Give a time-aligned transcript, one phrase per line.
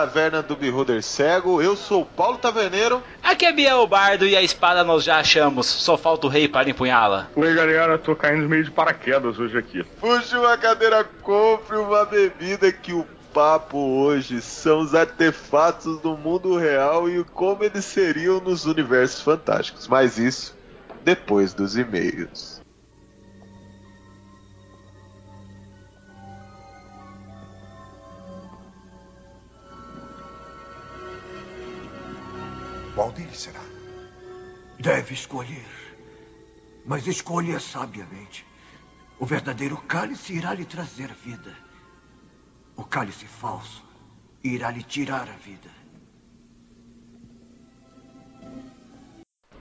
[0.00, 1.60] taverna do Beholder Cego.
[1.60, 3.02] Eu sou o Paulo Taverneiro.
[3.22, 6.70] Aqui é Biel Bardo e a espada nós já achamos, só falta o rei para
[6.70, 7.28] empunhá-la.
[7.36, 9.84] Oi galera, tô caindo meio de paraquedas hoje aqui.
[10.00, 16.56] Puxe uma cadeira, compre uma bebida que o papo hoje são os artefatos do mundo
[16.56, 19.86] real e como eles seriam nos universos fantásticos.
[19.86, 20.56] Mas isso
[21.04, 22.59] depois dos e-mails.
[33.00, 33.62] Qual deles será?
[34.78, 35.64] Deve escolher.
[36.84, 38.44] Mas escolha sabiamente.
[39.18, 41.56] O verdadeiro cálice irá lhe trazer vida.
[42.76, 43.82] O cálice falso
[44.44, 45.70] irá lhe tirar a vida.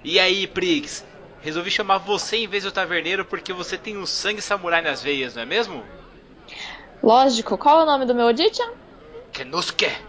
[0.04, 1.06] E aí, Prix?
[1.40, 5.36] Resolvi chamar você em vez do taverneiro porque você tem um sangue samurai nas veias,
[5.36, 5.86] não é mesmo?
[7.02, 7.58] Lógico.
[7.58, 8.74] Qual é o nome do meu Odichan?
[9.32, 10.09] Kenusuke.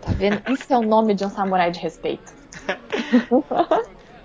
[0.00, 0.42] Tá vendo?
[0.50, 2.32] Isso é o nome de um samurai de respeito.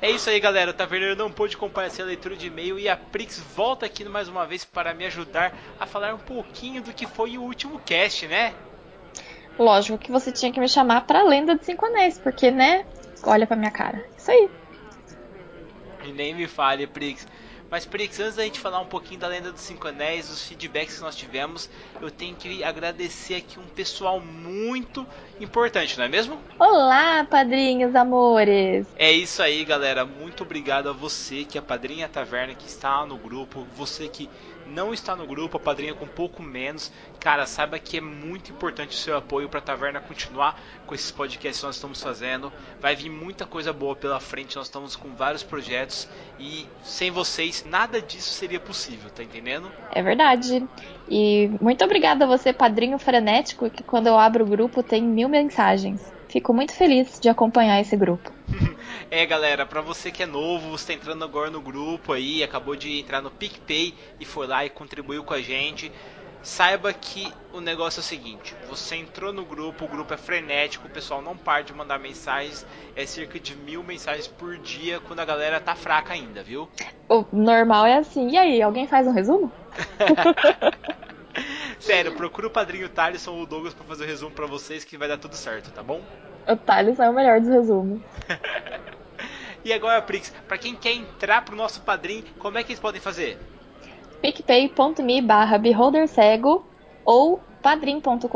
[0.01, 0.71] É isso aí, galera.
[0.71, 4.27] O Taverneiro não pôde comparecer a leitura de e-mail e a Prix volta aqui mais
[4.27, 8.27] uma vez para me ajudar a falar um pouquinho do que foi o último cast,
[8.27, 8.53] né?
[9.57, 12.85] Lógico que você tinha que me chamar pra Lenda de Cinco Anéis, porque, né?
[13.23, 14.05] Olha pra minha cara.
[14.17, 14.49] Isso aí.
[16.03, 17.25] E nem me fale, Prix.
[17.69, 20.97] Mas, Prix, antes da gente falar um pouquinho da Lenda dos Cinco Anéis, os feedbacks
[20.97, 25.05] que nós tivemos, eu tenho que agradecer aqui um pessoal muito
[25.39, 26.39] importante, não é mesmo?
[26.59, 28.85] Olá, padrinhos, amores.
[28.95, 30.05] É isso aí, galera.
[30.05, 34.29] Muito obrigado a você que é padrinha Taverna, que está no grupo, você que
[34.67, 36.91] não está no grupo, a padrinha com um pouco menos.
[37.19, 41.11] Cara, saiba que é muito importante o seu apoio para a Taverna continuar com esses
[41.11, 42.51] podcasts que nós estamos fazendo.
[42.79, 46.07] Vai vir muita coisa boa pela frente, nós estamos com vários projetos
[46.39, 49.71] e sem vocês nada disso seria possível, tá entendendo?
[49.91, 50.65] É verdade.
[51.09, 55.29] E muito obrigada a você, padrinho frenético, que quando eu abro o grupo tem mil
[55.29, 56.14] mensagens.
[56.35, 58.29] Fico muito feliz de acompanhar esse grupo.
[59.09, 62.75] É, galera, pra você que é novo, você tá entrando agora no grupo aí, acabou
[62.75, 65.91] de entrar no PicPay e foi lá e contribuiu com a gente.
[66.43, 70.87] Saiba que o negócio é o seguinte: você entrou no grupo, o grupo é frenético,
[70.87, 72.65] o pessoal não para de mandar mensagens,
[72.95, 76.67] é cerca de mil mensagens por dia quando a galera tá fraca ainda, viu?
[77.07, 78.31] O normal é assim.
[78.31, 79.51] E aí, alguém faz um resumo?
[81.79, 84.97] Sério, procura o padrinho Thaleson ou o Douglas pra fazer o resumo pra vocês que
[84.97, 86.01] vai dar tudo certo, tá bom?
[86.47, 88.01] O Thales é o melhor dos resumos.
[89.65, 93.01] E agora, Prix, pra quem quer entrar pro nosso padrinho, como é que eles podem
[93.01, 93.35] fazer?
[94.21, 96.65] picpay.me barra beholdercego
[97.03, 98.27] ou padrim.com.br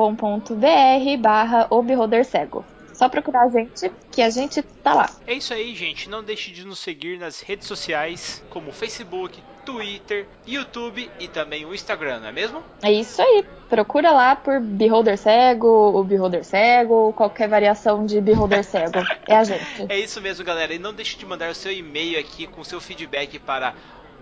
[1.19, 2.65] barra o beholdercego.
[2.93, 5.09] Só procurar a gente, que a gente tá lá.
[5.25, 6.09] É isso aí, gente.
[6.09, 11.75] Não deixe de nos seguir nas redes sociais, como Facebook, Twitter, YouTube e também o
[11.75, 12.63] Instagram, não é mesmo?
[12.81, 13.45] É isso aí.
[13.69, 18.97] Procura lá por Beholder Cego, o Beholder Cego, qualquer variação de Beholder Cego.
[19.27, 19.59] É a gente.
[19.89, 20.73] É isso mesmo, galera.
[20.73, 23.75] E não deixe de mandar o seu e-mail aqui com seu feedback para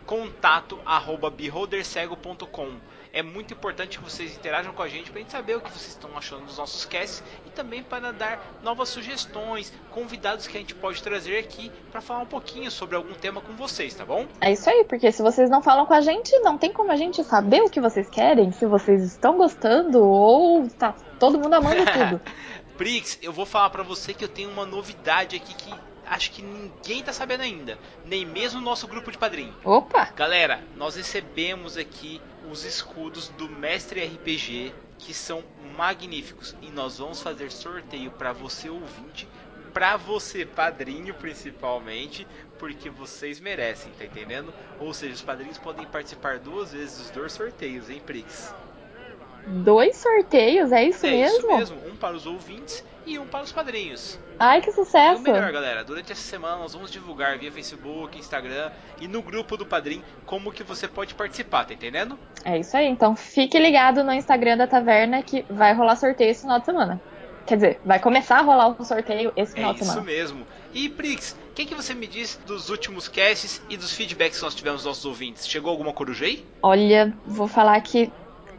[0.06, 2.72] contato@beholdercego.com.
[3.18, 5.72] É muito importante que vocês interajam com a gente para a gente saber o que
[5.72, 10.60] vocês estão achando dos nossos casts e também para dar novas sugestões, convidados que a
[10.60, 14.28] gente pode trazer aqui para falar um pouquinho sobre algum tema com vocês, tá bom?
[14.40, 16.96] É isso aí, porque se vocês não falam com a gente, não tem como a
[16.96, 21.86] gente saber o que vocês querem, se vocês estão gostando ou tá todo mundo amando
[21.92, 22.22] tudo.
[22.78, 25.74] Prix, eu vou falar para você que eu tenho uma novidade aqui que
[26.06, 29.54] acho que ninguém tá sabendo ainda, nem mesmo o nosso grupo de padrinho.
[29.64, 30.10] Opa!
[30.16, 35.44] Galera, nós recebemos aqui os escudos do Mestre RPG que são
[35.76, 39.28] magníficos e nós vamos fazer sorteio para você ouvinte,
[39.74, 42.28] para você padrinho principalmente,
[42.58, 44.52] porque vocês merecem, tá entendendo?
[44.80, 48.54] Ou seja, os padrinhos podem participar duas vezes dos dois sorteios, hein, Prix?
[49.46, 51.38] Dois sorteios, é isso é mesmo?
[51.38, 54.20] isso mesmo, um para os ouvintes e um para os padrinhos.
[54.40, 55.20] Ai, que E sucesso!
[55.20, 58.72] o melhor, galera, durante essa semana nós vamos divulgar via Facebook, Instagram
[59.02, 62.20] e no grupo do Padrim como que você pode participar, tá entendendo?
[62.46, 66.42] É isso aí, então fique ligado no Instagram da taverna que vai rolar sorteio esse
[66.42, 67.02] final de semana.
[67.46, 70.06] Quer dizer, vai começar a rolar o sorteio esse É final de isso semana.
[70.06, 70.46] mesmo.
[70.74, 74.44] E Prix, o que, que você me diz dos últimos casts e dos feedbacks que
[74.44, 75.48] nós tivemos dos nossos ouvintes?
[75.48, 76.46] Chegou alguma coruja aí?
[76.62, 78.12] Olha, vou falar que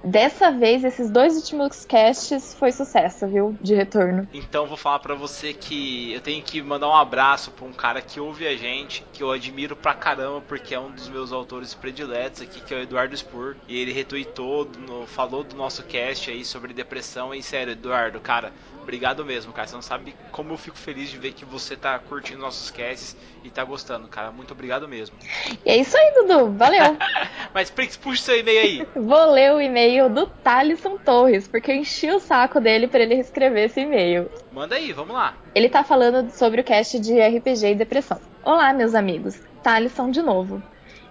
[0.03, 3.57] dessa vez, esses dois últimos casts foi sucesso, viu?
[3.61, 4.29] De retorno.
[4.33, 8.01] Então vou falar pra você que eu tenho que mandar um abraço pra um cara
[8.01, 11.75] que ouve a gente, que eu admiro pra caramba, porque é um dos meus autores
[11.75, 13.57] prediletos aqui, que é o Eduardo Spur.
[13.67, 14.69] E ele retweetou,
[15.07, 17.35] falou do nosso cast aí sobre depressão.
[17.35, 18.53] E sério, Eduardo, cara,
[18.83, 19.67] obrigado mesmo, cara.
[19.67, 23.17] Você não sabe como eu fico feliz de ver que você tá curtindo nossos casts
[23.45, 24.31] e tá gostando, cara.
[24.31, 25.17] Muito obrigado mesmo.
[25.65, 26.53] E é isso aí, Dudu.
[26.53, 26.97] Valeu.
[27.53, 28.89] Mas Prix, puxa seu e-mail aí.
[28.95, 33.01] Vou ler o e-mail e-mail do Thalisson Torres, porque eu enchi o saco dele para
[33.01, 34.31] ele escrever esse e-mail.
[34.53, 35.35] Manda aí, vamos lá.
[35.55, 38.21] Ele tá falando sobre o cast de RPG e depressão.
[38.45, 39.41] Olá, meus amigos.
[39.63, 40.63] Thalisson de novo.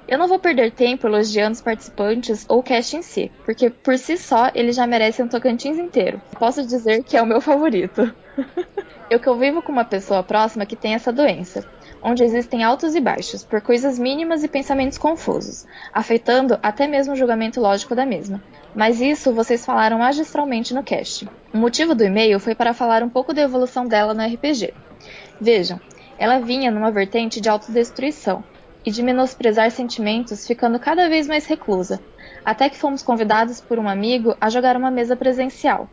[0.07, 3.97] Eu não vou perder tempo elogiando os participantes ou o cast em si, porque por
[3.97, 6.21] si só ele já merece um Tocantins inteiro.
[6.39, 8.13] Posso dizer que é o meu favorito.
[9.09, 11.68] eu que eu vivo com uma pessoa próxima que tem essa doença,
[12.01, 17.18] onde existem altos e baixos, por coisas mínimas e pensamentos confusos, afetando até mesmo o
[17.18, 18.41] julgamento lógico da mesma.
[18.77, 21.27] Mas isso vocês falaram magistralmente no cast.
[21.53, 24.74] O motivo do e-mail foi para falar um pouco da evolução dela no RPG.
[25.41, 25.81] Vejam,
[26.18, 28.44] ela vinha numa vertente de autodestruição,
[28.88, 32.00] e de menosprezar sentimentos, ficando cada vez mais reclusa,
[32.45, 35.89] até que fomos convidados por um amigo a jogar uma mesa presencial.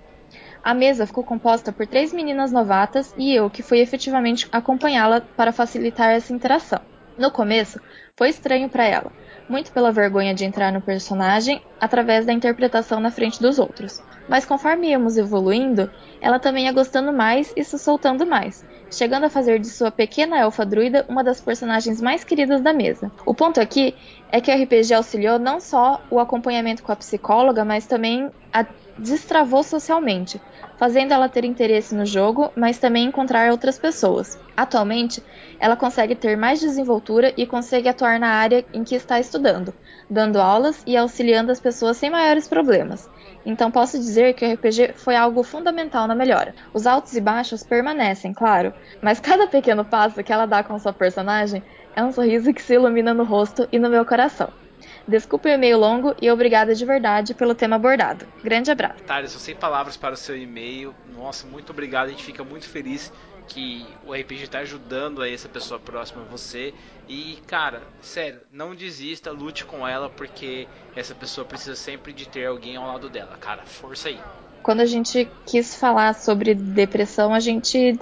[0.63, 5.51] A mesa ficou composta por três meninas novatas e eu, que fui efetivamente acompanhá-la para
[5.51, 6.81] facilitar essa interação.
[7.19, 7.81] No começo,
[8.17, 9.11] foi estranho para ela,
[9.49, 14.03] muito pela vergonha de entrar no personagem através da interpretação na frente dos outros.
[14.29, 19.31] Mas conforme íamos evoluindo, ela também ia gostando mais e se soltando mais, chegando a
[19.31, 23.13] fazer de sua pequena elfa druida uma das personagens mais queridas da mesa.
[23.27, 23.95] O ponto aqui
[24.33, 28.65] é que o RPG auxiliou não só o acompanhamento com a psicóloga, mas também a
[28.99, 30.41] destravou socialmente,
[30.77, 34.39] fazendo ela ter interesse no jogo, mas também encontrar outras pessoas.
[34.57, 35.23] Atualmente,
[35.59, 39.75] ela consegue ter mais desenvoltura e consegue atuar na área em que está estudando,
[40.09, 43.09] dando aulas e auxiliando as pessoas sem maiores problemas.
[43.47, 46.55] Então posso dizer que o RPG foi algo fundamental na melhora.
[46.73, 50.93] Os altos e baixos permanecem, claro, mas cada pequeno passo que ela dá com sua
[50.93, 51.63] personagem
[51.95, 54.64] é um sorriso que se ilumina no rosto e no meu coração.
[55.07, 58.27] Desculpe o e-mail longo e obrigada de verdade pelo tema abordado.
[58.43, 59.03] Grande abraço.
[59.05, 60.95] Thales, sem palavras para o seu e-mail.
[61.15, 62.07] Nossa, muito obrigado.
[62.07, 63.13] A gente fica muito feliz
[63.47, 66.73] que o RPG está ajudando a essa pessoa próxima a você.
[67.09, 70.67] E, cara, sério, não desista, lute com ela, porque
[70.97, 73.37] essa pessoa precisa sempre de ter alguém ao lado dela.
[73.39, 74.19] Cara, força aí.
[74.63, 77.99] Quando a gente quis falar sobre depressão, a gente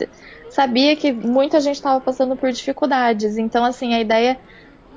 [0.48, 3.36] sabia que muita gente estava passando por dificuldades.
[3.36, 4.38] Então, assim, a ideia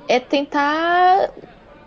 [0.06, 1.32] é tentar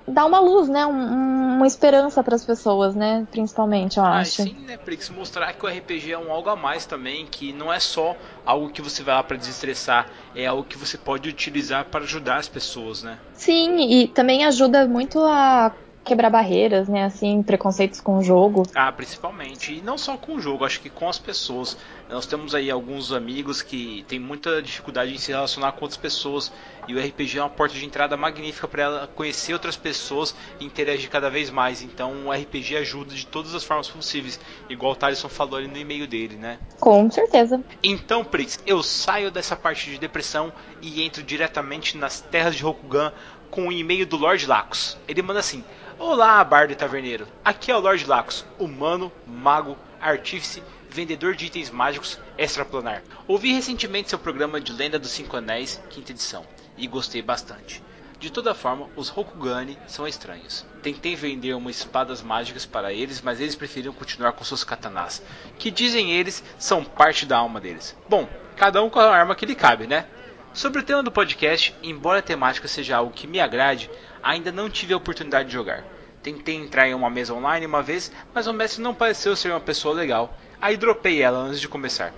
[0.09, 0.85] dar uma luz, né?
[0.85, 3.27] Um, uma esperança para as pessoas, né?
[3.31, 4.43] Principalmente, eu ah, acho.
[4.43, 5.09] Sim, né, Prix?
[5.09, 8.15] Mostrar que o RPG é um algo a mais também, que não é só
[8.45, 12.37] algo que você vai lá para desestressar, é algo que você pode utilizar para ajudar
[12.37, 13.17] as pessoas, né?
[13.33, 15.73] Sim, e também ajuda muito a
[16.03, 17.03] quebrar barreiras, né?
[17.03, 18.63] Assim, preconceitos com o jogo.
[18.73, 19.73] Ah, principalmente.
[19.77, 21.77] E não só com o jogo, acho que com as pessoas.
[22.09, 26.51] Nós temos aí alguns amigos que têm muita dificuldade em se relacionar com outras pessoas.
[26.87, 30.65] E o RPG é uma porta de entrada magnífica para ela conhecer outras pessoas e
[30.65, 31.83] interagir cada vez mais.
[31.83, 34.39] Então o RPG ajuda de todas as formas possíveis.
[34.67, 36.57] Igual o Thaleson falou ali no e-mail dele, né?
[36.79, 37.63] Com certeza.
[37.83, 43.13] Então, Prix, eu saio dessa parte de depressão e entro diretamente nas terras de Rokugan
[43.51, 44.97] com o e-mail do Lord Lacos.
[45.07, 45.63] Ele manda assim:
[45.99, 47.27] Olá, bardo e taverneiro.
[47.43, 53.03] Aqui é o Lord Lacos, humano, mago, artífice, vendedor de itens mágicos extraplanar.
[53.27, 56.45] Ouvi recentemente seu programa de Lenda dos Cinco Anéis, quinta edição,
[56.77, 57.83] e gostei bastante.
[58.17, 60.65] De toda forma, os Rokugani são estranhos.
[60.81, 65.21] Tentei vender umas espadas mágicas para eles, mas eles preferiram continuar com seus katanas,
[65.57, 67.93] que dizem eles são parte da alma deles.
[68.07, 70.05] Bom, cada um com a arma que lhe cabe, né?
[70.53, 73.89] Sobre o tema do podcast, embora a temática seja algo que me agrade,
[74.21, 75.83] ainda não tive a oportunidade de jogar.
[76.23, 79.59] Tentei entrar em uma mesa online uma vez, mas o mestre não pareceu ser uma
[79.59, 82.13] pessoa legal, aí dropei ela antes de começar.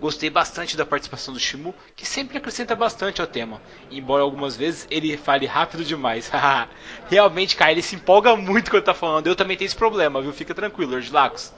[0.00, 3.60] Gostei bastante da participação do Shimu, que sempre acrescenta bastante ao tema,
[3.90, 6.30] embora algumas vezes ele fale rápido demais.
[7.08, 9.26] Realmente, cara, ele se empolga muito quando tá falando.
[9.26, 10.32] Eu também tenho esse problema, viu?
[10.32, 11.52] Fica tranquilo, Lord Lacos.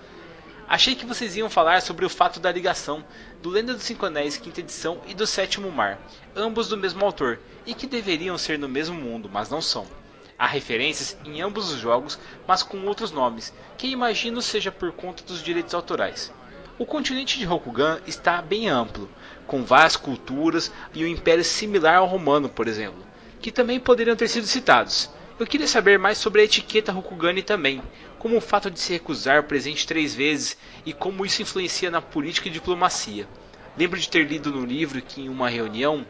[0.69, 3.05] Achei que vocês iam falar sobre o fato da ligação
[3.41, 5.97] do Lenda dos Cinco Anéis quinta edição e do Sétimo Mar,
[6.35, 9.87] ambos do mesmo autor, e que deveriam ser no mesmo mundo, mas não são.
[10.37, 12.19] Há referências em ambos os jogos,
[12.49, 16.33] mas com outros nomes, que imagino seja por conta dos direitos autorais.
[16.79, 19.09] O continente de Rokugan está bem amplo,
[19.47, 23.07] com várias culturas e um império similar ao romano, por exemplo,
[23.41, 25.09] que também poderiam ter sido citados.
[25.39, 27.83] Eu queria saber mais sobre a etiqueta Rokugani também,
[28.19, 32.49] como o fato de se recusar presente três vezes e como isso influencia na política
[32.49, 33.29] e diplomacia.
[33.77, 36.07] Lembro de ter lido no livro que em uma reunião,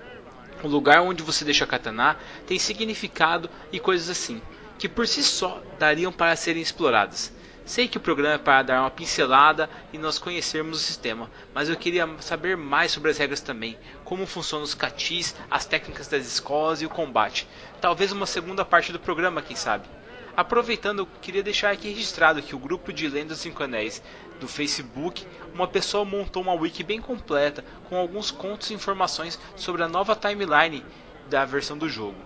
[0.62, 4.40] o lugar onde você deixa katana tem significado e coisas assim,
[4.78, 7.32] que por si só dariam para serem exploradas.
[7.64, 11.68] Sei que o programa é para dar uma pincelada e nós conhecermos o sistema, mas
[11.68, 16.24] eu queria saber mais sobre as regras também, como funcionam os catis, as técnicas das
[16.24, 17.48] escolas e o combate.
[17.80, 19.95] Talvez uma segunda parte do programa, quem sabe.
[20.36, 24.02] Aproveitando, queria deixar aqui registrado que o grupo de Lendas Cinco Anéis
[24.38, 29.82] do Facebook, uma pessoa montou uma wiki bem completa com alguns contos e informações sobre
[29.82, 30.84] a nova timeline
[31.30, 32.18] da versão do jogo.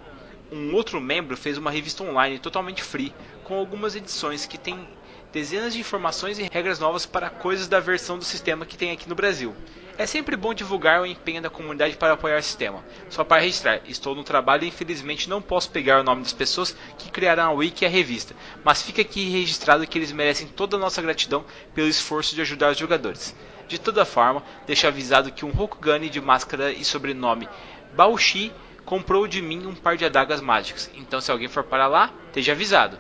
[0.51, 3.15] Um outro membro fez uma revista online totalmente free
[3.45, 4.89] com algumas edições que tem
[5.33, 9.09] dezenas de informações e regras novas para coisas da versão do sistema que tem aqui
[9.09, 9.55] no Brasil.
[10.01, 12.83] É sempre bom divulgar o empenho da comunidade para apoiar o sistema.
[13.11, 16.75] Só para registrar, estou no trabalho e infelizmente não posso pegar o nome das pessoas
[16.97, 20.75] que criaram a wiki e a revista, mas fica aqui registrado que eles merecem toda
[20.75, 23.37] a nossa gratidão pelo esforço de ajudar os jogadores.
[23.69, 27.47] De toda forma, deixo avisado que um Rokugani de máscara e sobrenome
[27.93, 28.55] Baoshi
[28.87, 32.53] comprou de mim um par de adagas mágicas, então se alguém for para lá, esteja
[32.53, 32.99] avisado.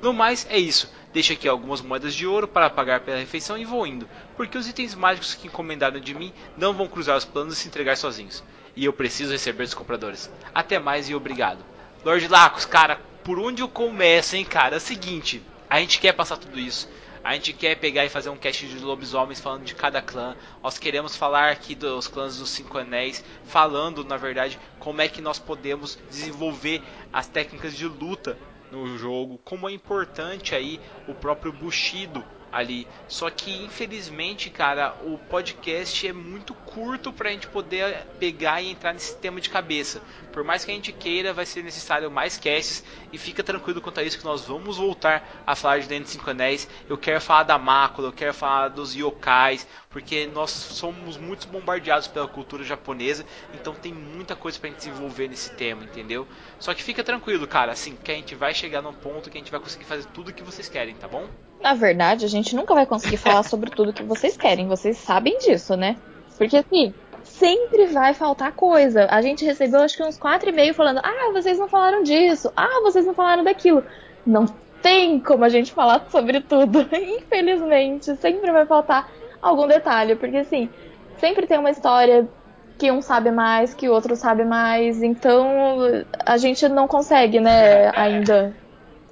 [0.00, 0.94] No mais, é isso.
[1.16, 4.06] Deixo aqui algumas moedas de ouro para pagar pela refeição e vou indo,
[4.36, 7.68] porque os itens mágicos que encomendaram de mim não vão cruzar os planos e se
[7.68, 8.44] entregar sozinhos.
[8.76, 10.30] E eu preciso receber os compradores.
[10.54, 11.64] Até mais e obrigado.
[12.04, 14.74] Lord Lacos, cara, por onde eu começo, hein, cara?
[14.74, 16.86] É o seguinte, a gente quer passar tudo isso.
[17.24, 20.36] A gente quer pegar e fazer um cast de lobisomens falando de cada clã.
[20.62, 25.22] Nós queremos falar aqui dos clãs dos Cinco Anéis, falando, na verdade, como é que
[25.22, 28.36] nós podemos desenvolver as técnicas de luta
[28.70, 32.22] no jogo, como é importante aí o próprio Bushido
[32.58, 32.86] ali.
[33.08, 38.92] Só que infelizmente, cara, o podcast é muito curto pra gente poder pegar e entrar
[38.92, 40.02] nesse tema de cabeça.
[40.32, 44.00] Por mais que a gente queira, vai ser necessário mais casts e fica tranquilo quanto
[44.00, 46.68] a isso que nós vamos voltar a falar de Dentro de Cinco Anéis.
[46.88, 52.06] Eu quero falar da Mácula, eu quero falar dos yokais, porque nós somos muito bombardeados
[52.06, 56.28] pela cultura japonesa, então tem muita coisa pra gente desenvolver nesse tema, entendeu?
[56.58, 59.40] Só que fica tranquilo, cara, assim, que a gente vai chegar num ponto que a
[59.40, 61.28] gente vai conseguir fazer tudo o que vocês querem, tá bom?
[61.60, 64.68] Na verdade, a gente nunca vai conseguir falar sobre tudo que vocês querem.
[64.68, 65.96] Vocês sabem disso, né?
[66.36, 66.92] Porque assim,
[67.24, 69.06] sempre vai faltar coisa.
[69.10, 72.52] A gente recebeu acho que uns quatro e meio falando: ah, vocês não falaram disso,
[72.56, 73.82] ah, vocês não falaram daquilo.
[74.26, 74.46] Não
[74.82, 76.86] tem como a gente falar sobre tudo.
[76.94, 79.10] Infelizmente, sempre vai faltar
[79.40, 80.68] algum detalhe, porque assim,
[81.18, 82.28] sempre tem uma história
[82.78, 85.48] que um sabe mais, que o outro sabe mais, então
[86.24, 88.54] a gente não consegue, né, ainda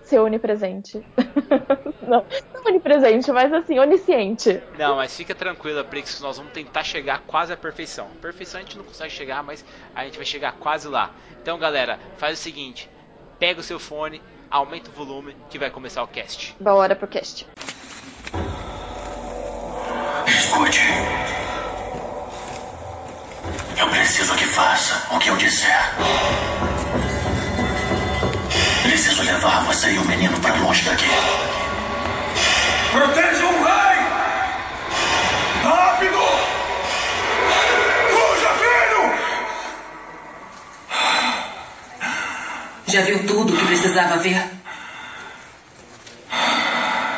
[0.04, 1.04] ser onipresente.
[2.02, 4.62] não, não onipresente, mas assim, onisciente.
[4.78, 8.08] Não, mas fica tranquila, Prix, nós vamos tentar chegar quase à perfeição.
[8.20, 11.10] Perfeição a gente não consegue chegar, mas a gente vai chegar quase lá.
[11.40, 12.88] Então, galera, faz o seguinte:
[13.38, 16.54] pega o seu fone, aumenta o volume, que vai começar o cast.
[16.60, 17.46] Bora pro cast.
[20.26, 20.80] Escute.
[23.78, 25.76] Eu preciso que faça o que eu disser.
[28.94, 31.04] Preciso levar você e o menino para longe daqui.
[32.92, 33.98] Proteja o rei!
[35.64, 36.18] Rápido!
[38.12, 39.02] Fuja, filho!
[42.86, 44.48] Já viu tudo o que precisava ver?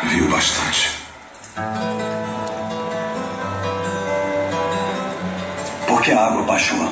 [0.04, 0.92] Viu bastante.
[5.86, 6.90] Por que a água baixou?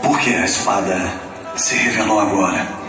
[0.00, 1.12] Por que a espada
[1.56, 2.83] se revelou agora?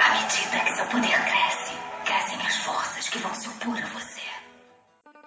[0.00, 1.72] À medida que seu poder cresce,
[2.04, 4.20] crescem as forças que vão se opor a você.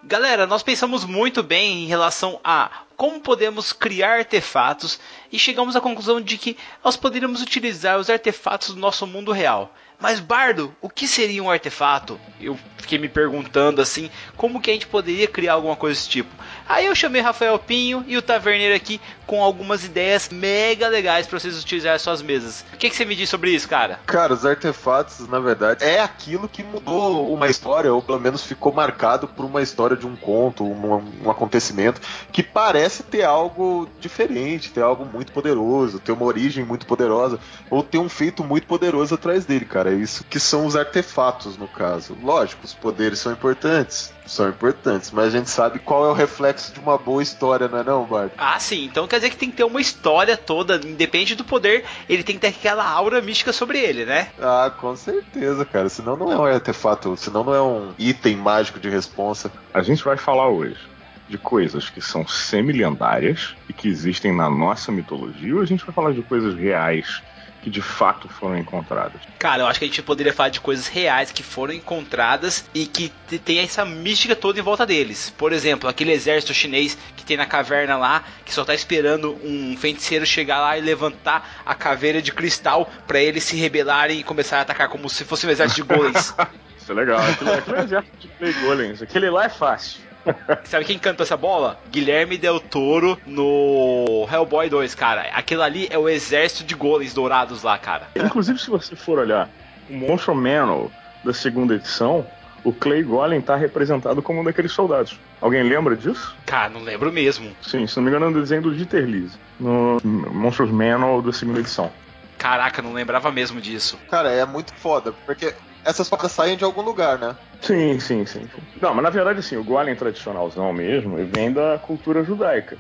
[0.04, 5.00] Galera, nós pensamos muito bem em relação a como podemos criar artefatos
[5.32, 9.74] e chegamos à conclusão de que nós poderíamos utilizar os artefatos do nosso mundo real.
[10.00, 12.20] Mas Bardo, o que seria um artefato?
[12.40, 16.30] Eu fiquei me perguntando assim, como que a gente poderia criar alguma coisa desse tipo?
[16.68, 21.40] Aí eu chamei Rafael Pinho e o Taverneiro aqui com algumas ideias mega legais para
[21.40, 22.64] vocês utilizarem suas mesas.
[22.74, 24.00] O que, que você me diz sobre isso, cara?
[24.06, 28.72] Cara, os artefatos, na verdade, é aquilo que mudou uma história, ou pelo menos ficou
[28.72, 32.02] marcado por uma história de um conto, um, um acontecimento,
[32.32, 37.40] que parece ter algo diferente, ter algo muito poderoso, ter uma origem muito poderosa,
[37.70, 39.92] ou ter um feito muito poderoso atrás dele, cara.
[39.92, 42.16] É isso que são os artefatos, no caso.
[42.22, 46.53] Lógico, os poderes são importantes, são importantes, mas a gente sabe qual é o reflexo
[46.54, 48.32] de uma boa história, não é não, Bart?
[48.38, 48.86] Ah, sim.
[48.86, 52.36] Então quer dizer que tem que ter uma história toda, independente do poder, ele tem
[52.36, 54.30] que ter aquela aura mística sobre ele, né?
[54.42, 55.90] Ah, com certeza, cara.
[55.90, 59.52] Senão não é um artefato, senão não é um item mágico de responsa.
[59.74, 60.80] A gente vai falar hoje
[61.28, 65.94] de coisas que são semi-lendárias e que existem na nossa mitologia, ou a gente vai
[65.94, 67.22] falar de coisas reais
[67.64, 69.22] que de fato foram encontradas?
[69.40, 72.86] Cara, eu acho que a gente poderia falar de coisas reais que foram encontradas e
[72.86, 75.34] que tem essa mística toda em volta deles.
[75.38, 79.78] Por exemplo, aquele exército chinês que tem na caverna lá, que só tá esperando um
[79.78, 84.58] feiticeiro chegar lá e levantar a caveira de cristal pra eles se rebelarem e começar
[84.58, 86.36] a atacar como se fosse um exército de golems.
[86.78, 87.22] Isso é legal.
[87.22, 89.02] É exército de Play Golems.
[89.02, 90.02] Aquele lá é fácil.
[90.66, 91.80] Sabe quem cantou essa bola?
[91.90, 95.30] Guilherme Del Toro no Hellboy 2, cara.
[95.34, 98.08] Aquilo ali é o exército de golems dourados lá, cara.
[98.16, 99.50] Inclusive, se você for olhar
[99.90, 100.90] o Monstro Manor
[101.24, 102.26] da segunda edição,
[102.64, 105.20] o Clay Golem tá representado como um daqueles soldados.
[105.42, 106.36] Alguém lembra disso?
[106.46, 107.52] Cara, não lembro mesmo.
[107.62, 111.34] Sim, se não me engano, é um desenho do Dieter Lise, no Monstros Manor da
[111.34, 111.92] segunda edição.
[112.38, 113.98] Caraca, não lembrava mesmo disso.
[114.10, 115.54] Cara, é muito foda, porque
[115.86, 117.36] essas paradas saem de algum lugar, né?
[117.62, 118.48] Sim, sim, sim.
[118.82, 122.78] Não, mas na verdade, assim, o golem tradicionalzão mesmo vem da cultura judaica,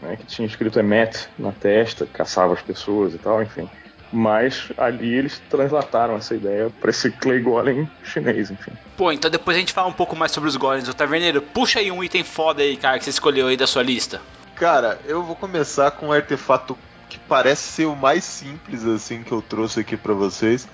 [0.00, 0.16] né?
[0.16, 3.68] Que tinha escrito Emet na testa, caçava as pessoas e tal, enfim.
[4.12, 8.72] Mas ali eles translataram essa ideia para esse clay golem chinês, enfim.
[8.96, 10.88] Pô, então depois a gente fala um pouco mais sobre os golems.
[10.88, 13.82] O Taverneiro, puxa aí um item foda aí, cara, que você escolheu aí da sua
[13.82, 14.20] lista.
[14.54, 19.32] Cara, eu vou começar com um artefato que parece ser o mais simples assim que
[19.32, 20.68] eu trouxe aqui para vocês,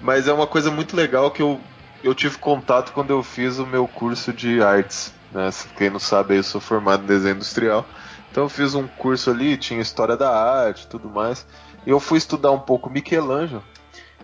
[0.00, 1.60] mas é uma coisa muito legal que eu,
[2.02, 5.12] eu tive contato quando eu fiz o meu curso de artes.
[5.32, 5.50] Né?
[5.76, 7.86] Quem não sabe, eu sou formado em desenho industrial.
[8.30, 11.46] Então eu fiz um curso ali, tinha história da arte, tudo mais.
[11.86, 13.64] E eu fui estudar um pouco Michelangelo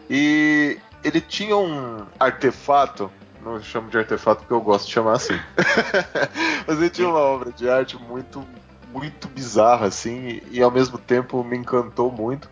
[0.09, 3.11] e ele tinha um artefato
[3.47, 5.39] não chamo de artefato porque eu gosto de chamar assim.
[6.67, 8.45] Mas ele tinha uma obra de arte muito
[8.93, 12.49] muito bizarra, assim, e ao mesmo tempo me encantou muito,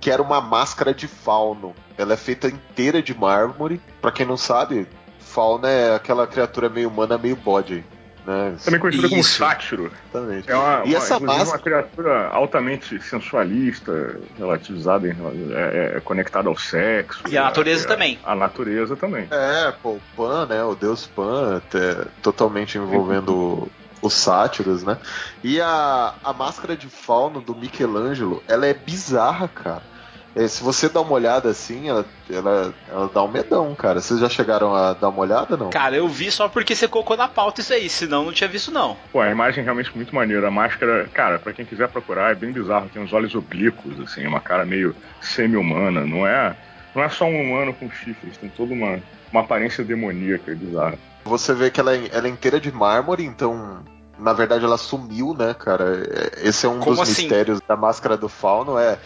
[0.00, 1.74] que era uma máscara de fauno.
[1.98, 3.80] Ela é feita inteira de mármore.
[4.00, 4.88] Para quem não sabe,
[5.18, 7.84] fauno é aquela criatura meio humana, meio bode.
[8.26, 8.54] Né?
[8.64, 9.90] Também conhecida como sátiro.
[10.10, 10.50] Exatamente.
[10.50, 11.48] É uma, e uma, essa inclusive máscara.
[11.48, 15.16] uma criatura altamente sensualista, relativizada, em,
[15.52, 17.22] é, é conectada ao sexo.
[17.28, 18.18] E a natureza é- também.
[18.24, 19.26] A natureza também.
[19.30, 20.62] É, pô, o Pan, né?
[20.62, 23.68] O deus Pan, até, totalmente envolvendo
[24.02, 24.98] os sátiros, né?
[25.42, 29.89] E a, a máscara de fauno do Michelangelo, ela é bizarra, cara.
[30.34, 34.00] É, se você dá uma olhada assim, ela, ela, ela dá um medão, cara.
[34.00, 35.70] Vocês já chegaram a dar uma olhada, não?
[35.70, 38.70] Cara, eu vi só porque você colocou na pauta isso aí, senão não tinha visto
[38.70, 38.96] não.
[39.10, 40.46] Pô, a imagem é realmente muito maneira.
[40.46, 42.88] A máscara, cara, pra quem quiser procurar, é bem bizarro.
[42.92, 46.06] Tem uns olhos oblíquos, assim, uma cara meio semi-humana.
[46.06, 46.56] Não é,
[46.94, 49.00] não é só um humano com chifres, tem toda uma,
[49.32, 50.98] uma aparência demoníaca, é bizarra.
[51.24, 53.82] Você vê que ela é, ela é inteira de mármore, então.
[54.18, 56.02] Na verdade, ela sumiu, né, cara?
[56.06, 57.22] É- Esse é um Como dos assim?
[57.22, 58.78] mistérios da máscara do fauno.
[58.78, 58.98] É.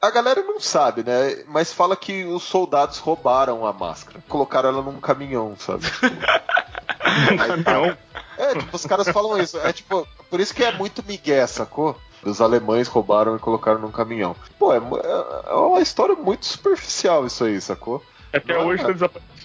[0.00, 1.42] A galera não sabe, né?
[1.48, 4.22] Mas fala que os soldados roubaram a máscara.
[4.28, 5.84] Colocaram ela num caminhão, sabe?
[7.32, 7.96] Um caminhão.
[8.38, 9.58] É, tipo, os caras falam isso.
[9.58, 11.98] É tipo, por isso que é muito migué, sacou?
[12.22, 14.36] Os alemães roubaram e colocaram num caminhão.
[14.58, 18.04] Pô, é, mu- é uma história muito superficial isso aí, sacou?
[18.32, 18.86] Até Não, hoje é.
[18.86, 19.39] tá desaparecido.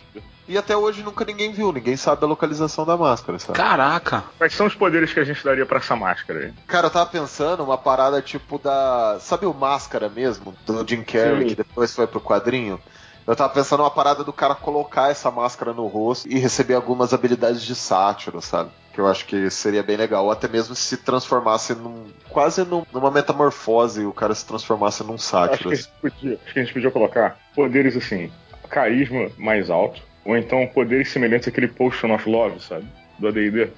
[0.47, 3.57] E até hoje nunca ninguém viu, ninguém sabe a localização da máscara, sabe?
[3.57, 4.23] Caraca.
[4.37, 6.53] Quais são os poderes que a gente daria pra essa máscara aí?
[6.67, 9.17] Cara, eu tava pensando uma parada tipo da.
[9.19, 10.53] Sabe o Máscara mesmo?
[10.65, 11.47] Do Jim Carrey, Sim.
[11.47, 12.79] que depois foi pro quadrinho?
[13.25, 17.11] Eu tava pensando uma parada do cara colocar essa máscara no rosto e receber algumas
[17.11, 18.69] habilidades de sátiro, sabe?
[18.93, 20.25] Que eu acho que seria bem legal.
[20.25, 22.05] Ou até mesmo se transformasse num.
[22.29, 25.69] quase num- numa metamorfose e o cara se transformasse num Acho sátiro.
[25.69, 28.31] que, a gente podia, acho que a gente podia colocar poderes assim,
[28.69, 32.85] carisma mais alto, ou então poderes semelhantes àquele Potion of Love, sabe?
[33.19, 33.69] Do AD&D.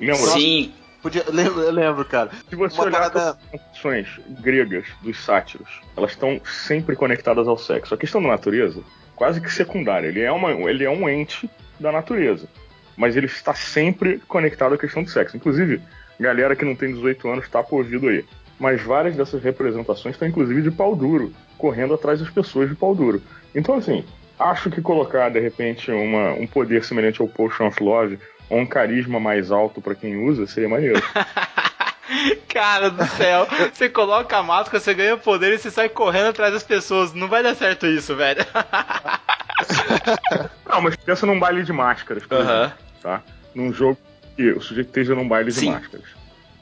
[0.00, 0.16] Lembra?
[0.16, 0.72] Sim.
[1.02, 1.24] Podia...
[1.30, 2.30] Lembro, eu lembro, cara.
[2.48, 4.08] Se você Uma olhar parada- as funções
[4.40, 7.94] gregas dos sátiros, elas estão sempre conectadas ao sexo.
[7.94, 8.80] A questão da natureza,
[9.14, 10.08] quase que secundária.
[10.08, 12.48] Ele é, uma, ele é um ente da natureza,
[12.96, 15.36] mas ele está sempre conectado à questão do sexo.
[15.36, 15.80] Inclusive,
[16.18, 18.24] galera que não tem 18 anos está por ouvido aí.
[18.58, 22.94] Mas várias dessas representações estão inclusive de pau duro, correndo atrás das pessoas de pau
[22.94, 23.22] duro.
[23.54, 24.02] Então, assim,
[24.38, 28.18] acho que colocar de repente uma, um poder semelhante ao Potion of Love
[28.48, 31.02] ou um carisma mais alto para quem usa seria maneiro.
[32.48, 36.52] Cara do céu, você coloca a máscara, você ganha poder e você sai correndo atrás
[36.52, 37.12] das pessoas.
[37.12, 38.44] Não vai dar certo isso, velho.
[40.68, 42.64] Não, mas pensa num baile de máscaras, por Aham.
[42.64, 43.22] exemplo, tá?
[43.54, 43.98] Num jogo
[44.36, 45.70] que o sujeito esteja num baile de Sim.
[45.70, 46.06] máscaras.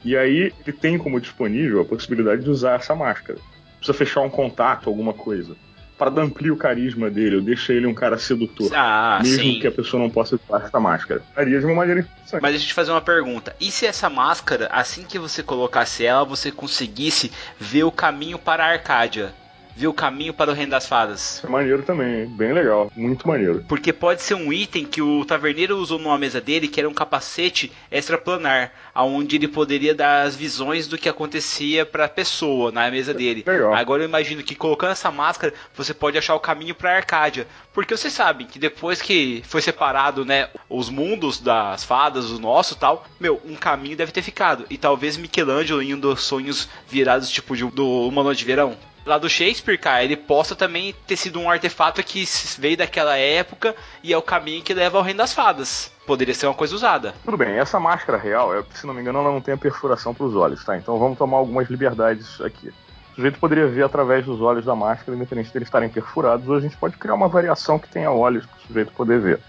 [0.05, 3.39] E aí ele tem como disponível a possibilidade de usar essa máscara.
[3.79, 5.57] Precisa fechar um contato, alguma coisa.
[5.97, 8.71] Para ampliar o carisma dele, ou deixa ele um cara sedutor.
[8.75, 9.61] Ah, mesmo sim.
[9.61, 11.23] que a pessoa não possa usar essa máscara.
[11.35, 12.43] Faria de uma maneira interessante.
[12.43, 13.55] Mas deixa eu te fazer uma pergunta.
[13.61, 18.65] E se essa máscara, assim que você colocasse ela, você conseguisse ver o caminho para
[18.65, 19.33] a Arcádia?
[19.77, 21.43] Ver o caminho para o Reino das Fadas?
[21.45, 23.65] É maneiro também, bem legal, muito maneiro.
[23.69, 26.95] Porque pode ser um item que o taverneiro usou numa mesa dele, que era um
[26.95, 32.89] capacete extraplanar, aonde ele poderia dar as visões do que acontecia para a pessoa na
[32.91, 33.43] mesa dele.
[33.47, 33.75] Legal.
[33.75, 37.97] Agora eu imagino que colocando essa máscara, você pode achar o caminho para Arcádia, porque
[37.97, 42.77] você sabe que depois que foi separado, né, os mundos das fadas, o nosso, e
[42.77, 44.65] tal, meu, um caminho deve ter ficado.
[44.71, 48.77] E talvez Michelangelo em um dos sonhos virados tipo de, do Uma Noite de Verão.
[49.07, 52.25] Lá do Shakespeare, cara, ele possa também ter sido um artefato que
[52.59, 55.93] veio daquela época e é o caminho que leva ao Reino das Fadas.
[56.07, 57.15] Poderia ser uma coisa usada.
[57.23, 60.25] Tudo bem, essa máscara real, se não me engano, ela não tem a perfuração para
[60.25, 60.79] os olhos, tá?
[60.79, 62.69] Então vamos tomar algumas liberdades aqui.
[63.13, 66.61] O sujeito poderia ver através dos olhos da máscara, independente deles estarem perfurados, ou a
[66.61, 69.41] gente pode criar uma variação que tenha olhos para o sujeito poder ver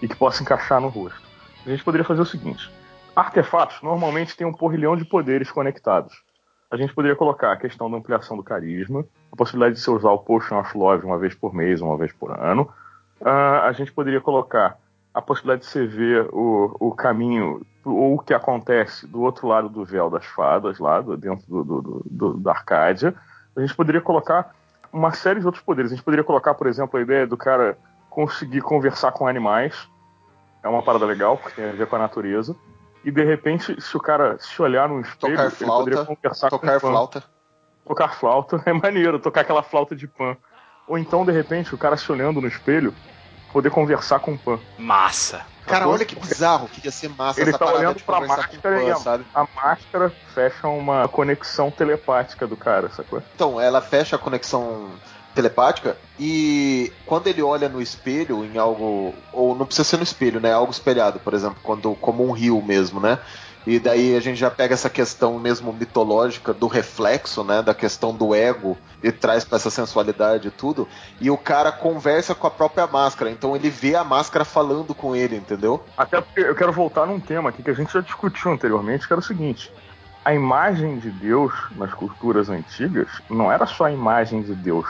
[0.00, 1.20] e que possa encaixar no rosto.
[1.66, 2.70] A gente poderia fazer o seguinte:
[3.14, 6.14] artefatos normalmente têm um porrilhão de poderes conectados.
[6.70, 10.10] A gente poderia colocar a questão da ampliação do carisma, a possibilidade de você usar
[10.10, 12.62] o Potion of Love uma vez por mês, uma vez por ano,
[13.20, 14.78] uh, a gente poderia colocar
[15.12, 19.68] a possibilidade de você ver o, o caminho ou o que acontece do outro lado
[19.68, 23.14] do véu das fadas, lá do, dentro do, do, do, da Arcádia.
[23.56, 24.54] A gente poderia colocar
[24.92, 25.90] uma série de outros poderes.
[25.90, 27.76] A gente poderia colocar, por exemplo, a ideia do cara
[28.08, 29.88] conseguir conversar com animais.
[30.62, 32.54] É uma parada legal, porque tem a ver com a natureza.
[33.04, 36.50] E de repente, se o cara se olhar no espelho, Tocar ele flauta, poderia conversar
[36.50, 37.24] Tocar com o flauta.
[37.86, 40.36] Tocar flauta é maneiro, tocar aquela flauta de pan.
[40.86, 42.94] Ou então, de repente, o cara se olhando no espelho,
[43.52, 44.58] poder conversar com o pan.
[44.78, 45.44] Massa.
[45.66, 48.82] Cara, olha que bizarro que ia ser massa Ele essa tá olhando de pra máscara
[48.82, 49.24] e Pan, a, sabe?
[49.32, 53.22] a máscara fecha uma conexão telepática do cara, sacou?
[53.34, 54.90] Então, ela fecha a conexão
[55.34, 60.40] telepática e quando ele olha no espelho em algo ou não precisa ser no espelho,
[60.40, 60.52] né?
[60.52, 63.18] Algo espelhado, por exemplo, quando como um rio mesmo, né?
[63.66, 67.62] E daí a gente já pega essa questão mesmo mitológica do reflexo, né?
[67.62, 70.88] Da questão do ego e traz pra essa sensualidade e tudo.
[71.20, 75.14] E o cara conversa com a própria máscara, então ele vê a máscara falando com
[75.14, 75.84] ele, entendeu?
[75.96, 79.12] Até porque eu quero voltar num tema aqui que a gente já discutiu anteriormente, que
[79.12, 79.70] era o seguinte:
[80.24, 84.86] a imagem de Deus nas culturas antigas não era só a imagem de Deus,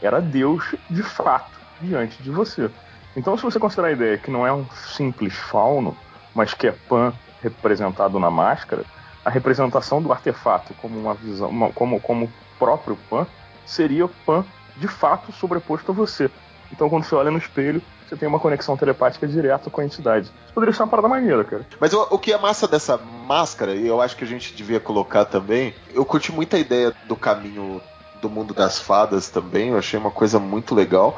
[0.00, 2.70] era Deus de fato diante de você.
[3.16, 5.96] Então, se você considerar a ideia que não é um simples fauno,
[6.34, 8.84] mas que é Pan representado na máscara,
[9.24, 13.26] a representação do artefato como uma visão, uma- como como próprio Pan
[13.64, 14.44] seria Pan
[14.76, 16.30] de fato sobreposto a você.
[16.70, 20.26] Então, quando você olha no espelho, você tem uma conexão telepática direta com a entidade.
[20.44, 21.64] Isso poderia ser uma parada maneira, cara.
[21.80, 24.78] Mas o, o que é massa dessa máscara, e eu acho que a gente devia
[24.80, 27.80] colocar também, eu curti muito a ideia do caminho
[28.20, 31.16] do mundo das fadas também, eu achei uma coisa muito legal.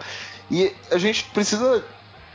[0.51, 1.85] E a gente precisa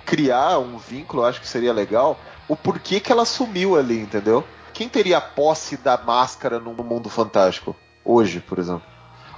[0.06, 4.43] criar um vínculo, eu acho que seria legal, o porquê que ela sumiu ali, entendeu?
[4.73, 7.76] Quem teria a posse da máscara no mundo fantástico?
[8.04, 8.84] Hoje, por exemplo.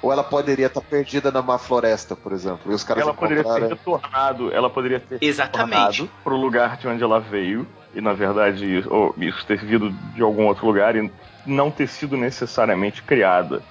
[0.02, 2.72] Ou ela poderia estar perdida numa floresta, por exemplo.
[2.72, 6.02] E os caras Ela poderia ter retornado, ela poderia ter Exatamente.
[6.02, 10.22] retornado pro lugar de onde ela veio, e na verdade, ou isso ter vindo de
[10.22, 11.12] algum outro lugar e
[11.46, 13.64] não ter sido necessariamente criada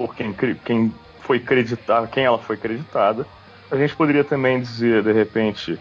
[0.00, 0.32] por quem,
[0.64, 3.26] quem foi creditada, quem ela foi creditada.
[3.70, 5.78] A gente poderia também dizer, de repente,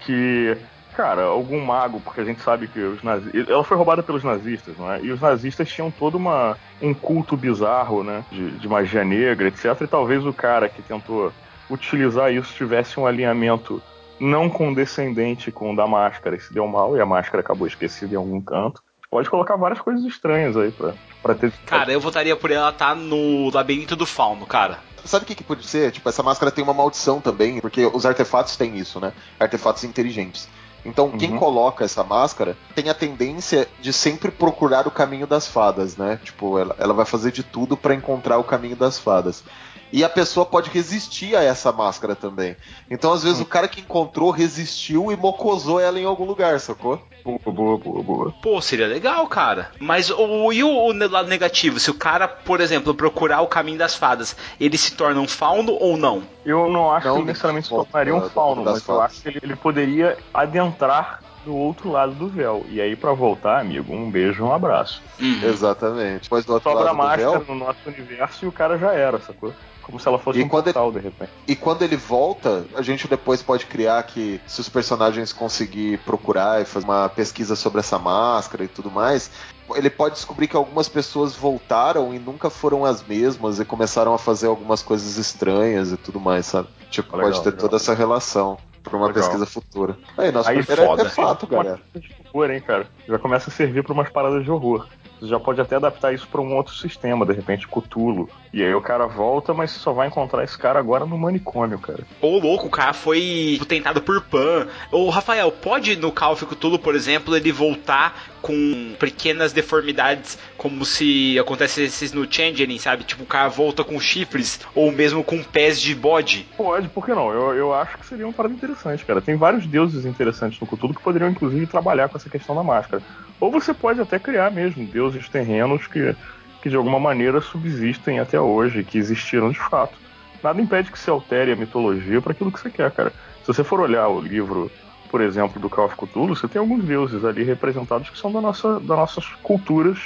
[0.00, 0.54] que,
[0.94, 3.00] cara, algum mago, porque a gente sabe que os.
[3.48, 5.00] Ela foi roubada pelos nazistas, não é?
[5.00, 8.22] E os nazistas tinham todo uma, um culto bizarro, né?
[8.30, 9.80] De, de magia negra, etc.
[9.80, 11.32] E talvez o cara que tentou
[11.70, 13.82] utilizar isso tivesse um alinhamento
[14.20, 18.12] não condescendente com o da máscara e se deu mal, e a máscara acabou esquecida
[18.12, 18.82] em algum canto.
[19.12, 21.52] Pode colocar várias coisas estranhas aí pra, pra ter.
[21.66, 24.78] Cara, eu votaria por ela estar no labirinto do fauno, cara.
[25.04, 25.92] Sabe o que, que pode ser?
[25.92, 29.12] Tipo, essa máscara tem uma maldição também, porque os artefatos têm isso, né?
[29.38, 30.48] Artefatos inteligentes.
[30.82, 31.38] Então, quem Uhum.
[31.38, 36.18] coloca essa máscara tem a tendência de sempre procurar o caminho das fadas, né?
[36.24, 39.44] Tipo, ela, ela vai fazer de tudo pra encontrar o caminho das fadas.
[39.92, 42.56] E a pessoa pode resistir a essa máscara também.
[42.90, 43.42] Então, às vezes, Hum.
[43.42, 47.00] o cara que encontrou resistiu e mocosou ela em algum lugar, sacou?
[47.24, 48.34] Boa, boa, boa, boa.
[48.42, 49.70] Pô, seria legal, cara.
[49.78, 51.78] Mas o, e o, o lado negativo?
[51.78, 55.72] Se o cara, por exemplo, procurar o caminho das fadas, ele se torna um fauno
[55.78, 56.22] ou não?
[56.44, 59.02] Eu não acho Não, que ele necessariamente se tornaria um fauno, mas eu fadas.
[59.12, 62.64] acho que ele, ele poderia adentrar do outro lado do véu.
[62.68, 65.02] E aí, pra voltar, amigo, um beijo e um abraço.
[65.20, 65.40] Uhum.
[65.44, 66.22] Exatamente.
[66.24, 67.44] Depois do outro Sobra a lado do máscara véu.
[67.48, 69.52] no nosso universo e o cara já era, sacou?
[69.82, 71.30] Como se ela fosse E um quando portal, de repente.
[71.46, 76.62] E quando ele volta, a gente depois pode criar que, se os personagens conseguir procurar
[76.62, 79.30] e fazer uma pesquisa sobre essa máscara e tudo mais,
[79.74, 84.18] ele pode descobrir que algumas pessoas voltaram e nunca foram as mesmas e começaram a
[84.18, 86.68] fazer algumas coisas estranhas e tudo mais, sabe?
[86.90, 87.60] Tipo, Legal, pode ter legal.
[87.60, 89.22] toda essa relação pra uma Legal.
[89.22, 89.96] pesquisa futura.
[90.18, 91.02] Aí, nosso Aí primeiro foda.
[91.02, 91.82] artefato, Uma galera.
[91.92, 92.86] coisa de horror, hein, cara?
[93.08, 94.86] Já começa a servir pra umas paradas de horror.
[95.22, 98.28] Você já pode até adaptar isso pra um outro sistema, de repente, Cutulo.
[98.52, 101.78] E aí o cara volta, mas você só vai encontrar esse cara agora no manicômio,
[101.78, 102.00] cara.
[102.20, 104.66] Ô, louco, o cara foi tentado por Pan.
[104.90, 110.84] Ô, Rafael, pode no Call of Cthulhu, por exemplo, ele voltar com pequenas deformidades, como
[110.84, 113.04] se acontecesse no Changeling, sabe?
[113.04, 116.48] Tipo, o cara volta com chifres, ou mesmo com pés de bode.
[116.56, 117.30] Pode, por que não?
[117.30, 119.22] Eu, eu acho que seria uma parada interessante, cara.
[119.22, 123.00] Tem vários deuses interessantes no Cthulhu que poderiam, inclusive, trabalhar com essa questão da máscara.
[123.42, 126.14] Ou você pode até criar mesmo deuses terrenos que,
[126.62, 129.98] que de alguma maneira subsistem até hoje, que existiram de fato.
[130.40, 133.10] Nada impede que se altere a mitologia para aquilo que você quer, cara.
[133.40, 134.70] Se você for olhar o livro,
[135.10, 138.40] por exemplo, do Call of Cthulhu, você tem alguns deuses ali representados que são da
[138.40, 139.98] nossa, das nossas culturas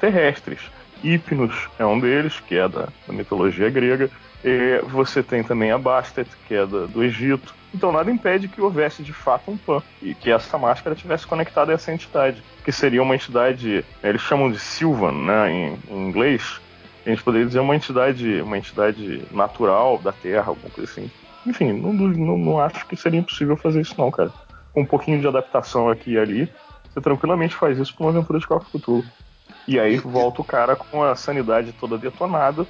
[0.00, 0.60] terrestres.
[1.02, 4.08] Hipnos é um deles, que é da, da mitologia grega.
[4.44, 7.52] E você tem também a Bastet, que é da- do Egito.
[7.76, 11.72] Então nada impede que houvesse de fato um Pan e que essa máscara tivesse conectada
[11.72, 16.08] a essa entidade, que seria uma entidade, né, eles chamam de Sylvan, né, em, em
[16.08, 16.58] inglês.
[17.04, 21.10] A gente poderia dizer uma entidade, uma entidade natural da Terra, alguma coisa assim.
[21.46, 24.32] enfim, não, não, não acho que seria impossível fazer isso não, cara.
[24.72, 26.50] Com um pouquinho de adaptação aqui e ali,
[26.88, 29.04] você tranquilamente faz isso com uma aventura de Call of Cthulhu.
[29.68, 32.66] E aí volta o cara com a sanidade toda detonada,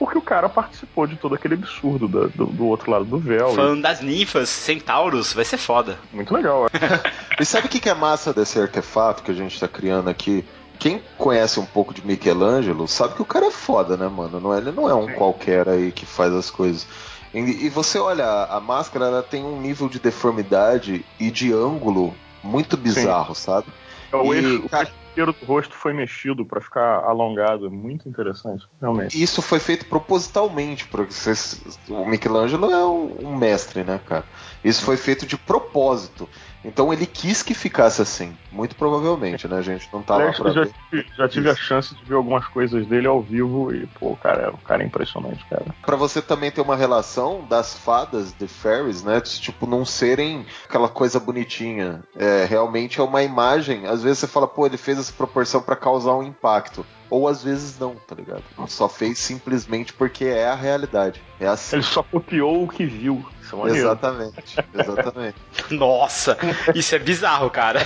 [0.00, 3.54] porque o cara participou de todo aquele absurdo do, do, do outro lado do véu.
[3.54, 3.82] Falando e...
[3.82, 5.98] das ninfas, centauros, vai ser foda.
[6.10, 6.70] Muito legal.
[7.38, 10.42] e sabe o que, que é massa desse artefato que a gente tá criando aqui?
[10.78, 14.40] Quem conhece um pouco de Michelangelo sabe que o cara é foda, né, mano?
[14.40, 15.12] Não é, ele não é um Sim.
[15.12, 16.86] qualquer aí que faz as coisas.
[17.34, 22.14] E, e você olha, a máscara ela tem um nível de deformidade e de ângulo
[22.42, 23.42] muito bizarro, Sim.
[23.42, 23.66] sabe?
[24.10, 27.66] É o, e, eixo, cara, inteiro do rosto foi mexido para ficar alongado.
[27.66, 29.20] É muito interessante, realmente.
[29.20, 34.24] Isso foi feito propositalmente, porque vocês, o Michelangelo é um, um mestre, né, cara?
[34.64, 36.28] Isso foi feito de propósito.
[36.64, 39.58] Então ele quis que ficasse assim, muito provavelmente, né?
[39.58, 41.06] A gente não tá lá pra já, ver.
[41.16, 41.58] já tive Isso.
[41.58, 44.86] a chance de ver algumas coisas dele ao vivo e, pô, cara, o cara é
[44.86, 45.64] impressionante, cara.
[45.84, 49.20] Pra você também ter uma relação das fadas de fairies, né?
[49.20, 52.02] Tipo, não serem aquela coisa bonitinha.
[52.16, 53.86] É, realmente é uma imagem.
[53.86, 56.84] Às vezes você fala, pô, ele fez essa proporção para causar um impacto.
[57.10, 58.42] Ou às vezes não, tá ligado?
[58.56, 61.20] Ele só fez simplesmente porque é a realidade.
[61.40, 61.76] É assim.
[61.76, 63.24] Ele só copiou o que viu.
[63.66, 65.36] É exatamente, exatamente.
[65.70, 66.38] Nossa,
[66.72, 67.80] isso é bizarro, cara.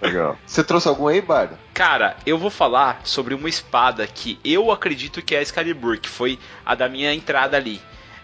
[0.00, 0.36] Legal.
[0.46, 1.58] Você trouxe algum aí, Bardo?
[1.74, 6.08] Cara, eu vou falar sobre uma espada que eu acredito que é a Excalibur, que
[6.08, 7.80] foi a da minha entrada ali.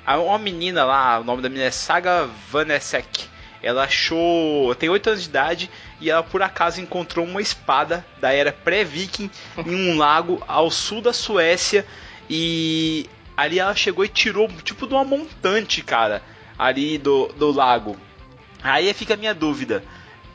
[0.07, 3.32] Uma menina lá, o nome da menina é Saga Vanesek.
[3.63, 4.75] Ela achou.
[4.75, 5.71] tem 8 anos de idade
[6.01, 9.31] e ela por acaso encontrou uma espada da era pré-viking
[9.65, 11.87] em um lago ao sul da Suécia.
[12.29, 16.23] E ali ela chegou e tirou tipo de uma montante, cara,
[16.59, 17.97] ali do, do lago.
[18.63, 19.85] Aí fica a minha dúvida.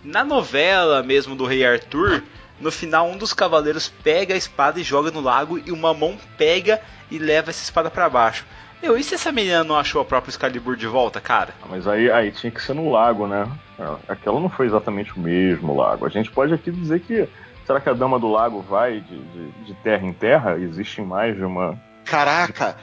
[0.04, 2.24] Na novela mesmo do Rei Arthur,
[2.60, 6.18] no final um dos cavaleiros pega a espada e joga no lago e uma mão
[6.38, 8.46] pega e leva essa espada para baixo.
[8.82, 11.54] Meu, e se essa menina não achou a própria Excalibur de volta, cara?
[11.64, 13.50] Ah, mas aí, aí tinha que ser no lago, né?
[13.80, 16.06] Ah, aquela não foi exatamente o mesmo lago.
[16.06, 17.28] A gente pode aqui dizer que.
[17.66, 20.58] Será que a Dama do Lago vai de, de, de terra em terra?
[20.58, 21.78] Existe mais de uma.
[22.06, 22.78] Caraca!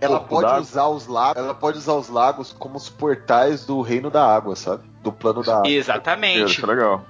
[0.00, 4.10] Ela pode usar os lagos, ela pode usar os lagos como os portais do reino
[4.10, 4.82] da água, sabe?
[5.02, 5.68] Do plano da água.
[5.68, 6.52] Exatamente.
[6.52, 7.04] Isso é legal.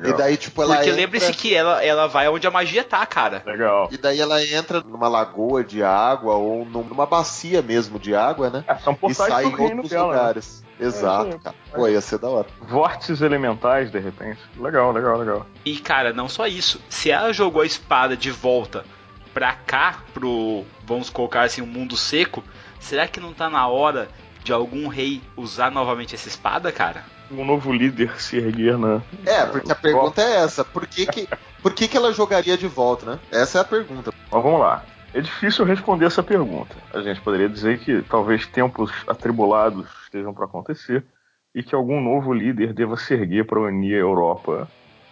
[0.00, 0.18] Legal.
[0.18, 0.76] E daí, tipo, ela.
[0.76, 1.02] Porque entra...
[1.02, 3.42] lembre-se que ela, ela vai onde a magia tá, cara.
[3.44, 3.88] Legal.
[3.92, 8.64] E daí ela entra numa lagoa de água ou numa bacia mesmo de água, né?
[8.66, 10.18] É, são e sai em outros dela, né?
[10.18, 10.64] lugares.
[10.78, 10.86] Né?
[10.86, 11.56] Exato, é, cara.
[11.74, 12.46] Pô, ia ser da hora.
[12.62, 14.40] Vórtices elementais, de repente.
[14.56, 15.46] Legal, legal, legal.
[15.66, 16.80] E, cara, não só isso.
[16.88, 18.86] Se ela jogou a espada de volta
[19.34, 22.42] pra cá, pro, vamos colocar assim, um mundo seco,
[22.78, 24.08] será que não tá na hora
[24.42, 27.04] de algum rei usar novamente essa espada, cara?
[27.30, 29.00] um novo líder se erguer na.
[29.24, 31.28] É, porque a pergunta é essa: por que, que,
[31.62, 33.20] por que, que ela jogaria de volta, né?
[33.30, 34.12] Essa é a pergunta.
[34.30, 34.84] Mas vamos lá.
[35.12, 36.74] É difícil responder essa pergunta.
[36.94, 41.04] A gente poderia dizer que talvez tempos atribulados estejam para acontecer
[41.52, 44.68] e que algum novo líder deva se erguer para unir a Europa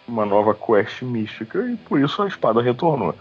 [0.06, 3.14] uma nova quest mística e por isso a espada retornou.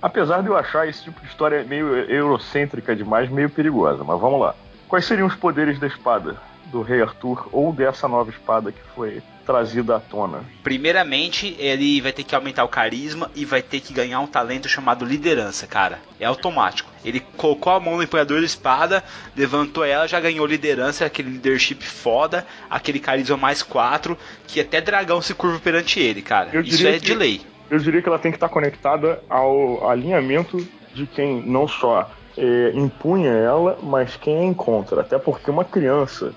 [0.00, 4.40] Apesar de eu achar esse tipo de história meio eurocêntrica demais, meio perigosa, mas vamos
[4.40, 4.54] lá.
[4.92, 6.38] Quais seriam os poderes da espada?
[6.66, 10.42] do Rei Arthur ou dessa nova espada que foi trazida à tona?
[10.62, 14.68] Primeiramente, ele vai ter que aumentar o carisma e vai ter que ganhar um talento
[14.68, 15.98] chamado liderança, cara.
[16.20, 16.90] É automático.
[17.04, 19.02] Ele colocou a mão no empunhador da espada,
[19.36, 25.22] levantou ela, já ganhou liderança, aquele leadership foda, aquele carisma mais 4, que até dragão
[25.22, 26.50] se curva perante ele, cara.
[26.52, 27.40] Eu Isso é que, de lei.
[27.70, 32.72] Eu diria que ela tem que estar conectada ao alinhamento de quem não só é,
[32.74, 35.00] impunha ela, mas quem a encontra.
[35.00, 36.32] Até porque uma criança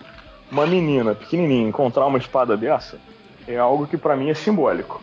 [0.52, 2.98] uma menina pequenininha encontrar uma espada dessa
[3.48, 5.02] é algo que para mim é simbólico.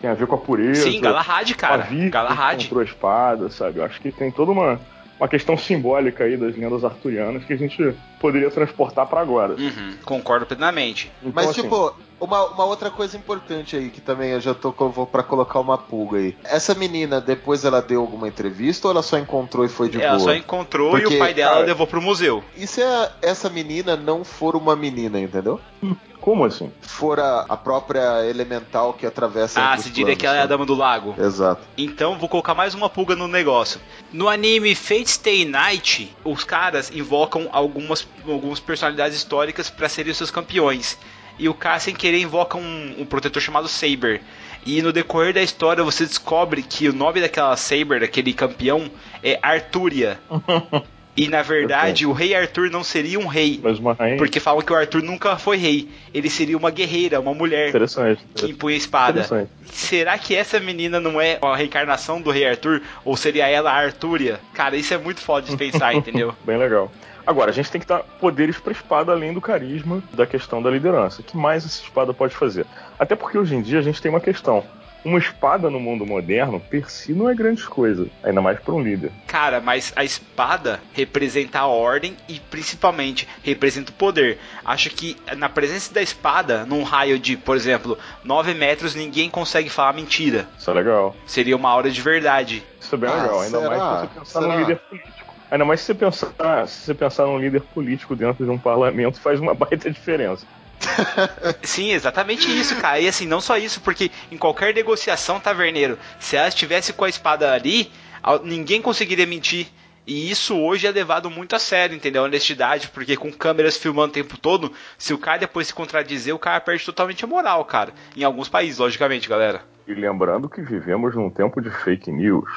[0.00, 0.90] Tem a ver com a pureza.
[0.90, 1.84] Sim, Galahad, cara.
[1.84, 2.60] A Galahad.
[2.62, 3.78] encontrou a espada, sabe?
[3.78, 4.80] Eu acho que tem toda uma,
[5.22, 9.54] uma questão simbólica aí das lendas arturianas que a gente poderia transportar para agora.
[9.54, 11.12] Uhum, concordo plenamente.
[11.20, 14.72] Então, Mas, assim, tipo, uma, uma outra coisa importante aí, que também eu já tô
[15.06, 16.36] para colocar uma pulga aí.
[16.42, 20.18] Essa menina, depois ela deu alguma entrevista ou ela só encontrou e foi de ela
[20.18, 20.30] boa?
[20.30, 22.42] Ela só encontrou Porque, e o pai dela cara, levou pro museu.
[22.56, 25.60] E se a, essa menina não for uma menina, entendeu?
[26.22, 26.70] Como assim?
[26.80, 29.60] For a, própria elemental que atravessa.
[29.60, 31.16] Ah, se diria que ela é a dama do lago.
[31.18, 31.60] Exato.
[31.76, 33.80] Então vou colocar mais uma pulga no negócio.
[34.12, 40.30] No anime Fate Stay Night, os caras invocam algumas, algumas personalidades históricas para serem seus
[40.30, 40.96] campeões
[41.40, 44.22] e o cara sem querer invoca um, um protetor chamado Saber.
[44.64, 48.88] E no decorrer da história você descobre que o nome daquela Saber, daquele campeão,
[49.24, 50.20] é Arturia.
[51.14, 53.60] E na verdade, o rei Arthur não seria um rei.
[53.62, 54.16] Mas uma rainha.
[54.16, 55.88] Porque falam que o Arthur nunca foi rei.
[56.12, 58.24] Ele seria uma guerreira, uma mulher Interessante.
[58.34, 59.20] que impunha espada.
[59.20, 59.50] Interessante.
[59.66, 62.80] Será que essa menina não é a reencarnação do rei Arthur?
[63.04, 64.40] Ou seria ela a Artúria?
[64.54, 66.34] Cara, isso é muito foda de pensar, entendeu?
[66.44, 66.90] Bem legal.
[67.26, 70.70] Agora, a gente tem que dar poderes pra espada além do carisma da questão da
[70.70, 71.20] liderança.
[71.20, 72.66] O que mais essa espada pode fazer?
[72.98, 74.64] Até porque hoje em dia a gente tem uma questão.
[75.04, 78.06] Uma espada no mundo moderno, per si, não é grande coisa.
[78.22, 79.10] Ainda mais pra um líder.
[79.26, 84.38] Cara, mas a espada representa a ordem e principalmente representa o poder.
[84.64, 89.68] Acho que na presença da espada, num raio de, por exemplo, 9 metros, ninguém consegue
[89.68, 90.46] falar mentira.
[90.56, 91.16] Isso é legal.
[91.26, 92.62] Seria uma hora de verdade.
[92.80, 93.40] Isso é bem Ah, legal.
[93.40, 93.68] Ainda será?
[93.70, 94.52] mais se você pensar Será?
[94.54, 95.32] num líder político.
[95.50, 99.20] Ainda mais se você pensar, se você pensar num líder político dentro de um parlamento,
[99.20, 100.46] faz uma baita diferença.
[101.62, 102.98] Sim, exatamente isso, cara.
[103.00, 107.08] E assim, não só isso, porque em qualquer negociação, taverneiro, se ela estivesse com a
[107.08, 107.90] espada ali,
[108.22, 109.66] al- ninguém conseguiria mentir.
[110.04, 112.22] E isso hoje é levado muito a sério, entendeu?
[112.22, 116.34] A honestidade, porque com câmeras filmando o tempo todo, se o cara depois se contradizer,
[116.34, 117.92] o cara perde totalmente a moral, cara.
[118.16, 119.62] Em alguns países, logicamente, galera.
[119.86, 122.50] E lembrando que vivemos num tempo de fake news.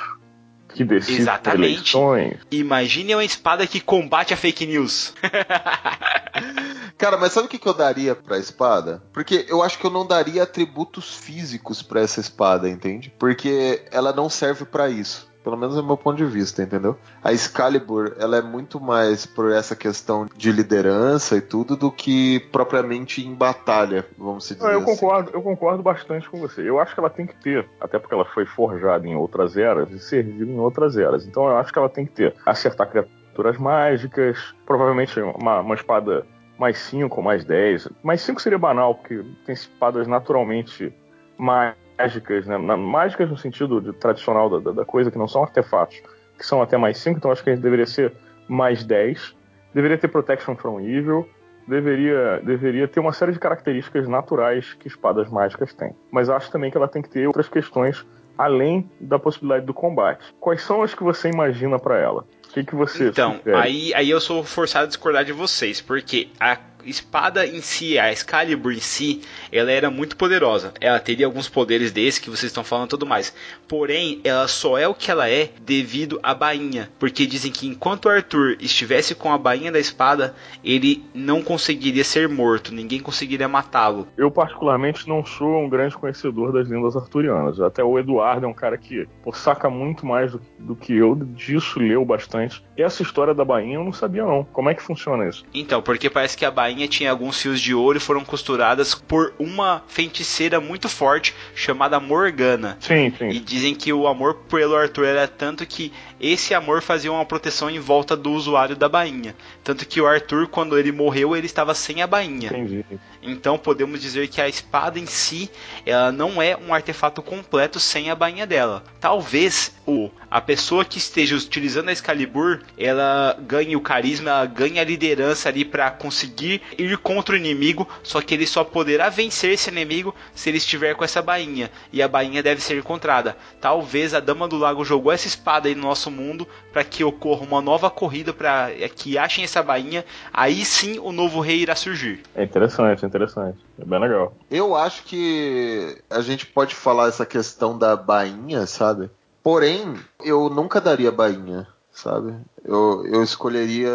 [0.74, 1.74] Que decide Exatamente.
[1.76, 2.38] eleições.
[2.52, 5.14] Imagine uma espada que combate a fake news.
[6.98, 9.04] Cara, mas sabe o que, que eu daria pra espada?
[9.12, 13.14] Porque eu acho que eu não daria atributos físicos pra essa espada, entende?
[13.20, 15.30] Porque ela não serve pra isso.
[15.46, 16.98] Pelo menos é o meu ponto de vista, entendeu?
[17.24, 22.40] A Excalibur, ela é muito mais por essa questão de liderança e tudo do que
[22.52, 24.86] propriamente em batalha, vamos dizer Não, eu assim.
[24.96, 26.68] concordo, eu concordo bastante com você.
[26.68, 29.92] Eu acho que ela tem que ter, até porque ela foi forjada em outras eras
[29.92, 31.28] e serviu em outras eras.
[31.28, 36.26] Então eu acho que ela tem que ter acertar criaturas mágicas, provavelmente uma, uma espada
[36.58, 37.88] mais 5 ou mais 10.
[38.04, 40.94] Mais 5 seria banal, porque tem espadas naturalmente
[41.38, 42.58] mágicas, né?
[42.58, 46.02] Mágicas no sentido de- tradicional da, da- da coisa, que não são artefatos,
[46.38, 48.14] que são até mais 5, então acho que a gente deveria ser
[48.48, 49.36] mais 10.
[49.74, 51.28] Deveria ter Protection from Evil,
[51.68, 55.94] deveria, deveria ter uma série de características naturais que espadas mágicas têm.
[56.12, 58.06] Mas acho também que ela tem que ter outras questões
[58.38, 60.34] além da possibilidade do combate.
[60.40, 62.26] Quais são as que você imagina pra ela?
[62.56, 63.58] O que, que você Então, sugere?
[63.58, 68.12] aí, aí eu sou forçado a discordar de vocês, porque a espada em si, a
[68.12, 69.22] Excalibur em si,
[69.52, 70.74] ela era muito poderosa.
[70.80, 73.34] Ela teria alguns poderes desses que vocês estão falando e tudo mais.
[73.68, 76.90] Porém, ela só é o que ela é devido à bainha.
[77.00, 82.28] Porque dizem que enquanto Arthur estivesse com a bainha da espada, ele não conseguiria ser
[82.30, 84.08] morto, ninguém conseguiria matá-lo.
[84.18, 87.60] Eu, particularmente, não sou um grande conhecedor das lendas arturianas.
[87.60, 91.16] Até o Eduardo é um cara que pô, saca muito mais do, do que eu
[91.16, 92.64] disso, leu bastante.
[92.78, 94.44] Essa história da bainha eu não sabia, não.
[94.44, 95.46] Como é que funciona isso?
[95.54, 99.34] Então, porque parece que a bainha tinha alguns fios de ouro e foram costuradas por
[99.40, 102.78] uma feiticeira muito forte chamada Morgana.
[102.80, 103.30] Sim, sim.
[103.30, 107.70] E dizem que o amor pelo Arthur era tanto que esse amor fazia uma proteção
[107.70, 109.36] em volta do usuário da bainha.
[109.64, 112.50] Tanto que o Arthur, quando ele morreu, ele estava sem a bainha.
[112.50, 112.86] Entendi.
[113.26, 115.50] Então podemos dizer que a espada em si,
[115.86, 118.84] ela não é um artefato completo sem a bainha dela.
[119.00, 124.80] Talvez o a pessoa que esteja utilizando a Excalibur, ela ganhe o carisma, ela ganhe
[124.80, 129.54] a liderança ali para conseguir ir contra o inimigo, só que ele só poderá vencer
[129.54, 133.38] esse inimigo se ele estiver com essa bainha, e a bainha deve ser encontrada.
[133.62, 137.46] Talvez a Dama do Lago jogou essa espada aí no nosso mundo para que ocorra
[137.46, 142.24] uma nova corrida para que achem essa bainha, aí sim o novo rei irá surgir.
[142.36, 143.58] É interessante, é interessante.
[143.80, 144.34] É bem legal.
[144.50, 149.10] Eu acho que a gente pode falar essa questão da bainha, sabe?
[149.44, 152.34] Porém, eu nunca daria bainha, sabe?
[152.64, 153.92] Eu, eu escolheria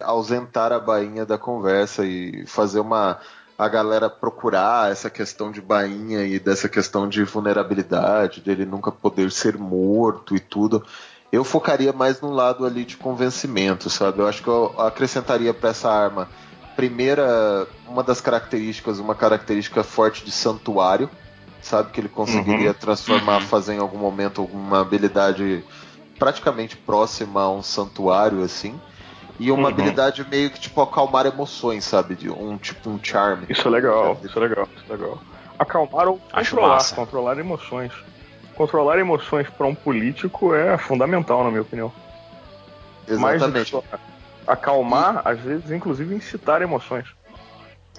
[0.00, 3.18] ausentar a bainha da conversa e fazer uma.
[3.58, 9.30] a galera procurar essa questão de bainha e dessa questão de vulnerabilidade, dele nunca poder
[9.30, 10.84] ser morto e tudo.
[11.30, 14.20] Eu focaria mais no lado ali de convencimento, sabe?
[14.20, 16.28] Eu acho que eu acrescentaria para essa arma
[16.76, 21.08] primeira, uma das características, uma característica forte de santuário,
[21.60, 21.90] sabe?
[21.92, 22.74] Que ele conseguiria Uhum.
[22.74, 23.46] transformar, Uhum.
[23.46, 25.64] fazer em algum momento alguma habilidade
[26.18, 28.80] praticamente próxima a um santuário, assim.
[29.38, 29.68] E uma Uhum.
[29.68, 32.14] habilidade meio que tipo acalmar emoções, sabe?
[32.14, 33.46] De um tipo um charme.
[33.48, 34.26] Isso é legal, Sabe?
[34.26, 35.22] isso é legal, isso é legal.
[35.58, 36.94] Acalmar ou controlar, massa.
[36.94, 37.92] controlar emoções.
[38.54, 41.90] Controlar emoções para um político é fundamental, na minha opinião.
[43.18, 43.70] Mais do que Exatamente.
[43.70, 43.82] só
[44.52, 47.06] acalmar, às vezes, inclusive, incitar emoções.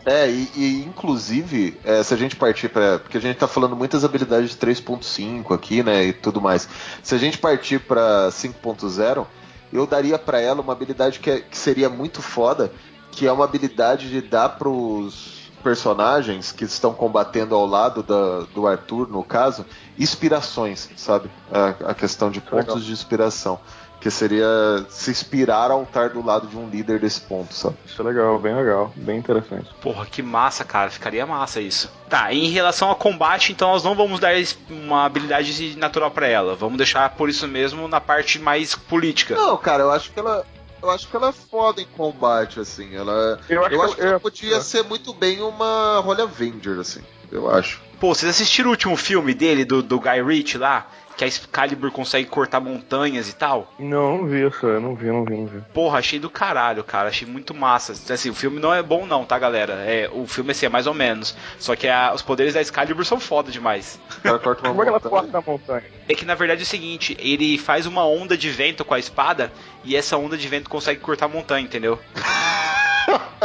[0.05, 2.99] É, e, e, inclusive, é, se a gente partir para.
[2.99, 6.03] Porque a gente tá falando muitas habilidades de 3.5 aqui, né?
[6.03, 6.67] E tudo mais.
[7.01, 9.25] Se a gente partir pra 5.0,
[9.71, 12.69] eu daria pra ela uma habilidade que, é- que seria muito foda,
[13.11, 18.67] que é uma habilidade de dar pros personagens que estão combatendo ao lado da- do
[18.67, 19.65] Arthur, no caso,
[19.97, 21.29] inspirações, sabe?
[21.49, 22.65] A, a questão de é legal.
[22.65, 23.57] pontos de inspiração.
[24.03, 24.45] Que seria
[24.89, 27.77] se inspirar ao estar do lado de um líder desse ponto, sabe?
[27.85, 29.69] Isso é legal, bem legal, bem interessante.
[29.81, 30.89] Porra, que massa, cara.
[30.89, 31.89] Ficaria massa isso.
[32.09, 34.33] Tá, em relação ao combate, então nós não vamos dar
[34.69, 36.53] uma habilidade natural pra ela.
[36.53, 39.35] Vamos deixar por isso mesmo na parte mais política.
[39.35, 40.45] Não, cara, eu acho que ela.
[40.81, 42.93] Eu acho que ela é foda em combate, assim.
[42.93, 43.39] Ela.
[43.47, 44.59] Eu acho Eu acho que que ela é- podia é.
[44.59, 46.99] ser muito bem uma Holy Avenger, assim.
[47.31, 47.81] Eu acho.
[48.01, 50.87] Pô, vocês assistiram o último filme dele, do, do Guy Ritchie lá?
[51.15, 53.71] Que a Excalibur consegue cortar montanhas e tal?
[53.77, 55.61] Não, não vi isso, eu não vi, não vi, não vi.
[55.73, 57.09] Porra, achei do caralho, cara.
[57.09, 57.93] Achei muito massa.
[58.11, 59.73] Assim, o filme não é bom não, tá, galera?
[59.85, 61.35] É, o filme assim, é mais ou menos.
[61.59, 63.99] Só que a- os poderes da Excalibur são foda demais.
[64.17, 65.21] O cara corta uma Como é que ela montanha.
[65.21, 65.83] corta a montanha?
[66.09, 68.99] É que na verdade é o seguinte, ele faz uma onda de vento com a
[68.99, 69.51] espada
[69.83, 71.99] e essa onda de vento consegue cortar a montanha, entendeu?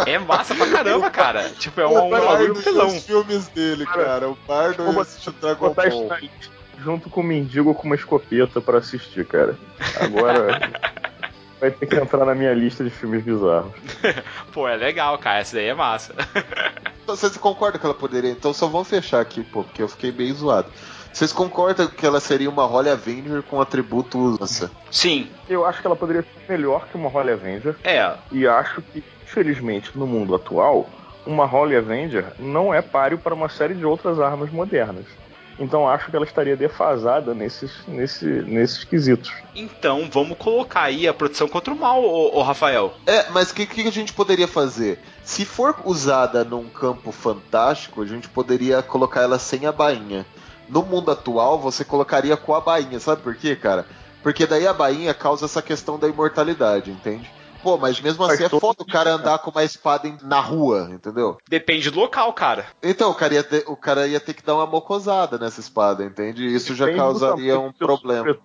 [0.06, 1.50] É massa pra caramba, cara.
[1.50, 2.86] Tipo, é um, um o bagulho e pelão.
[2.86, 4.28] os filmes dele, cara.
[4.30, 6.08] O Bardo e assistiu Dragon Ball.
[6.82, 9.56] Junto com o mendigo com uma escopeta pra assistir, cara.
[10.00, 10.58] Agora
[11.60, 13.72] vai ter que entrar na minha lista de filmes bizarros.
[14.52, 15.40] Pô, é legal, cara.
[15.40, 16.14] Essa daí é massa.
[17.08, 18.30] Então, Vocês concordam que ela poderia.
[18.30, 20.68] Então só vamos fechar aqui, pô, porque eu fiquei meio zoado.
[21.10, 24.70] Vocês concordam que ela seria uma Holy Avenger com atributo lança?
[24.90, 27.74] Sim, Eu acho que ela poderia ser melhor que uma Holy Avenger.
[27.82, 28.14] é.
[28.30, 30.86] E acho que, infelizmente, no mundo atual,
[31.24, 35.06] uma Holy Avenger não é páreo para uma série de outras armas modernas.
[35.58, 39.32] Então acho que ela estaria defasada nesses, nesse, nesses quesitos.
[39.54, 42.94] Então, vamos colocar aí a proteção contra o mal, ô, ô Rafael.
[43.06, 45.00] É, mas o que, que a gente poderia fazer?
[45.24, 50.24] Se for usada num campo fantástico, a gente poderia colocar ela sem a bainha.
[50.68, 53.86] No mundo atual, você colocaria com a bainha, sabe por quê, cara?
[54.22, 57.30] Porque daí a bainha causa essa questão da imortalidade, entende?
[57.62, 59.26] Pô, mas mesmo assim é foda o cara sentido.
[59.28, 61.36] andar com uma espada em- na rua, entendeu?
[61.48, 62.66] Depende do local, cara.
[62.82, 66.04] Então, o cara, ia ter, o cara ia ter que dar uma mocosada nessa espada,
[66.04, 66.46] entende?
[66.46, 68.36] Isso já Depende do causaria um problema.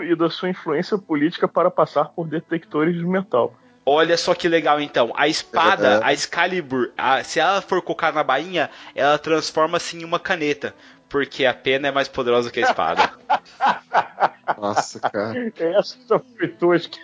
[0.00, 3.54] E da sua influência política para passar por detectores de metal.
[3.84, 5.12] Olha só que legal então.
[5.16, 6.04] A espada, É.
[6.04, 10.74] a Excalibur, a- se ela for colocar na bainha, ela transforma-se em uma caneta.
[11.08, 13.10] Porque a pena é mais poderosa que a espada.
[14.58, 15.52] Nossa, cara.
[15.56, 15.96] Essa
[16.36, 16.98] foi tosca.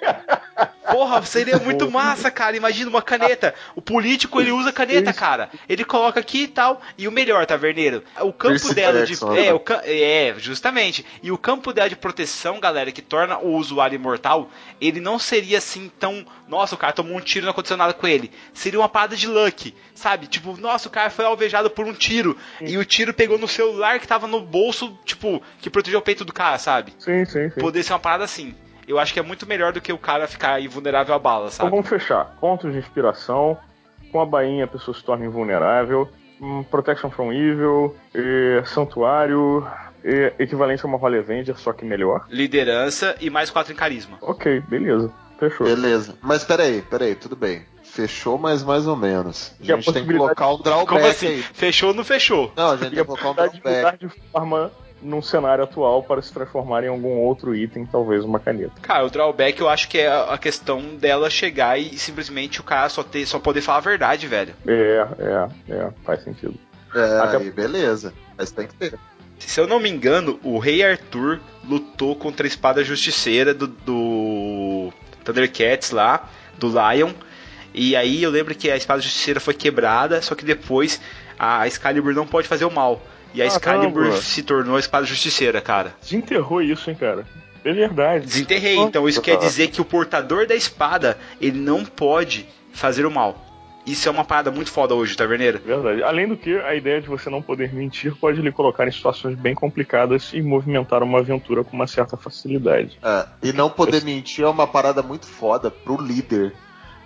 [0.91, 2.57] Porra, seria muito massa, cara.
[2.57, 3.55] Imagina uma caneta.
[3.77, 5.51] O político ele usa caneta, cara.
[5.69, 6.81] Ele coloca aqui e tal.
[6.97, 9.39] E o melhor, taverneiro, o campo Percy dela Jackson, de.
[9.39, 9.53] É, né?
[9.53, 11.05] o ca- é, justamente.
[11.23, 15.59] E o campo dela de proteção, galera, que torna o usuário imortal, ele não seria
[15.59, 16.27] assim tão.
[16.49, 18.33] Nossa, o cara tomou um tiro e não aconteceu nada com ele.
[18.55, 20.27] Seria uma parada de luck, sabe?
[20.27, 22.37] Tipo, nossa, o cara foi alvejado por um tiro.
[22.61, 26.25] E o tiro pegou no celular que tava no bolso, tipo, que protegeu o peito
[26.25, 26.95] do cara, sabe?
[26.99, 27.61] Sim, sim, sim.
[27.61, 28.55] Poder ser uma parada assim.
[28.87, 31.51] Eu acho que é muito melhor do que o cara ficar invulnerável à bala, Então
[31.53, 31.71] sabe?
[31.71, 32.25] vamos fechar.
[32.41, 33.57] Pontos de inspiração.
[34.11, 36.09] Com a bainha a pessoa se torna invulnerável.
[36.41, 37.95] hum, Protection from Evil.
[38.15, 39.67] eh, santuário.
[40.05, 42.25] eh, equivalente a uma Holy Avenger, só que melhor.
[42.31, 44.17] Liderança e mais quatro em carisma.
[44.23, 45.13] Ok, beleza.
[45.39, 45.67] Fechou.
[45.67, 46.15] Beleza.
[46.23, 47.63] Mas peraí, peraí, tudo bem.
[47.83, 49.55] Fechou, mas mais ou menos.
[49.61, 51.27] A E a gente tem que possibilidade- colocar um drawback Como assim?
[51.29, 51.43] aí.
[51.43, 52.53] Fechou ou não fechou?
[52.57, 54.07] Não, a gente E tem a que colocar um possibilidade de mudar drawback.
[54.07, 54.73] de forma
[55.03, 58.73] num cenário atual para se transformar em algum outro item, talvez uma caneta.
[58.83, 62.89] Cara, o drawback eu acho que é a questão dela chegar e simplesmente o cara
[62.89, 64.55] só ter, só poder falar a verdade, velho.
[64.67, 66.55] É, é, é, faz sentido.
[66.95, 68.13] É, Até- aí beleza.
[68.37, 68.99] Mas tem que ter.
[69.39, 74.93] Se eu não me engano, o Rei Arthur lutou contra a espada justiceira do, do
[75.25, 76.29] Thundercats lá,
[76.59, 77.13] do Lion.
[77.73, 81.01] E aí eu lembro que a espada justiceira foi quebrada, só que depois
[81.39, 83.01] a Excalibur não pode fazer o mal.
[83.35, 83.87] E a Caramba.
[83.87, 85.95] Excalibur se tornou a espada justiceira, cara.
[86.01, 87.27] Desenterrou isso, hein, cara.
[87.65, 88.27] É verdade.
[88.27, 88.77] Desenterrei.
[88.79, 93.45] Então isso quer dizer que o portador da espada, ele não pode fazer o mal.
[93.89, 95.61] Isso é uma parada muito foda hoje, Taverneiro.
[95.65, 96.03] Verdade.
[96.03, 99.35] Além do que, a ideia de você não poder mentir pode lhe colocar em situações
[99.35, 102.99] bem complicadas e movimentar uma aventura com uma certa facilidade.
[103.03, 106.53] É, e não poder mentir é uma parada muito foda pro líder.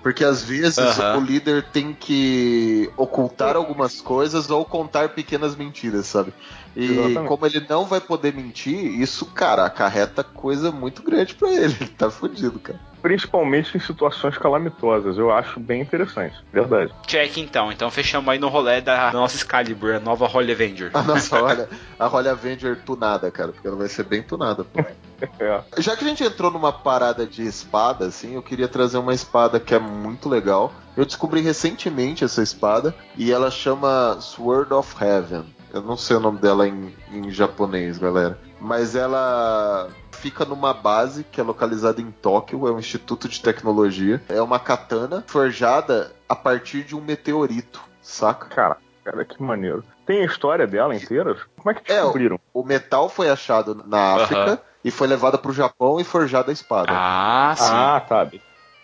[0.03, 0.79] Porque às vezes
[1.17, 6.33] o líder tem que ocultar algumas coisas ou contar pequenas mentiras, sabe?
[6.75, 7.29] E Exatamente.
[7.29, 11.77] como ele não vai poder mentir, isso, cara, acarreta coisa muito grande pra ele.
[11.81, 12.92] Ele tá fudido, cara.
[13.03, 15.19] Principalmente em situações calamitosas.
[15.19, 16.37] Eu acho bem interessante.
[16.53, 16.93] Verdade.
[17.07, 17.73] Check então.
[17.73, 20.91] Então fechamos aí no rolê da nossa Excalibur, a nova Holy Avenger.
[20.95, 24.65] Ah, nossa, olha, a Holy Avenger tunada, cara, porque ela vai ser bem tunada.
[24.65, 24.83] pô.
[25.39, 25.63] É.
[25.81, 29.61] Já que a gente entrou numa parada de espada, assim, eu queria trazer uma espada
[29.61, 30.73] que é muito legal.
[30.97, 35.45] Eu descobri recentemente essa espada e ela chama Sword of Heaven.
[35.73, 38.39] Eu não sei o nome dela em, em japonês, galera.
[38.61, 44.23] Mas ela fica numa base que é localizada em Tóquio, é um instituto de tecnologia.
[44.29, 48.47] É uma katana forjada a partir de um meteorito, saca?
[48.47, 49.83] Cara, cara, que maneiro.
[50.07, 51.37] tem a história dela inteira?
[51.57, 52.39] Como é que É, descobriram?
[52.53, 54.59] O metal foi achado na África Aham.
[54.85, 56.93] e foi levado pro Japão e forjado a espada.
[56.93, 57.65] Ah, sim.
[57.75, 58.29] Ah, tá.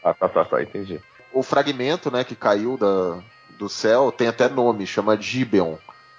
[0.03, 1.01] Ah, tá, tá, tá, entendi.
[1.33, 3.19] O fragmento, né, que caiu da,
[3.59, 5.77] do céu tem até nome, chama Gibeon.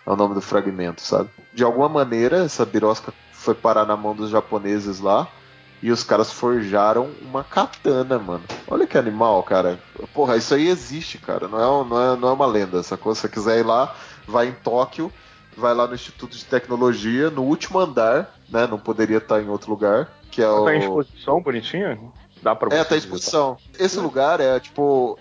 [0.10, 1.30] É o nome do fragmento, sabe?
[1.54, 5.28] De alguma maneira, essa birosca foi parar na mão dos japoneses lá.
[5.84, 8.44] E os caras forjaram uma katana, mano.
[8.68, 9.80] Olha que animal, cara.
[10.12, 11.48] Porra, isso aí existe, cara.
[11.48, 12.82] Não é, não é, não é uma lenda.
[12.82, 13.14] Sacou?
[13.14, 13.96] Se você quiser ir lá,
[14.28, 15.14] vai em Tóquio,
[15.56, 18.66] vai lá no Instituto de Tecnologia, no último andar, né?
[18.66, 20.12] Não poderia estar em outro lugar.
[20.32, 20.66] Que é o.
[20.66, 22.00] Tá em exposição bonitinha?
[22.42, 23.58] Dá pra É, tá em exposição.
[23.78, 25.20] Esse lugar é, tipo,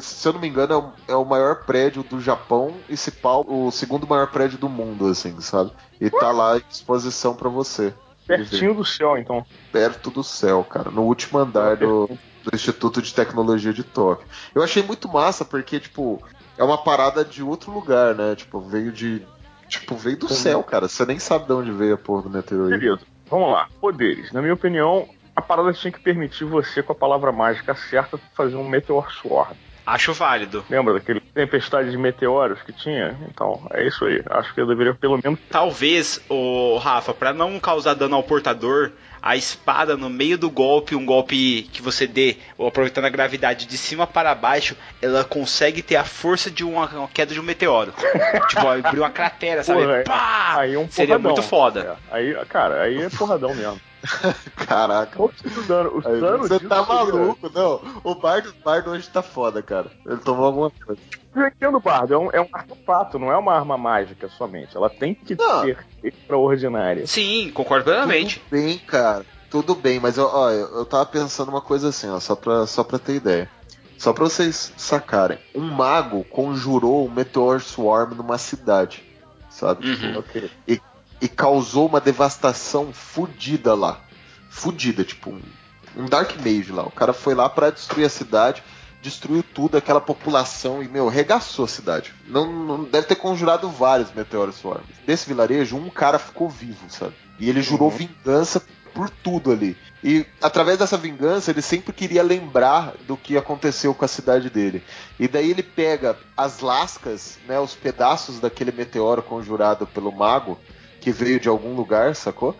[0.00, 3.10] se eu não me engano, é o, é o maior prédio do Japão e se
[3.10, 5.72] pau, o segundo maior prédio do mundo, assim, sabe?
[6.00, 7.92] E tá lá em exposição pra você.
[8.26, 9.44] Pertinho do céu, então.
[9.72, 10.90] Perto do céu, cara.
[10.90, 12.08] No último andar do,
[12.44, 14.26] do Instituto de Tecnologia de Tóquio.
[14.54, 16.22] Eu achei muito massa, porque, tipo,
[16.56, 18.36] é uma parada de outro lugar, né?
[18.36, 19.22] Tipo, veio de.
[19.68, 20.88] Tipo, veio do céu, cara.
[20.88, 22.78] Você nem sabe de onde veio a porra do meteorito.
[22.78, 23.00] Beleza.
[23.28, 23.68] Vamos lá.
[23.80, 24.32] Poderes.
[24.32, 28.56] Na minha opinião, a parada tinha que permitir você, com a palavra mágica certa, fazer
[28.56, 29.56] um Meteor Sword.
[29.86, 30.64] Acho válido.
[30.68, 33.16] Lembra daquele tempestade de meteoros que tinha?
[33.28, 34.22] Então, é isso aí.
[34.30, 35.38] Acho que eu deveria pelo menos.
[35.50, 38.92] Talvez, o Rafa, pra não causar dano ao portador,
[39.22, 43.66] a espada no meio do golpe, um golpe que você dê, ou aproveitando a gravidade
[43.66, 47.42] de cima para baixo, ela consegue ter a força de uma, uma queda de um
[47.42, 47.92] meteoro.
[48.48, 49.82] tipo, abrir uma cratera, sabe?
[49.82, 50.54] Porra, Pá!
[50.58, 51.32] Aí é um Seria porradão.
[51.32, 51.98] muito foda.
[52.10, 53.80] É, aí, cara, aí é porradão mesmo.
[54.56, 55.22] Caraca.
[55.22, 55.30] O
[55.66, 55.98] dano?
[55.98, 58.00] O dano Você tá maluco, não.
[58.02, 59.90] O Bardo, o Bardo hoje tá foda, cara.
[60.06, 61.00] Ele tomou alguma coisa.
[61.34, 64.76] Eu entendo, Bardo, é um, é um artefato, não é uma arma mágica somente.
[64.76, 65.62] Ela tem que Não.
[65.62, 67.06] ser extraordinária.
[67.06, 68.40] Sim, concordo plenamente.
[68.40, 69.24] Tudo bem, cara.
[69.48, 72.66] Tudo bem, mas eu, ó, eu, eu tava pensando uma coisa assim, ó, só pra,
[72.66, 73.48] só pra ter ideia.
[73.98, 75.38] Só pra vocês sacarem.
[75.54, 79.02] Um mago conjurou um Meteor Swarm numa cidade,
[79.50, 79.88] sabe?
[79.88, 80.18] Uhum.
[80.18, 80.50] Ok.
[81.20, 84.00] E causou uma devastação fudida lá.
[84.48, 85.40] Fudida, tipo um,
[85.96, 86.82] um Dark Mage lá.
[86.84, 88.62] O cara foi lá pra destruir a cidade,
[89.00, 92.12] destruiu tudo, aquela população e, meu, regaçou a cidade.
[92.26, 94.86] Não, não deve ter conjurado vários Meteor Swarms.
[95.06, 97.14] Desse vilarejo, um cara ficou vivo, sabe?
[97.38, 97.96] E ele jurou Uhum.
[97.96, 99.76] vingança por tudo ali.
[100.02, 104.82] E através dessa vingança, ele sempre queria lembrar do que aconteceu com a cidade dele.
[105.18, 110.58] E daí ele pega as lascas, né, os pedaços daquele meteoro conjurado pelo mago,
[111.00, 112.54] que veio de algum lugar, sacou?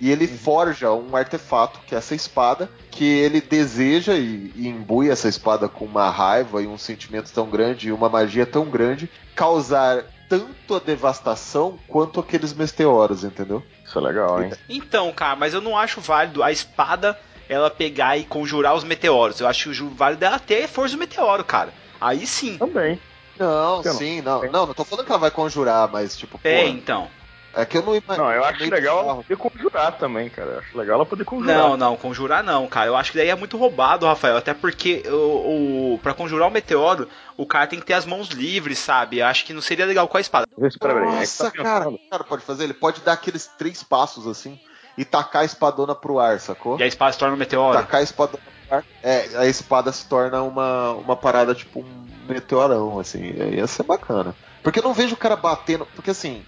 [0.00, 5.10] E ele forja um artefato, que é essa espada, que ele deseja e, e imbui
[5.10, 9.10] essa espada com uma raiva e um sentimento tão grande e uma magia tão grande,
[9.34, 13.62] causar tanto a devastação quanto aqueles meteoros, entendeu?
[13.84, 14.52] Isso é legal, hein?
[14.68, 17.18] Então, cara, mas eu não acho válido a espada
[17.48, 19.40] ela pegar e conjurar os meteoros.
[19.40, 21.72] Eu acho válido ela ter força do meteoro, cara.
[22.00, 22.58] Aí sim.
[22.58, 23.00] Também.
[23.38, 24.42] Não, sim, não.
[24.50, 27.08] Não, não tô falando que ela vai conjurar, mas tipo, É, pô, então.
[27.56, 28.26] É que eu não imagino.
[28.26, 30.50] Não, eu acho legal ela poder conjurar também, cara.
[30.50, 31.56] Eu acho legal ela poder conjurar.
[31.56, 32.88] Não, não, conjurar não, cara.
[32.88, 34.36] Eu acho que daí é muito roubado, Rafael.
[34.36, 38.28] Até porque o, o, pra conjurar o meteoro, o cara tem que ter as mãos
[38.28, 39.20] livres, sabe?
[39.20, 40.46] Eu acho que não seria legal com a espada.
[40.58, 42.64] É que Nossa, tá cara, o cara pode fazer?
[42.64, 44.60] Ele pode dar aqueles três passos assim
[44.98, 46.78] e tacar a espadona pro ar, sacou?
[46.78, 47.78] E a espada se torna um meteoro.
[47.78, 48.84] Tacar a espadona pro ar.
[49.02, 53.32] É, a espada se torna uma, uma parada tipo um meteorão, assim.
[53.54, 54.34] Ia ser bacana.
[54.62, 55.86] Porque eu não vejo o cara batendo.
[55.94, 56.44] Porque assim.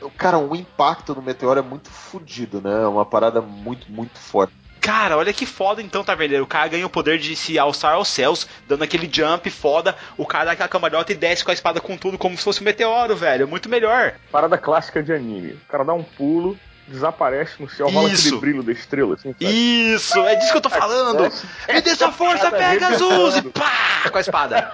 [0.00, 2.82] O cara, o impacto do meteoro é muito fodido, né?
[2.82, 4.52] É uma parada muito, muito forte.
[4.80, 6.44] Cara, olha que foda então, Taverneiro.
[6.44, 9.94] O cara ganha o poder de se alçar aos céus, dando aquele jump foda.
[10.16, 12.62] O cara dá aquela cambalhota e desce com a espada com tudo, como se fosse
[12.62, 13.46] um meteoro, velho.
[13.46, 14.14] Muito melhor.
[14.32, 15.52] Parada clássica de anime.
[15.52, 18.28] O cara dá um pulo, desaparece no céu, rola Isso.
[18.28, 19.34] aquele brilho da estrela, assim?
[19.38, 21.30] Isso, é disso que eu tô falando.
[21.68, 23.36] Me dê sua força, Cada Pegasus!
[23.36, 24.08] E pá!
[24.10, 24.72] Com a espada.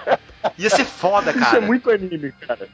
[0.57, 1.57] Ia ser foda, Isso cara.
[1.57, 2.69] é muito anime, cara.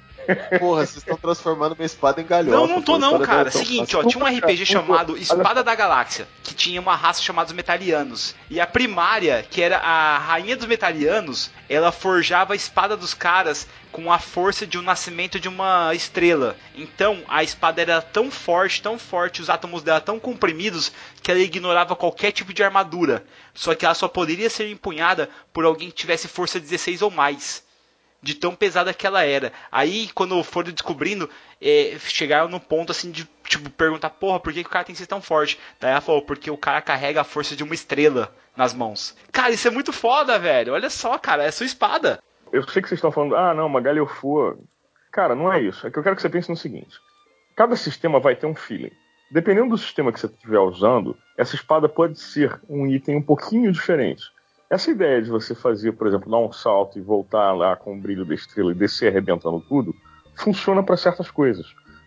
[0.59, 2.57] Porra, vocês estão transformando minha espada em galhofa.
[2.57, 3.49] Não, não tô não, cara.
[3.49, 7.21] é tão Seguinte, ó, tinha um RPG chamado Espada da Galáxia, que tinha uma raça
[7.21, 8.36] chamada os Metalianos.
[8.49, 13.67] E a primária, que era a rainha dos Metalianos, ela forjava a espada dos caras
[13.91, 16.55] com a força de um nascimento de uma estrela.
[16.76, 21.39] Então, a espada era tão forte, tão forte, os átomos dela tão comprimidos, que ela
[21.39, 23.24] ignorava qualquer tipo de armadura.
[23.53, 27.63] Só que ela só poderia ser empunhada por alguém que tivesse força 16 ou mais
[28.24, 29.51] de tão pesada que ela era.
[29.69, 31.30] Aí, quando foram descobrindo,
[31.61, 34.95] é, chegaram no ponto assim de tipo perguntar, porra, por que, que o cara tem
[34.95, 35.59] que ser tão forte?
[35.80, 39.15] Daí ela falou, porque o cara carrega a força de uma estrela nas mãos.
[39.32, 40.74] Cara, isso é muito foda, velho.
[40.74, 42.24] Olha só, cara, é sua espada.
[42.51, 44.57] Eu sei que vocês estão falando, ah, não, uma galhofua.
[45.11, 45.86] Cara, não é isso.
[45.86, 46.97] É que eu quero que você pense no seguinte:
[47.55, 48.91] cada sistema vai ter um feeling.
[49.32, 53.71] Dependendo do sistema que você estiver usando, essa espada pode ser um item um pouquinho
[53.71, 54.24] diferente.
[54.70, 57.99] Essa ideia de você fazer, por exemplo, dar um salto e voltar lá com o
[57.99, 59.93] brilho da estrela e descer arrebentando tudo,
[60.36, 61.66] funciona para certas coisas.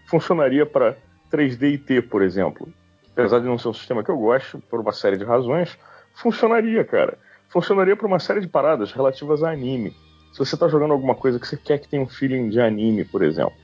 [0.09, 0.97] Funcionaria para
[1.31, 2.69] 3D e T, por exemplo.
[3.13, 5.79] Apesar de não ser um sistema que eu gosto, por uma série de razões,
[6.15, 7.19] funcionaria, cara.
[7.49, 9.95] Funcionaria para uma série de paradas relativas a anime.
[10.33, 13.05] Se você está jogando alguma coisa que você quer que tenha um feeling de anime,
[13.05, 13.55] por exemplo.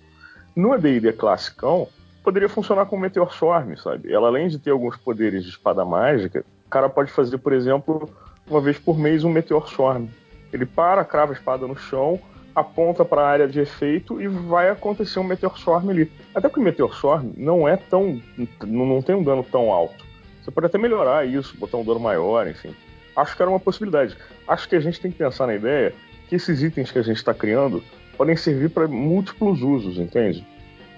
[0.55, 1.89] No AD&D classicão,
[2.23, 4.13] poderia funcionar com Meteor Swarm, sabe?
[4.13, 8.09] Ela, além de ter alguns poderes de espada mágica, o cara pode fazer, por exemplo,
[8.53, 10.07] uma vez por mês um Meteor Swarm.
[10.53, 12.21] Ele para, crava a espada no chão,
[12.55, 16.13] aponta para a área de efeito e vai acontecer um Meteor Swarm ali.
[16.35, 18.21] Até porque o Meteor Swarm não é tão.
[18.65, 20.05] não tem um dano tão alto.
[20.43, 22.75] Você pode até melhorar isso, botar um dano maior, enfim.
[23.17, 24.17] Acho que era uma possibilidade.
[24.47, 25.95] Acho que a gente tem que pensar na ideia
[26.29, 27.83] que esses itens que a gente está criando
[28.17, 30.47] podem servir para múltiplos usos, entende?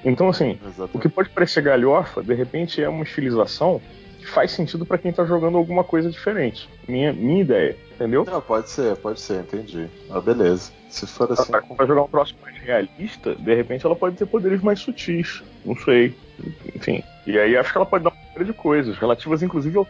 [0.04, 0.96] Então, assim, Exatamente.
[0.96, 3.80] o que pode parecer galhofa, de repente é uma estilização
[4.24, 6.68] que faz sentido para quem está jogando alguma coisa diferente.
[6.88, 8.24] Minha, minha ideia, entendeu?
[8.24, 9.86] Não, pode ser, pode ser, entendi.
[10.10, 10.72] Ah, beleza.
[10.88, 11.52] Se for assim.
[11.76, 15.42] Para jogar um próximo mais realista, de repente ela pode ter poderes mais sutis.
[15.64, 16.14] Não sei.
[16.74, 17.02] Enfim.
[17.26, 19.86] E aí acho que ela pode dar uma série de coisas, relativas inclusive ao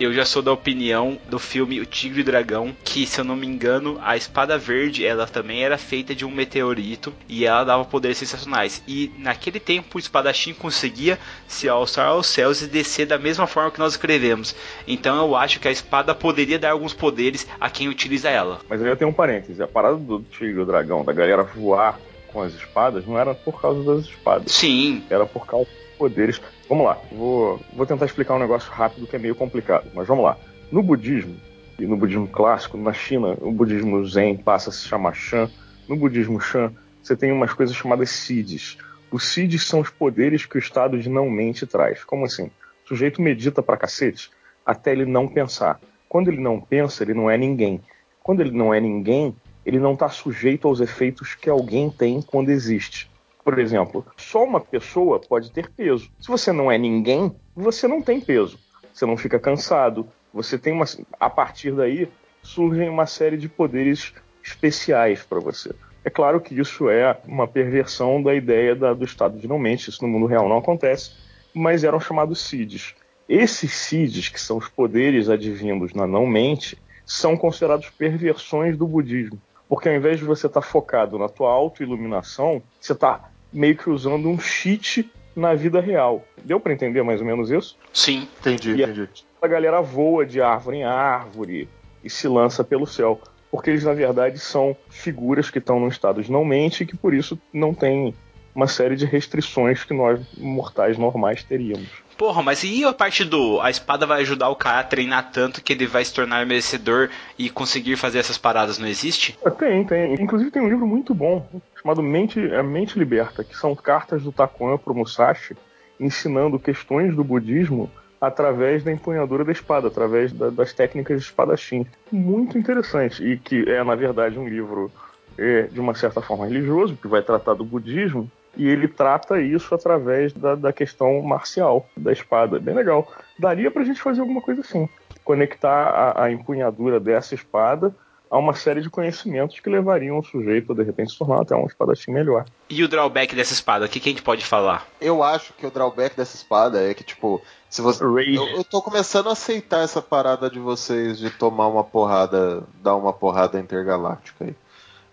[0.00, 3.24] eu já sou da opinião do filme O Tigre e o Dragão, que se eu
[3.24, 7.64] não me engano, a espada verde, ela também era feita de um meteorito e ela
[7.64, 8.82] dava poderes sensacionais.
[8.86, 13.70] E naquele tempo o espadachim conseguia se alçar aos céus e descer da mesma forma
[13.70, 14.54] que nós escrevemos.
[14.86, 18.60] Então eu acho que a espada poderia dar alguns poderes a quem utiliza ela.
[18.68, 21.42] Mas aí eu tenho um parêntese, a parada do Tigre e o Dragão, da galera
[21.42, 24.52] voar com as espadas, não era por causa das espadas.
[24.52, 25.02] Sim.
[25.10, 25.68] Era por causa
[25.98, 26.40] poderes.
[26.68, 30.24] Vamos lá, vou, vou tentar explicar um negócio rápido que é meio complicado, mas vamos
[30.24, 30.38] lá.
[30.70, 31.36] No budismo,
[31.78, 35.50] e no budismo clássico, na China, o budismo Zen passa a se chamar Shan.
[35.88, 36.72] No budismo Shan,
[37.02, 38.78] você tem umas coisas chamadas Siddhis.
[39.10, 42.04] Os Siddhis são os poderes que o estado de não-mente traz.
[42.04, 42.50] Como assim?
[42.84, 44.30] O sujeito medita pra cacete
[44.66, 45.80] até ele não pensar.
[46.08, 47.80] Quando ele não pensa, ele não é ninguém.
[48.22, 49.34] Quando ele não é ninguém,
[49.64, 53.07] ele não está sujeito aos efeitos que alguém tem quando existe.
[53.48, 56.10] Por exemplo, só uma pessoa pode ter peso.
[56.20, 58.58] Se você não é ninguém, você não tem peso.
[58.92, 60.06] Você não fica cansado.
[60.34, 60.84] Você tem uma.
[61.18, 62.10] A partir daí
[62.42, 64.12] surgem uma série de poderes
[64.44, 65.74] especiais para você.
[66.04, 69.88] É claro que isso é uma perversão da ideia da, do estado de não-mente.
[69.88, 71.12] Isso no mundo real não acontece,
[71.54, 72.94] mas eram chamados CIDs.
[73.26, 76.76] Esses CIDs, que são os poderes advindos na não-mente,
[77.06, 79.40] são considerados perversões do budismo.
[79.66, 83.88] Porque ao invés de você estar tá focado na tua autoiluminação, você está meio que
[83.88, 86.24] usando um cheat na vida real.
[86.44, 87.76] Deu para entender mais ou menos isso?
[87.92, 89.08] Sim, entendi, e entendi.
[89.40, 91.68] A galera voa de árvore em árvore
[92.02, 93.20] e se lança pelo céu.
[93.50, 97.14] Porque eles, na verdade, são figuras que estão num estado de não-mente e que por
[97.14, 98.14] isso não tem
[98.54, 101.88] uma série de restrições que nós mortais normais teríamos.
[102.18, 105.62] Porra, mas e a parte do a espada vai ajudar o cara a treinar tanto
[105.62, 107.08] que ele vai se tornar merecedor
[107.38, 109.38] e conseguir fazer essas paradas, não existe?
[109.44, 110.14] É, tem, tem.
[110.14, 111.48] Inclusive tem um livro muito bom
[111.80, 115.56] chamado Mente, a Mente Liberta, que são cartas do Takuan pro Musashi
[116.00, 117.88] ensinando questões do budismo
[118.20, 121.86] através da empunhadura da espada, através da, das técnicas de espadachim.
[122.10, 124.90] Muito interessante e que é na verdade um livro
[125.38, 128.28] é, de uma certa forma religioso que vai tratar do budismo
[128.58, 132.58] e ele trata isso através da, da questão marcial da espada.
[132.58, 133.10] Bem legal.
[133.38, 134.88] Daria pra gente fazer alguma coisa assim.
[135.24, 137.94] Conectar a, a empunhadura dessa espada
[138.30, 141.54] a uma série de conhecimentos que levariam o sujeito a de repente se tornar até
[141.54, 142.44] um espadachim melhor.
[142.68, 144.86] E o drawback dessa espada, o que, que, a gente pode falar?
[145.00, 147.40] Eu acho que o drawback dessa espada é que, tipo,
[147.70, 148.02] se você.
[148.04, 152.96] Eu, eu tô começando a aceitar essa parada de vocês de tomar uma porrada, dar
[152.96, 154.54] uma porrada intergaláctica aí.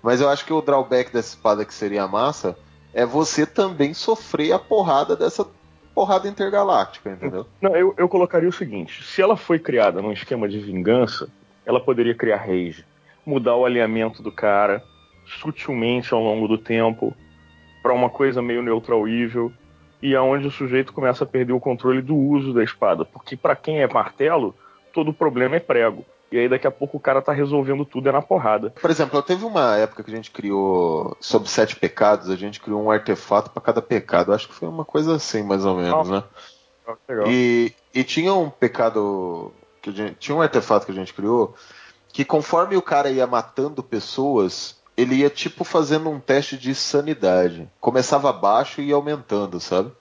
[0.04, 2.58] Mas eu acho que o drawback dessa espada que seria massa
[2.96, 5.46] é você também sofrer a porrada dessa
[5.94, 7.46] porrada intergaláctica, entendeu?
[7.62, 11.30] Não, eu, eu colocaria o seguinte: se ela foi criada num esquema de vingança,
[11.66, 12.86] ela poderia criar rage,
[13.26, 14.82] mudar o alinhamento do cara
[15.26, 17.14] sutilmente ao longo do tempo
[17.84, 19.52] para uma coisa meio neutral evil
[20.02, 23.56] e aonde o sujeito começa a perder o controle do uso da espada, porque para
[23.56, 24.56] quem é martelo,
[24.94, 26.06] todo problema é prego.
[26.32, 28.72] E aí daqui a pouco o cara tá resolvendo tudo é na porrada.
[28.72, 32.82] Por exemplo, teve uma época que a gente criou sobre sete pecados, a gente criou
[32.82, 34.34] um artefato para cada pecado.
[34.34, 36.24] Acho que foi uma coisa assim, mais ou menos, né?
[37.08, 37.28] Legal.
[37.28, 39.52] E, e tinha um pecado
[39.82, 41.56] que gente, tinha um artefato que a gente criou
[42.12, 47.70] que conforme o cara ia matando pessoas, ele ia tipo fazendo um teste de sanidade.
[47.82, 49.92] Começava baixo e ia aumentando, sabe?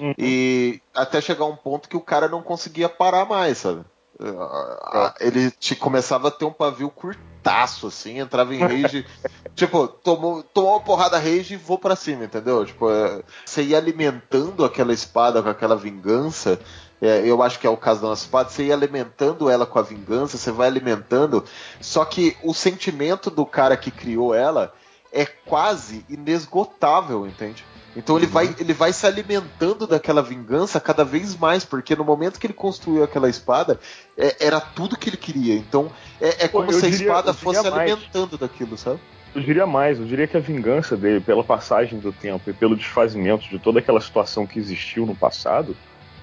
[0.00, 0.12] Uhum.
[0.18, 3.84] E até chegar um ponto que o cara não conseguia parar mais, sabe?
[4.20, 5.26] É.
[5.26, 9.06] ele te começava a ter um pavio curtaço, assim, entrava em rage.
[9.54, 12.64] tipo, tomou, tomou uma porrada rage e vou para cima, entendeu?
[12.64, 16.60] Tipo, é, você ia alimentando aquela espada com aquela vingança.
[17.00, 18.48] É, eu acho que é o caso da nossa espada.
[18.48, 21.44] Você ia alimentando ela com a vingança, você vai alimentando.
[21.80, 24.72] Só que o sentimento do cara que criou ela
[25.12, 27.64] é quase inesgotável, entende?
[27.94, 32.38] Então ele, vai, ele vai se alimentando daquela vingança cada vez mais, porque no momento
[32.40, 33.78] que ele construiu aquela espada,
[34.16, 35.54] é- era tudo que ele queria.
[35.54, 35.90] Então
[36.20, 37.90] é, é como eu se a diria- espada fosse mais.
[37.92, 38.98] alimentando daquilo, sabe?
[39.34, 42.76] Eu diria mais, eu diria que a vingança dele, pela passagem do tempo e pelo
[42.76, 45.76] desfazimento de toda aquela situação que existiu no passado,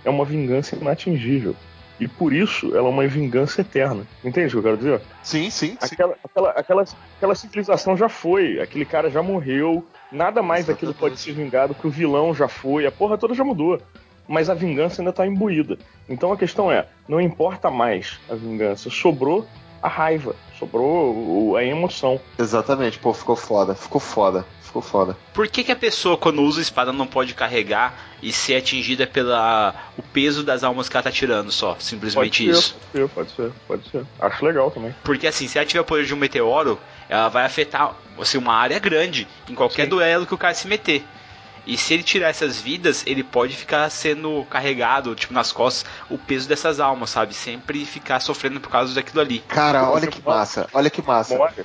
[0.06, 1.56] é uma vingança inatingível.
[2.00, 4.04] E por isso ela é uma vingança eterna.
[4.24, 5.02] Entende o que eu quero dizer?
[5.22, 5.78] Sim, sim, sim.
[5.82, 6.86] Aquela, aquela, aquela,
[7.18, 11.12] aquela civilização já foi, aquele cara já morreu, nada mais daquilo Exatamente.
[11.12, 13.82] pode ser vingado, que o vilão já foi, a porra toda já mudou.
[14.28, 15.78] Mas a vingança ainda tá imbuída.
[16.08, 19.46] Então a questão é, não importa mais a vingança, sobrou
[19.82, 21.16] a raiva, sobrou
[21.52, 22.20] o- a emoção.
[22.38, 25.18] Exatamente, pô, ficou foda, ficou foda, ficou foda.
[25.34, 29.08] Por que, que a pessoa, quando usa a espada, não pode carregar e ser atingida
[29.08, 31.76] pela o peso das almas que ela tá tirando só?
[31.80, 32.76] Simplesmente pode isso.
[32.92, 34.06] Ser, pode ser, pode ser.
[34.20, 34.94] Acho legal também.
[35.04, 38.54] Porque assim, se ela tiver o poder de um meteoro, ela vai afetar assim, uma
[38.54, 39.90] área grande em qualquer Sim.
[39.90, 41.04] duelo que o cara se meter.
[41.70, 46.18] E se ele tirar essas vidas, ele pode ficar sendo carregado, tipo, nas costas, o
[46.18, 47.32] peso dessas almas, sabe?
[47.36, 49.38] Sempre ficar sofrendo por causa daquilo ali.
[49.48, 51.38] Cara, Você olha que massa, olha que massa.
[51.38, 51.64] Morre.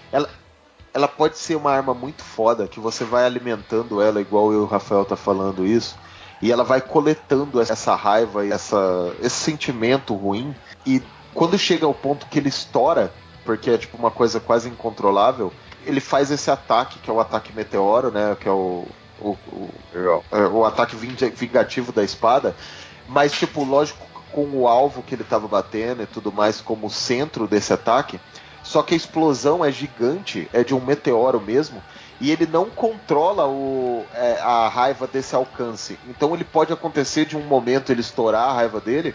[0.92, 4.62] ela pode ser uma arma muito foda, que você vai alimentando ela, igual eu e
[4.64, 5.96] o Rafael tá falando isso,
[6.42, 11.02] e ela vai coletando essa raiva e essa, esse sentimento ruim, e
[11.32, 13.11] quando chega ao ponto que ele estoura,
[13.42, 15.50] porque é tipo uma coisa quase incontrolável,
[15.86, 18.86] ele faz esse ataque, que é o ataque meteoro, né, que é o,
[19.20, 19.68] o, o,
[20.32, 22.54] é, o ataque vinga- vingativo da espada,
[23.08, 27.46] mas tipo, lógico, com o alvo que ele tava batendo e tudo mais como centro
[27.46, 28.18] desse ataque,
[28.64, 31.82] só que a explosão é gigante, é de um meteoro mesmo,
[32.18, 35.98] e ele não controla o, é, a raiva desse alcance.
[36.08, 39.14] Então ele pode acontecer de um momento ele estourar a raiva dele,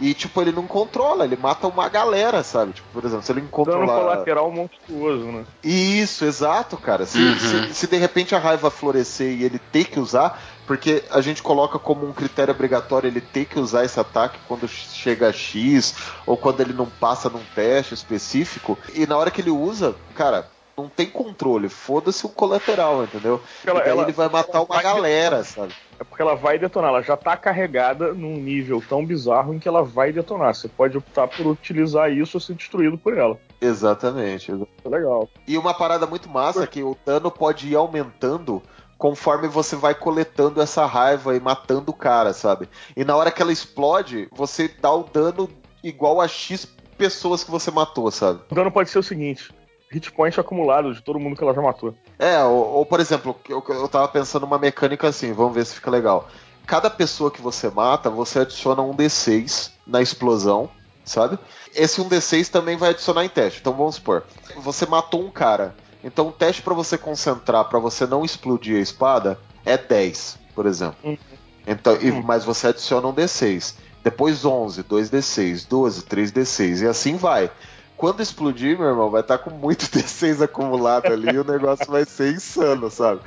[0.00, 2.72] e tipo, ele não controla, ele mata uma galera, sabe?
[2.72, 4.00] Tipo, por exemplo, se ele Dano controlar.
[4.00, 5.44] colateral monstruoso, né?
[5.62, 7.06] Isso, exato, cara.
[7.06, 7.38] Se, Uhum.
[7.38, 11.42] se, se de repente a raiva florescer e ele ter que usar, porque a gente
[11.42, 15.94] coloca como um critério obrigatório ele ter que usar esse ataque quando chega a X
[16.26, 20.48] ou quando ele não passa num teste específico, e na hora que ele usa, cara.
[20.76, 23.40] Não tem controle, foda-se o colateral, entendeu?
[23.64, 25.72] Ela- e daí ela- ele vai matar uma vai galera, sabe?
[25.98, 29.68] É porque ela vai detonar, ela já tá carregada num nível tão bizarro em que
[29.68, 30.54] ela vai detonar.
[30.54, 33.38] Você pode optar por utilizar isso ou ser destruído por ela.
[33.60, 34.52] Exatamente.
[34.52, 35.28] É legal.
[35.46, 38.62] E uma parada muito massa é que o dano pode ir aumentando
[38.98, 42.68] conforme você vai coletando essa raiva e matando o cara, sabe?
[42.96, 45.48] E na hora que ela explode, você dá o dano
[45.82, 46.66] igual a X
[46.96, 48.40] pessoas que você matou, sabe?
[48.50, 49.52] O dano pode ser o seguinte:
[49.90, 51.94] hit point acumulado de todo mundo que ela já matou.
[52.18, 55.74] É, ou, ou, por exemplo, eu, eu tava pensando numa mecânica assim, vamos ver se
[55.74, 56.28] fica legal.
[56.66, 60.68] Cada pessoa que você mata, você adiciona um D6 na explosão,
[61.04, 61.38] sabe?
[61.74, 63.60] Esse um D6 também vai adicionar em teste.
[63.60, 64.24] Então vamos supor,
[64.56, 65.74] você matou um cara.
[66.02, 70.66] Então o teste pra você concentrar, pra você não explodir a espada, é 10, por
[70.66, 70.96] exemplo.
[71.04, 71.18] Uhum.
[71.66, 72.22] Então, e- Hum.
[72.22, 73.74] mas você adiciona um D6.
[74.02, 77.50] Depois 11, 2D6, 12, 3D6 e assim vai.
[77.96, 82.04] Quando explodir, meu irmão, vai estar com muito D6 acumulado ali e o negócio vai
[82.04, 83.20] ser insano, sabe?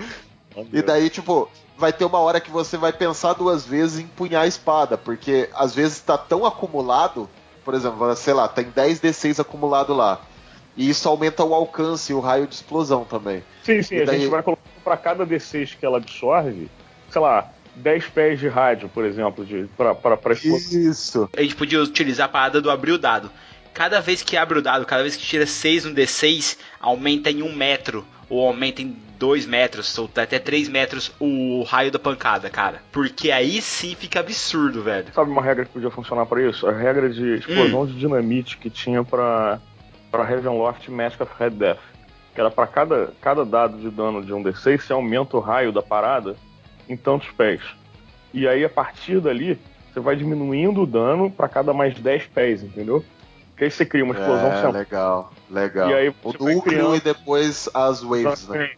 [0.73, 4.43] E daí, tipo, vai ter uma hora que você vai pensar duas vezes em empunhar
[4.43, 7.29] a espada, porque às vezes tá tão acumulado,
[7.63, 10.19] por exemplo, sei lá, tem 10 D6 acumulado lá.
[10.75, 13.43] E isso aumenta o alcance e o raio de explosão também.
[13.63, 16.69] Sim, sim, E a daí- gente vai colocando pra cada D6 que ela absorve,
[17.09, 20.79] sei lá, 10 pés de rádio, por exemplo, de, pra, pra, pra explosão.
[20.81, 21.29] Isso.
[21.37, 23.29] A gente podia utilizar a parada do abrir o dado.
[23.77, 27.43] Cada vez que abre o dado, cada vez que tira 6 no D6, aumenta em
[27.43, 28.03] 1 metro.
[28.27, 32.81] Ou aumenta em 2 metros, ou até 3 metros o raio da pancada, cara.
[32.91, 35.05] Porque aí sim fica absurdo, velho.
[35.13, 36.65] Sabe uma regra que podia funcionar pra isso?
[36.67, 37.85] A regra de explosão Hum.
[37.85, 39.59] de dinamite que tinha pra,
[40.09, 41.77] pra Ravenloft Mask of Red Death.
[42.33, 45.71] Que era pra cada, cada dado de dano de um D6, você aumenta o raio
[45.71, 46.35] da parada
[46.89, 47.61] em tantos pés.
[48.33, 49.57] E aí, a partir dali,
[49.93, 53.05] você vai diminuindo o dano pra cada mais 10 pés, entendeu?
[53.57, 55.89] Que aí você cria uma explosão É, legal, legal.
[55.89, 58.69] E aí o núcleo criando- e depois as waves, né?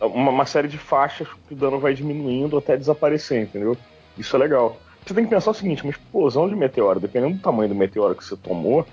[0.00, 3.76] Uma, uma série de faixas que o dano vai diminuindo até desaparecer, entendeu?
[4.16, 4.78] Isso é legal.
[5.04, 8.14] Você tem que pensar o seguinte, uma explosão de meteoro, dependendo do tamanho do meteoro
[8.14, 8.86] que você tomou,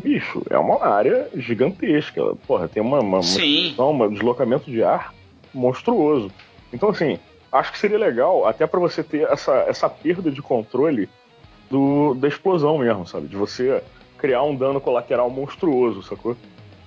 [0.00, 2.22] bicho, é uma área gigantesca.
[2.46, 3.74] Porra, tem uma, uma, uma Sim.
[3.76, 5.12] um deslocamento de ar
[5.52, 6.30] monstruoso.
[6.72, 7.18] Então, assim,
[7.50, 11.08] acho que seria legal até pra você ter essa, essa perda de controle
[11.68, 13.26] do, da explosão mesmo, sabe?
[13.26, 13.82] De você
[14.18, 16.36] criar um dano colateral monstruoso, sacou?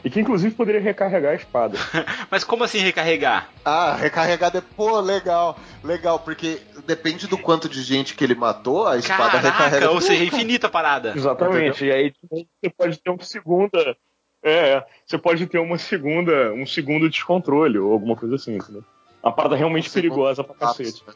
[0.04, 1.78] E que inclusive poderia recarregar a espada.
[2.32, 3.50] Mas como assim recarregar?
[3.64, 8.98] Ah, recarregar depois, legal, legal, porque depende do quanto de gente que ele matou, a
[8.98, 9.70] espada recarrega.
[9.82, 10.36] Caraca, ou de seja, cara.
[10.36, 11.14] infinita a parada.
[11.16, 11.86] Exatamente.
[11.86, 13.96] E aí você pode ter uma segunda,
[14.44, 14.86] É, é.
[15.06, 18.84] você pode ter uma segunda, um segundo descontrole ou alguma coisa assim, entendeu?
[19.22, 21.04] Uma parada realmente Um perigosa pra colapso, cacete.
[21.08, 21.14] né?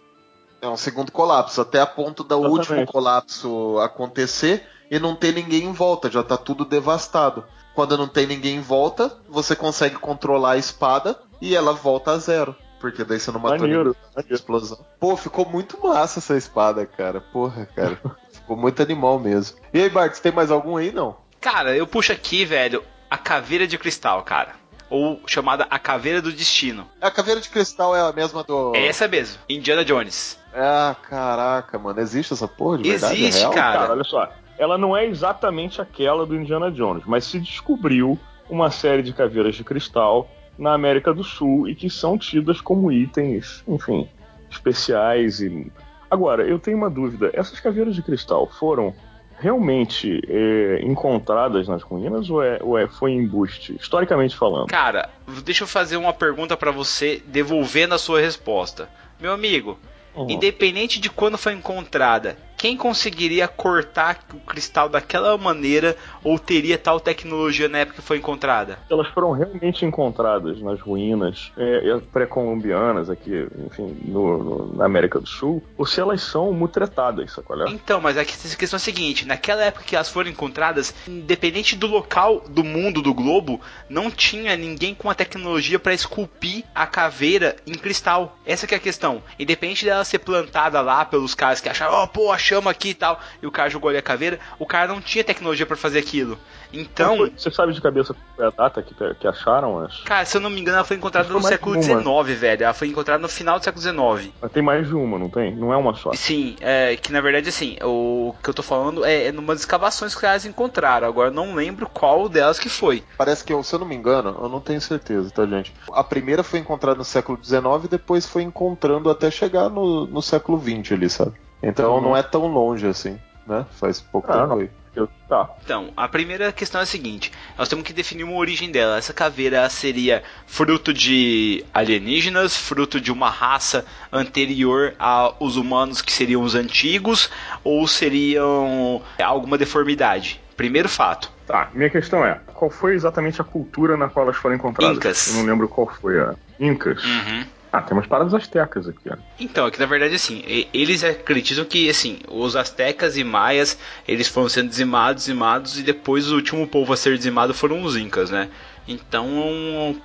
[0.62, 2.60] É um segundo colapso, até a ponto do Exatamente.
[2.60, 7.44] último colapso acontecer e não ter ninguém em volta, já tá tudo devastado.
[7.74, 12.18] Quando não tem ninguém em volta, você consegue controlar a espada e ela volta a
[12.18, 12.56] zero.
[12.80, 13.94] Porque daí você não matou ninguém
[14.30, 14.78] explosão.
[15.00, 17.20] Pô, ficou muito massa essa espada, cara.
[17.20, 18.00] Porra, cara.
[18.32, 19.58] ficou muito animal mesmo.
[19.74, 21.18] E aí, Bart, tem mais algum aí, não?
[21.42, 24.54] Cara, eu puxo aqui, velho, a caveira de cristal, cara.
[24.90, 26.88] Ou chamada a caveira do destino.
[27.02, 28.76] A caveira de cristal é a mesma do.
[28.76, 30.38] É essa mesmo, Indiana Jones.
[30.54, 32.00] Ah, caraca, mano.
[32.00, 33.16] Existe essa porra de verdade?
[33.16, 33.54] Existe, é real?
[33.54, 33.80] cara.
[33.80, 34.30] Cara, olha só.
[34.58, 38.18] Ela não é exatamente aquela do Indiana Jones, mas se descobriu
[38.50, 42.92] uma série de caveiras de cristal na América do Sul e que são tidas como
[42.92, 44.08] itens, enfim,
[44.50, 45.72] especiais e.
[46.10, 47.30] Agora, eu tenho uma dúvida.
[47.34, 48.94] Essas caveiras de cristal foram
[49.38, 54.68] realmente é, encontradas nas ruínas ou, é, ou é, foi embuste, historicamente falando?
[54.68, 55.10] Cara,
[55.44, 58.88] deixa eu fazer uma pergunta pra você, devolvendo a sua resposta.
[59.20, 59.78] Meu amigo,
[60.16, 60.30] Uhum.
[60.30, 67.00] independente de quando foi encontrada, quem conseguiria cortar o cristal daquela maneira ou teria tal
[67.00, 68.80] tecnologia na época que foi encontrada?
[68.90, 75.20] Elas foram realmente encontradas nas ruínas é, é, pré-colombianas aqui, enfim, no- no- na América
[75.20, 77.56] do Sul, ou se elas são mutretadas, sacou?
[77.68, 81.86] Então, mas a questão é a seguinte: naquela época que elas foram encontradas, independente do
[81.86, 87.58] local do mundo, do globo, não tinha ninguém com a tecnologia para esculpir a caveira
[87.68, 88.40] em cristal.
[88.44, 89.22] Essa que é a questão.
[89.38, 93.20] Independente dela ser plantada lá pelos caras que acharam, ó, pô, achamos aqui e tal,
[93.42, 96.38] e o cara jogou ali a caveira, o cara não tinha tecnologia para fazer aquilo.
[96.74, 99.80] Então, Você sabe de cabeça a data que, que acharam?
[99.80, 100.02] As...
[100.04, 101.82] cara, se eu não me engano, ela foi encontrada Foi no século.
[101.82, 102.64] XIX, velho.
[102.64, 104.34] Ela foi encontrada no final do século XIX.
[104.42, 105.56] Mas Tem mais de uma, não tem?
[105.56, 106.12] Não é uma só.
[106.14, 110.16] Sim, é que na verdade assim, o que eu tô falando é, é numas escavações
[110.16, 111.08] que elas encontraram.
[111.08, 113.04] Agora eu não lembro qual delas que foi.
[113.18, 115.74] Parece que, eu- se eu não me engano, eu não tenho certeza, tá, gente?
[115.94, 120.22] A primeira foi encontrada no século XIX e depois foi encontrando até chegar no, no
[120.22, 121.34] século XX ali, sabe?
[121.62, 122.02] Então Uhum.
[122.02, 123.66] não é tão longe assim, né?
[123.80, 124.70] Faz pouco Ah, tempo aí.
[124.96, 125.50] Eu- Tá.
[125.64, 128.98] Então, a primeira questão é a seguinte: nós temos que definir uma origem dela.
[128.98, 133.84] Essa caveira seria fruto de alienígenas, fruto de uma raça
[134.14, 137.30] anterior aos humanos que seriam os antigos,
[137.64, 140.40] ou seriam alguma deformidade?
[140.56, 141.30] Primeiro fato.
[141.46, 144.96] Tá, minha questão é, qual foi exatamente a cultura na qual elas foram encontradas?
[144.98, 145.28] Incas.
[145.28, 146.36] Eu não lembro qual foi a...
[146.60, 147.04] Incas?
[147.04, 147.46] Uhum.
[147.78, 149.18] Ah, tem umas paradas astecas aqui, ó.
[149.38, 150.42] Então, é que na verdade assim,
[150.74, 156.32] eles acreditam que assim, os astecas e maias, eles foram sendo dizimados, dizimados e depois
[156.32, 158.48] o último povo a ser dizimado foram os incas, né?
[158.88, 159.28] Então,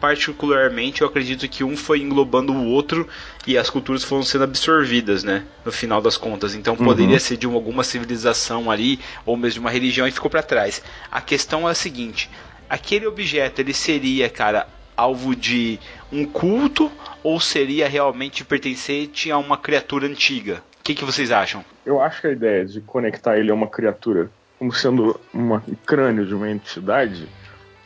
[0.01, 3.07] particularmente, eu acredito que um foi englobando o outro
[3.47, 5.45] e as culturas foram sendo absorvidas, né?
[5.65, 6.55] No final das contas.
[6.55, 10.31] Então, poderia ser de uma- alguma civilização ali ou mesmo de uma religião e ficou
[10.31, 10.83] para trás.
[11.11, 12.29] A questão é a seguinte:
[12.69, 14.67] aquele objeto ele seria, cara,
[14.97, 15.79] alvo de
[16.13, 16.91] um culto
[17.23, 20.63] ou seria realmente pertencente a uma criatura antiga?
[20.81, 21.65] O que, que vocês acham?
[21.85, 25.75] Eu acho que a ideia de conectar ele a uma criatura como sendo uma- um
[25.87, 27.27] crânio de uma entidade,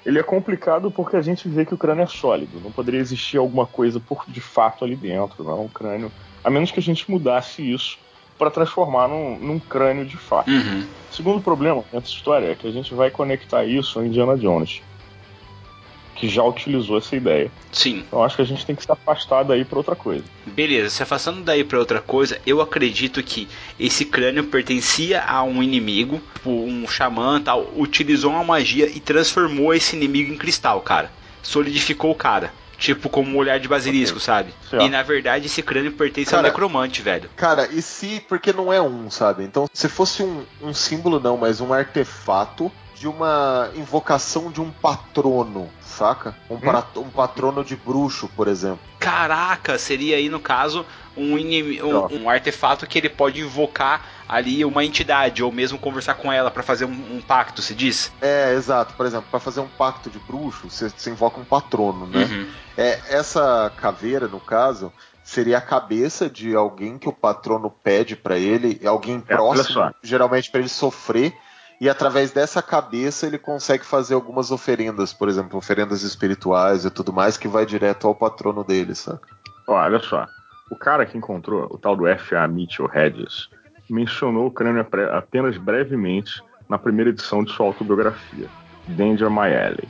[0.05, 2.61] ele é complicado porque a gente vê que o crânio é sólido.
[2.61, 6.11] Não poderia existir alguma coisa por de fato ali dentro, não é um crânio.
[6.43, 7.97] A menos que a gente mudasse isso
[8.37, 10.51] para transformar num, num crânio de fato.
[10.51, 10.85] Uhum.
[11.11, 14.83] Segundo problema nessa história é que a gente vai conectar isso a Indiana Jones,
[16.25, 17.51] que já utilizou essa ideia.
[17.71, 18.03] Sim.
[18.07, 20.25] Então acho que a gente tem que se afastar daí para outra coisa.
[20.47, 23.47] Beleza, se afastando daí para outra coisa, eu acredito que
[23.79, 29.75] esse crânio pertencia a um inimigo, tipo um xamã tal, utilizou uma magia e transformou
[29.75, 31.13] esse inimigo em cristal, cara.
[31.43, 32.51] Solidificou o cara.
[32.79, 34.53] Tipo como um olhar de basilisco, sabe?
[34.69, 34.85] Certo.
[34.85, 37.31] E na verdade esse crânio pertence ao Cara, necromante, velho.
[37.37, 38.21] Cara, e se.
[38.29, 39.45] Porque não é um, sabe?
[39.45, 42.73] Então, se fosse um, um símbolo, não, mas um artefato
[43.05, 46.35] de uma invocação de um patrono, saca?
[46.51, 48.81] Um, pra- um patrono de bruxo, por exemplo.
[48.99, 50.85] Caraca, seria aí no caso
[51.17, 56.33] um, um, um artefato que ele pode invocar ali uma entidade ou mesmo conversar com
[56.33, 58.13] ela para fazer um, um pacto, se diz?
[58.21, 58.95] É, exato.
[58.95, 62.25] Por exemplo, para fazer um pacto de bruxo, você, você invoca um patrono, né?
[62.25, 62.47] Uhum.
[62.77, 64.93] É, essa caveira, no caso,
[65.23, 70.51] seria a cabeça de alguém que o patrono pede pra ele, alguém É, próximo, geralmente
[70.51, 71.37] pra ele sofrer,
[71.85, 77.13] e através dessa cabeça ele consegue fazer algumas oferendas, por exemplo, oferendas espirituais e tudo
[77.13, 79.29] mais, que vai direto ao patrono dele, saca?
[79.67, 80.27] Olha só.
[80.71, 82.49] O cara que encontrou, o tal do F.A.
[82.49, 83.51] Mitchell Hedges,
[83.91, 88.49] mencionou o crânio apenas brevemente na primeira edição de sua autobiografia,
[88.89, 89.87] Danger My Alley,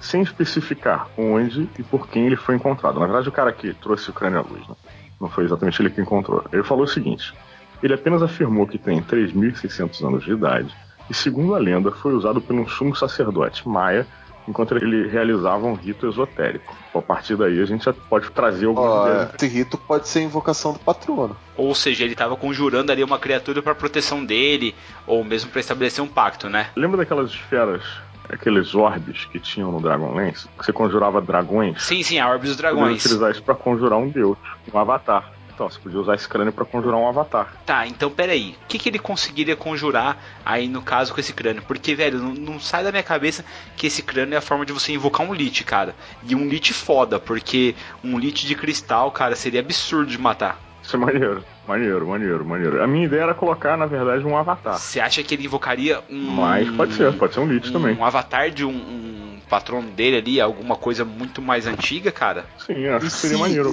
[0.00, 2.98] sem especificar onde e por quem ele foi encontrado.
[2.98, 4.74] Na verdade, o cara que trouxe o crânio à luz, né?
[5.20, 6.42] não foi exatamente ele que encontrou.
[6.50, 7.34] Ele falou o seguinte:
[7.82, 12.40] ele apenas afirmou que tem 3.600 anos de idade e, segundo a lenda, foi usado
[12.40, 14.06] por um sumo sacerdote maia
[14.48, 16.72] enquanto ele realizava um rito esotérico.
[16.94, 19.34] A partir daí a gente já pode trazer algumas Ó, ideias.
[19.34, 21.36] esse rito pode ser invocação do patrono.
[21.56, 24.72] Ou seja, ele tava conjurando ali uma criatura pra proteção dele,
[25.06, 26.68] ou mesmo pra estabelecer um pacto, né?
[26.76, 27.82] Lembra daquelas esferas,
[28.28, 30.46] aqueles orbes que tinham no Dragonlance?
[30.56, 31.82] Que você conjurava dragões?
[31.82, 33.04] Sim, sim, a Orbe dos Dragões.
[33.04, 34.38] utilizar isso pra conjurar um deus,
[34.72, 35.32] um avatar.
[35.56, 37.50] Então, você podia usar esse crânio pra conjurar um avatar.
[37.64, 38.54] Tá, então peraí.
[38.62, 41.62] O que, que ele conseguiria conjurar aí no caso com esse crânio?
[41.66, 43.42] Porque, velho, não, não sai da minha cabeça
[43.74, 45.94] que esse crânio é a forma de você invocar um Lich, cara.
[46.28, 50.60] E um Lich foda, porque um Lich de cristal, cara, seria absurdo de matar.
[50.82, 52.82] Isso é maneiro, maneiro, maneiro, maneiro.
[52.82, 54.78] A minha ideia era colocar, na verdade, um avatar.
[54.78, 56.30] Você acha que ele invocaria um.
[56.32, 57.96] Mas pode ser, pode ser um Lich um, também.
[57.96, 62.46] um avatar de um, um patrono dele ali, alguma coisa muito mais antiga, cara?
[62.58, 63.72] Sim, acho E que seria se, maneiro.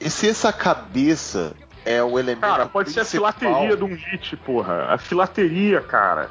[0.00, 3.32] E se essa cabeça é o elemento Cara, pode ser a principal?
[3.32, 4.84] filateria de um Lich, porra.
[4.88, 6.30] A filateria, cara.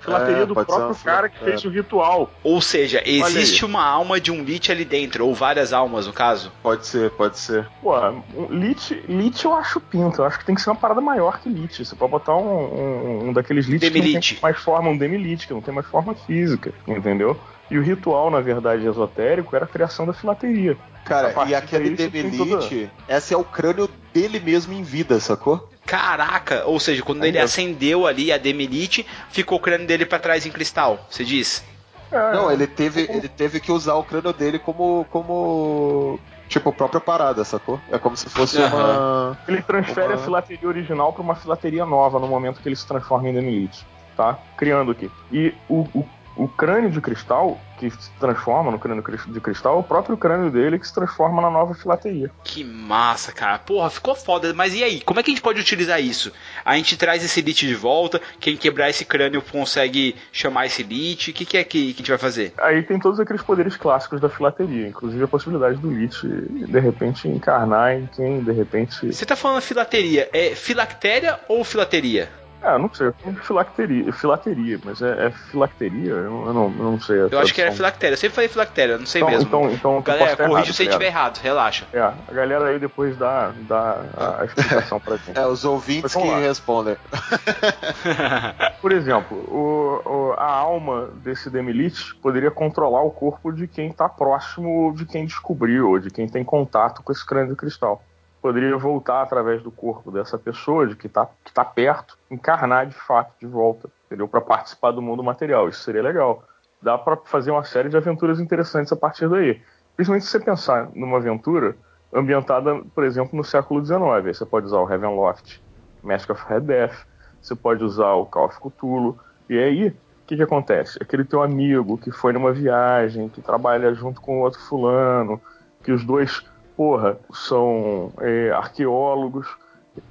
[0.00, 2.30] Filateria É, do próprio uma cara que fila- fez o ritual.
[2.44, 6.52] Ou seja, existe uma alma de um Lich ali dentro, ou várias almas no caso?
[6.62, 7.66] Pode ser, pode ser.
[7.82, 7.98] Pô,
[8.36, 10.22] um Lich, Lich eu acho pinto.
[10.22, 11.84] Eu acho que tem que ser uma parada maior que Lich.
[11.84, 15.46] Você pode botar um, um, um daqueles Lich que não tem mais forma, um Demi-Lich,
[15.48, 17.38] que não tem mais forma física, entendeu?
[17.70, 20.76] E o ritual, na verdade, esotérico, era a criação da filateria.
[21.04, 25.68] A Cara, partir e aquele Demelite, esse é o crânio dele mesmo em vida, sacou?
[25.86, 30.44] Caraca, ou seja, quando ele acendeu ali a Demelite, ficou o crânio dele pra trás
[30.44, 31.64] em cristal, você diz?
[32.12, 35.06] É, Não, ele teve, ele teve que usar o crânio dele como.
[35.10, 36.18] como.
[36.48, 37.78] Tipo, própria parada, sacou?
[37.92, 38.76] É como se fosse Aham.
[38.98, 39.38] uma.
[39.46, 42.86] Ele transfere Uma- a filateria original para uma filateria nova no momento que ele se
[42.86, 43.84] transforma em Demi-Lich,
[44.16, 44.38] tá?
[44.56, 45.10] Criando aqui.
[45.30, 46.08] E o, o,
[46.38, 50.50] o crânio de cristal, que se transforma no crânio de cristal, é o próprio crânio
[50.50, 52.30] dele que se transforma na nova filateria.
[52.44, 53.58] Que massa, cara.
[53.58, 54.54] Porra, ficou foda.
[54.54, 55.00] Mas e aí?
[55.00, 56.32] Como é que a gente pode utilizar isso?
[56.64, 58.20] A gente traz esse Lich de volta.
[58.38, 61.30] Quem quebrar esse crânio consegue chamar esse Lich.
[61.30, 62.54] O que, que é que, que a gente vai fazer?
[62.58, 67.26] Aí tem todos aqueles poderes clássicos da filateria, inclusive a possibilidade do Lich, de repente,
[67.28, 69.12] encarnar em quem, de repente...
[69.12, 70.28] Você tá falando filateria.
[70.32, 72.28] É filactéria ou filateria?
[72.60, 76.10] Ah, não sei, filacteria, filateria, mas é, é filacteria?
[76.10, 77.16] Eu, eu não, eu não sei.
[77.20, 77.72] Eu acho que era tradução.
[77.76, 78.14] filactéria.
[78.14, 79.48] Eu sempre falei filactéria, não sei Então, mesmo.
[79.48, 81.86] então, então, eu Galera, corrija errado, se eu estiver errado, relaxa.
[81.92, 85.38] É, a galera aí depois dá, dá a, a explicação pra gente.
[85.38, 86.38] É, os ouvintes que lá.
[86.40, 86.96] respondem.
[88.82, 94.08] Por exemplo, o- o- a alma desse Demilich poderia controlar o corpo de quem tá
[94.08, 98.02] próximo de quem descobriu, ou de quem tem contato com esse crânio de cristal.
[98.40, 102.94] Poderia voltar através do corpo dessa pessoa, de que tá, que tá perto, encarnar de
[102.94, 104.28] fato de volta, entendeu?
[104.28, 105.68] Para participar do mundo material.
[105.68, 106.44] Isso seria legal.
[106.80, 109.60] Dá para fazer uma série de aventuras interessantes a partir daí.
[109.96, 111.76] Principalmente se você pensar numa aventura
[112.12, 114.00] ambientada, por exemplo, no século XIX.
[114.02, 115.60] Aí você pode usar o Ravenloft,
[116.02, 117.06] Mask of Red Death,
[117.40, 119.18] você pode usar o Call of Cthulhu.
[119.48, 119.94] E aí, o
[120.26, 120.98] que, que acontece?
[121.00, 125.40] Aquele teu amigo que foi numa viagem, que trabalha junto com outro fulano,
[125.82, 126.44] que os dois,
[126.78, 129.48] porra, são é, arqueólogos.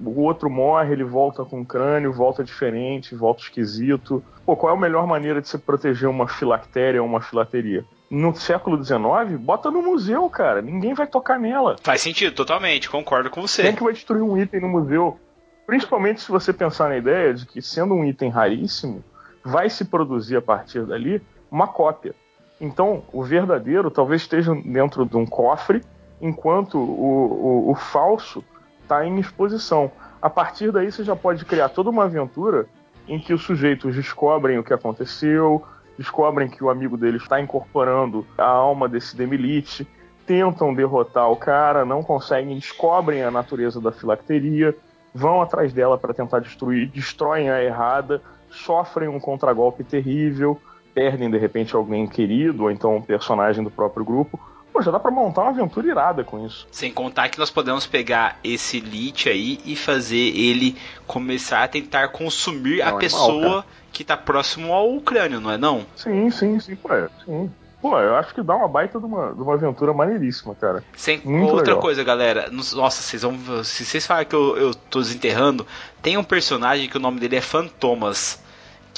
[0.04, 4.22] O outro morre, ele volta com um crânio, volta diferente, volta esquisito.
[4.46, 7.86] Pô, qual é a melhor maneira de se proteger uma filactéria ou uma filateria?
[8.12, 10.62] No século XIX, bota no museu, cara.
[10.62, 11.78] Ninguém vai tocar nela.
[11.82, 12.90] Faz sentido, totalmente.
[12.90, 13.74] Concordo com Quem é você.
[13.74, 15.18] que vai destruir um item no museu?
[15.66, 19.02] Principalmente se você pensar na ideia de que, sendo um item raríssimo,
[19.42, 22.14] vai se produzir a partir dali uma cópia.
[22.60, 25.82] Então, o verdadeiro talvez esteja dentro de um cofre,
[26.22, 28.44] enquanto o, o, o falso
[28.82, 29.92] está em exposição.
[30.22, 32.68] A partir daí, você já pode criar toda uma aventura
[33.08, 35.64] em que os sujeitos descobrem o que aconteceu,
[35.98, 39.88] descobrem que o amigo deles está incorporando a alma desse Demilite,
[40.26, 44.76] tentam derrotar o cara, não conseguem, descobrem a natureza da filacteria,
[45.14, 50.60] vão atrás dela para tentar destruir, destroem a errada, sofrem um contragolpe terrível,
[50.94, 54.40] perdem de repente alguém querido, ou então um personagem do próprio grupo.
[54.78, 56.68] Pô, já dá pra montar uma aventura irada com isso.
[56.72, 62.10] Sem contar que nós podemos pegar esse Lich aí e fazer ele começar a tentar
[62.10, 65.84] consumir É um a animal, pessoa que tá próximo ao crânio, não é não?
[65.96, 67.50] Sim, sim, sim, pô, é, sim.
[67.82, 70.84] Pô, eu acho que dá uma baita de uma, de uma aventura maneiríssima, cara.
[70.96, 71.80] Sem Muito outra legal.
[71.82, 72.48] coisa, galera.
[72.52, 73.64] nos- Nossa, vocês vão.
[73.64, 75.66] Se vocês falarem que eu, eu tô desenterrando,
[76.04, 78.40] tem um personagem que o nome dele é Fantomas.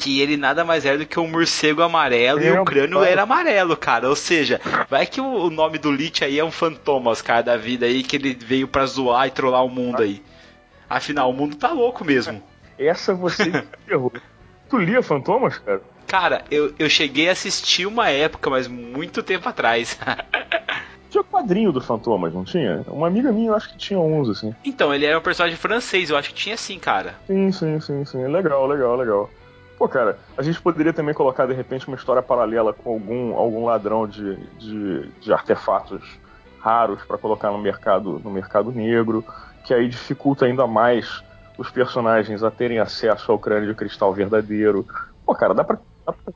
[0.02, 3.12] Que ele nada mais é do que um morcego amarelo e É, o crânio pai.
[3.12, 4.08] era amarelo, cara.
[4.08, 7.86] Ou seja, vai que o, nome do Lich aí é um Fantomas, cara, da vida
[7.86, 10.24] aí, que ele veio pra zoar e trollar o mundo aí.
[10.90, 12.42] Afinal, o mundo tá louco mesmo.
[12.78, 13.52] Essa você
[13.90, 14.14] errou.
[14.70, 15.82] Tu lia Fantomas, cara?
[16.08, 20.00] Cara, eu, eu cheguei a assistir uma época, mas muito tempo atrás.
[21.10, 22.84] Tinha quadrinho do Fantomas, não tinha?
[22.88, 24.54] Uma amiga minha, eu acho que tinha uns, assim.
[24.64, 27.16] então, ele era um personagem francês, eu acho que tinha sim, cara.
[27.26, 28.28] Sim, sim, sim, sim.
[28.28, 29.30] Legal, legal, legal.
[29.80, 33.64] Pô, cara, a gente poderia também colocar de repente uma história paralela com algum, algum
[33.64, 36.04] ladrão de, de, de artefatos
[36.60, 39.24] raros para colocar no mercado, no mercado negro,
[39.64, 41.24] que aí dificulta ainda mais
[41.58, 44.86] os personagens a terem acesso ao crânio de cristal verdadeiro.
[45.26, 45.80] Pô, cara, dá pra,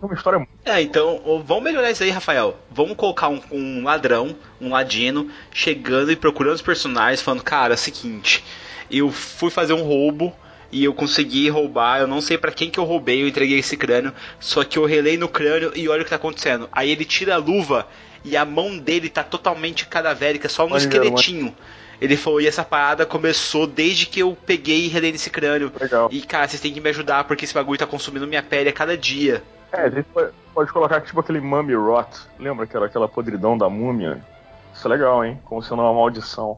[0.02, 0.48] uma história.
[0.64, 2.56] É, então, vamos melhorar isso aí, Rafael.
[2.72, 7.76] Vamos colocar um, um ladrão, um ladino, chegando e procurando os personagens, falando, cara, é
[7.76, 8.41] o seguinte,
[8.89, 10.34] eu fui fazer um roubo
[10.74, 13.78] e eu consegui roubar, eu não sei pra quem que eu roubei, eu entreguei esse
[13.78, 16.67] crânio, só que eu relei no crânio e olha o que tá acontecendo.
[16.71, 17.88] Aí ele tira a luva
[18.26, 21.55] e a mão dele tá totalmente cadavérica, só no Maneiro, esqueletinho.
[22.01, 25.71] Ele falou, e essa parada começou desde que eu peguei e relei nesse crânio.
[25.80, 26.09] Legal.
[26.11, 28.74] E cara, vocês têm que me ajudar porque esse bagulho tá consumindo minha pele a
[28.74, 29.43] cada dia.
[29.71, 32.09] É, a gente pode, pode colocar tipo aquele mummy rot.
[32.39, 34.19] Lembra que era aquela podridão da múmia?
[34.74, 35.39] Isso é legal, hein?
[35.45, 36.57] Como sendo uma maldição.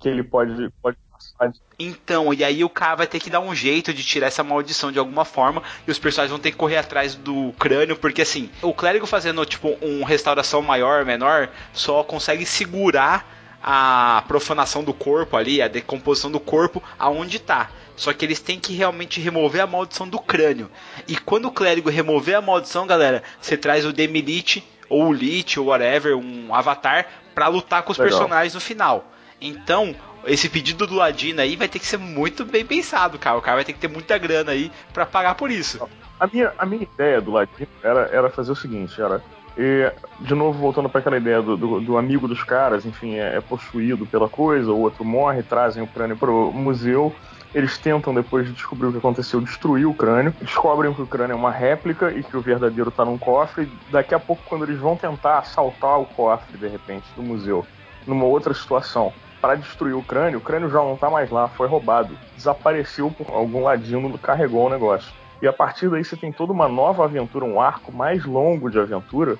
[0.00, 0.98] Que ele pode, pode
[1.46, 4.28] passar de Então, e aí o cara vai ter que dar um jeito de tirar
[4.28, 7.96] essa maldição de alguma forma, e os personagens vão ter que correr atrás do crânio,
[7.96, 13.26] porque assim, o clérigo fazendo tipo uma restauração maior, menor, só consegue segurar
[13.62, 17.70] a profanação do corpo ali, a decomposição do corpo aonde tá.
[17.96, 20.70] Só que eles têm que realmente remover a maldição do crânio.
[21.06, 25.58] E quando o clérigo remover a maldição, galera, você traz o Demilite ou o Lich
[25.58, 28.18] ou whatever, um avatar pra lutar com os Legal.
[28.18, 29.10] personagens no final.
[29.40, 29.94] Então,
[30.26, 33.36] esse pedido do Ladino aí vai ter que ser muito bem pensado, cara.
[33.36, 35.86] O cara vai ter que ter muita grana aí pra pagar por isso.
[36.18, 39.22] A minha, a minha ideia do Ladino era, era fazer o seguinte, era.
[39.56, 43.36] e, de novo, voltando para aquela ideia do, do, do amigo dos caras, enfim, é,
[43.36, 47.14] é possuído pela coisa, o outro morre, trazem o crânio pro museu.
[47.54, 50.34] Eles tentam, depois de descobrir o que aconteceu, destruir o crânio.
[50.42, 53.70] Descobrem que o crânio é uma réplica e que o verdadeiro tá num cofre.
[53.92, 57.64] Daqui a pouco, quando eles vão tentar assaltar o cofre, de repente, do museu,
[58.08, 59.12] numa outra situação,
[59.44, 62.16] para destruir o crânio, o crânio já não tá mais lá, foi roubado.
[62.34, 65.12] Desapareceu por algum ladino, carregou o negócio.
[65.42, 68.78] E a partir daí você tem toda uma nova aventura, um arco mais longo de
[68.78, 69.36] aventura,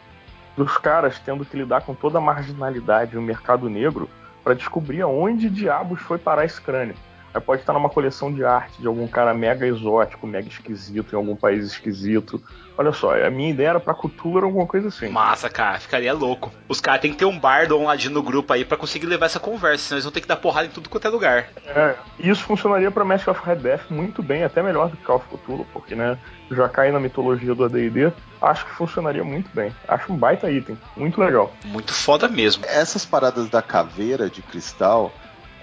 [0.58, 4.06] dos caras tendo que lidar com toda a marginalidade e o mercado negro
[4.42, 6.96] para descobrir aonde diabos foi parar esse crânio.
[7.40, 11.36] Pode estar numa coleção de arte de algum cara mega exótico, mega esquisito, em algum
[11.36, 12.42] país esquisito.
[12.76, 15.08] Olha só, a minha ideia era pra Cthulhu ou alguma coisa assim.
[15.08, 16.52] Massa, cara, ficaria louco.
[16.68, 19.06] Os caras têm que ter um bardo ou um ladino no grupo aí pra conseguir
[19.06, 21.48] levar essa conversa, senão eles vão ter que dar porrada em tudo quanto é lugar.
[21.66, 25.04] É, e isso funcionaria pra Mask of Red Death muito bem, até melhor do que
[25.04, 26.18] Call of Cthulhu, porque né,
[26.50, 28.12] já cai na mitologia do AD&D.
[28.42, 29.72] Acho que funcionaria muito bem.
[29.86, 31.52] Acho um baita item, muito legal.
[31.64, 32.64] Muito foda mesmo.
[32.66, 35.12] Essas paradas da caveira de cristal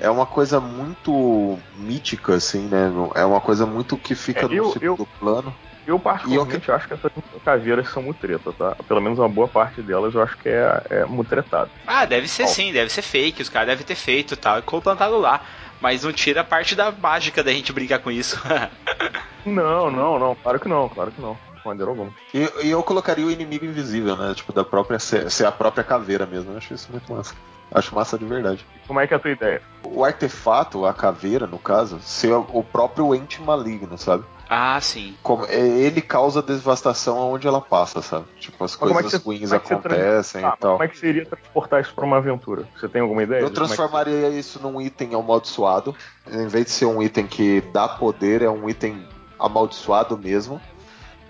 [0.02, 2.92] é uma coisa muito mítica, assim, né?
[3.16, 5.56] É uma coisa muito que fica É, no eu- segundo plano.
[5.86, 7.12] Eu particularmente acho que essas
[7.44, 8.76] caveiras são mutreta, tá?
[8.88, 11.72] Pelo menos uma boa parte delas eu acho que é, é mutretado.
[11.88, 14.62] Ah, deve ser sim, deve ser fake, os caras devem ter feito e tal, e
[14.62, 15.42] plantado lá.
[15.82, 18.40] Mas não tira a parte da mágica da gente brincar com isso.
[19.44, 21.36] Não, não, não, claro que não, claro que não.
[21.66, 22.12] Maneira alguma.
[22.32, 24.34] E, e eu colocaria o inimigo invisível, né?
[24.36, 25.00] Tipo, da própria.
[25.00, 26.52] Ser, ser a própria caveira mesmo.
[26.52, 27.34] Eu acho isso muito massa.
[27.74, 28.66] Acho massa de verdade.
[28.86, 29.62] Como é que é a tua ideia?
[29.86, 34.24] O artefato, a caveira, no caso, ser o próprio ente maligno, sabe?
[34.54, 35.16] ah, sim.
[35.24, 38.26] Como, é- ele causa devastação aonde ela passa, sabe?
[38.38, 40.72] Tipo, as Mas é coisas você- ruins é acontecem Ah, e tal.
[40.74, 42.68] Como é que seria transportar isso pra uma aventura?
[42.78, 43.40] Você tem alguma ideia?
[43.40, 45.96] Eu como é que- transformaria isso num item amaldiçoado.
[46.30, 49.08] Em vez de ser um item que dá poder, é um item
[49.40, 50.60] amaldiçoado mesmo.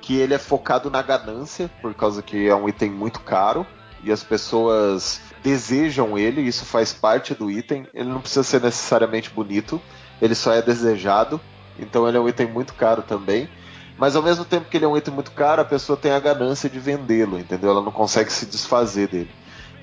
[0.02, 3.68] Que ele é focado na ganância, por causa que é um item muito caro.
[4.04, 7.86] E as pessoas desejam ele, isso faz parte do item.
[7.94, 9.82] Ele não precisa ser necessariamente bonito,
[10.22, 11.40] ele só é desejado.
[11.78, 13.50] Então ele é um item muito caro também.
[13.98, 16.20] Mas ao mesmo tempo que ele é um item muito caro, a pessoa tem a
[16.20, 17.70] ganância de vendê-lo, entendeu?
[17.70, 19.30] Ela não consegue se desfazer dele.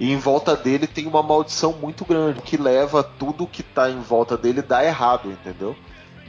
[0.00, 4.00] E em volta dele tem uma maldição muito grande que leva tudo que tá em
[4.00, 5.76] volta dele dar errado, entendeu?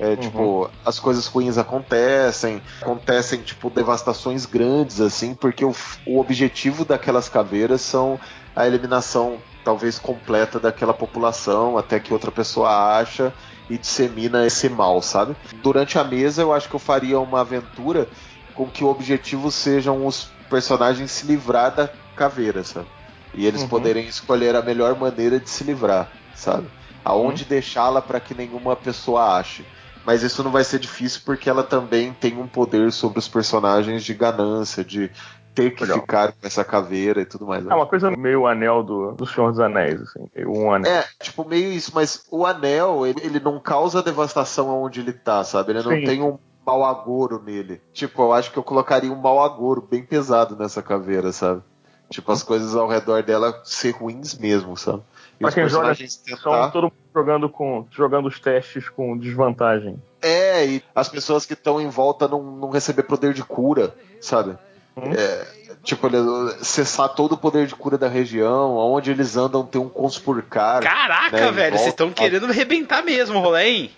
[0.01, 5.73] É, tipo, as coisas ruins acontecem, acontecem, tipo, devastações grandes, assim, porque o,
[6.05, 8.17] o objetivo daquelas caveiras são
[8.55, 13.35] a eliminação, talvez, completa daquela população, até que outra pessoa acha
[13.69, 15.35] e dissemina esse mal, sabe?
[15.61, 18.09] Durante a mesa, eu acho que eu faria uma aventura
[18.53, 22.89] com que o objetivo sejam os personagens se livrar da caveira, sabe?
[23.33, 23.63] E eles Uhum.
[23.63, 26.71] poderem escolher a melhor maneira de se livrar, sabe?
[27.03, 29.67] Aonde deixá-la para que nenhuma pessoa ache.
[30.09, 34.03] Mas isso não vai ser difícil porque ela também tem um poder sobre os personagens
[34.03, 35.11] de ganância, de
[35.53, 35.99] ter que Legal.
[35.99, 37.63] ficar com essa caveira e tudo mais.
[37.63, 40.27] É uma coisa meio anel do, do Senhor dos Anéis, assim.
[40.47, 40.91] Um anel.
[40.91, 45.43] É, tipo, meio isso, mas o anel, ele, ele não causa devastação aonde ele tá,
[45.43, 45.73] sabe?
[45.73, 46.03] Ele não Sim.
[46.03, 47.79] tem um mau agouro nele.
[47.93, 51.61] Tipo, eu acho que eu colocaria um mau agouro bem pesado nessa caveira, sabe?
[52.09, 55.03] Tipo, as coisas ao redor dela ser ruins mesmo, sabe?
[55.39, 56.69] E Pra quem joga, tentar...
[56.69, 60.01] todo mundo jogando, com, jogando os testes com desvantagem.
[60.21, 64.57] É, e as pessoas que estão em volta não, não receber poder de cura, sabe?
[64.97, 65.13] Hum.
[65.13, 65.47] É,
[65.81, 66.17] tipo, ele,
[66.61, 70.83] cessar todo o poder de cura da região, onde eles andam tem um conspurcar.
[70.83, 73.91] Caraca, né, velho, vocês estão querendo arrebentar mesmo rolê, hein?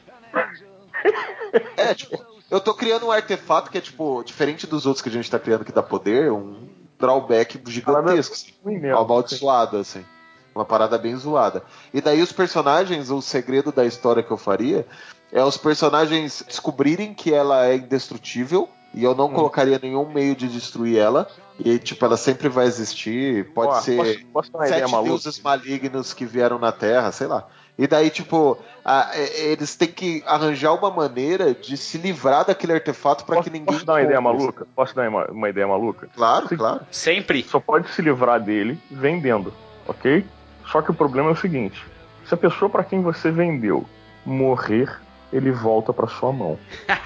[1.75, 5.11] É, tipo, eu tô criando um artefato que é, tipo, diferente dos outros que a
[5.11, 6.69] gente tá criando que dá poder, um
[6.99, 10.05] drawback gigantesco, assim, amaldiçoado, assim.
[10.53, 11.63] Uma parada bem zoada.
[11.93, 14.85] E daí os personagens, o segredo da história que eu faria
[15.31, 18.67] é os personagens descobrirem que ela é indestrutível.
[18.93, 19.33] E eu não Hum.
[19.33, 21.25] colocaria nenhum meio de destruir ela.
[21.57, 23.49] E, tipo, ela sempre vai existir.
[23.53, 25.09] Pode ser posso, posso dar uma ideia sete maluca?
[25.11, 27.47] deuses malignos que vieram na Terra, sei lá.
[27.77, 32.73] E daí, tipo, a- é- eles têm que arranjar uma maneira de se livrar daquele
[32.73, 33.73] artefato pra Posso, que ninguém.
[33.73, 34.67] posso dar uma ideia maluca?
[34.75, 36.09] Posso dar uma, uma ideia maluca?
[36.13, 36.57] Claro, Sim.
[36.57, 36.81] claro.
[36.91, 37.43] Sempre.
[37.43, 39.53] Só pode se livrar dele vendendo,
[39.87, 40.25] ok?
[40.67, 41.83] Só que o problema é o seguinte:
[42.25, 43.85] se a pessoa para quem você vendeu
[44.25, 44.89] morrer,
[45.31, 46.57] ele volta para sua mão.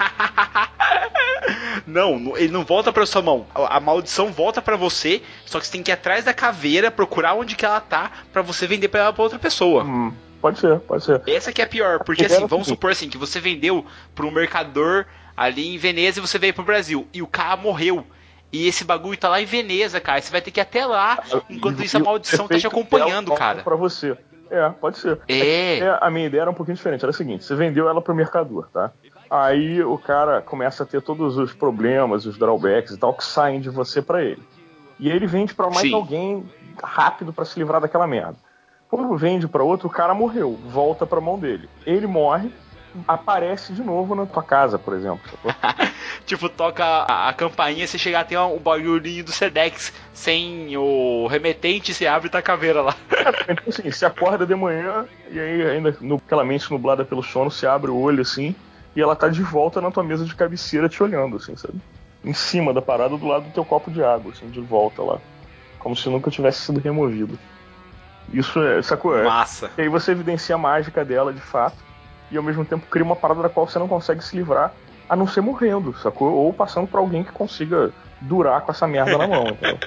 [1.86, 3.46] Não, ele não volta pra sua mão.
[3.54, 7.34] A, maldição volta pra você, só que você tem que ir atrás da caveira, procurar
[7.34, 9.84] onde que ela tá, pra você vender pra ela pra outra pessoa.
[9.84, 11.22] Hum, pode ser, pode ser.
[11.26, 13.86] Essa que é a pior, porque A assim, é vamos supor assim, que você vendeu
[14.14, 15.06] pra um mercador
[15.36, 18.04] ali em Veneza e você veio pro Brasil, e o cara morreu.
[18.56, 20.20] E esse bagulho tá lá em Veneza, cara.
[20.20, 21.18] Você vai ter que ir até lá,
[21.50, 23.62] enquanto E- isso a maldição tá te acompanhando, cara.
[23.62, 24.16] Pra você.
[24.50, 25.18] É, pode ser.
[25.28, 25.78] É.
[25.78, 27.02] É, a minha ideia era um pouquinho diferente.
[27.04, 28.92] Era o seguinte: você vendeu ela pro mercador, tá?
[29.28, 33.60] Aí o cara começa a ter todos os problemas, os drawbacks e tal, que saem
[33.60, 34.40] de você pra ele.
[35.00, 35.94] E aí ele vende pra mais Sim.
[35.94, 36.48] alguém
[36.82, 38.36] rápido pra se livrar daquela merda.
[38.88, 41.68] Quando vende pra outro, o cara morreu, volta pra mão dele.
[41.84, 42.52] Ele morre,
[43.06, 45.20] aparece de novo na tua casa, por exemplo.
[46.24, 51.94] Tipo, toca a, a campainha, você chegar tem o barulhinho do Sedex sem o remetente,
[51.94, 52.94] você abre e tá a caveira lá.
[53.48, 57.50] Então, assim, você acorda de manhã e aí, ainda no, aquela mente nublada pelo sono,
[57.50, 58.54] você abre o olho assim
[58.94, 61.80] e ela tá de volta na tua mesa de cabeceira te olhando, assim, sabe?
[62.24, 65.18] Em cima da parada, do lado do teu copo de água, assim, de volta lá.
[65.78, 67.38] Como se nunca tivesse sido removido.
[68.32, 69.16] Isso é, sacou?
[69.16, 69.22] É.
[69.22, 69.70] Massa.
[69.78, 71.85] E aí você evidencia a mágica dela de fato
[72.30, 74.72] e ao mesmo tempo cria uma parada da qual você não consegue se livrar
[75.08, 76.32] a não ser morrendo, sacou?
[76.32, 79.78] Ou passando pra alguém que consiga durar com essa merda na mão, entendeu?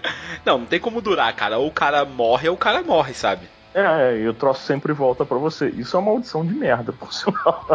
[0.45, 1.57] Não, não tem como durar, cara.
[1.57, 3.47] Ou o cara morre ou o cara morre, sabe?
[3.73, 5.67] É, é, e o troço sempre volta pra você.
[5.69, 7.65] Isso é uma maldição de merda, por sinal.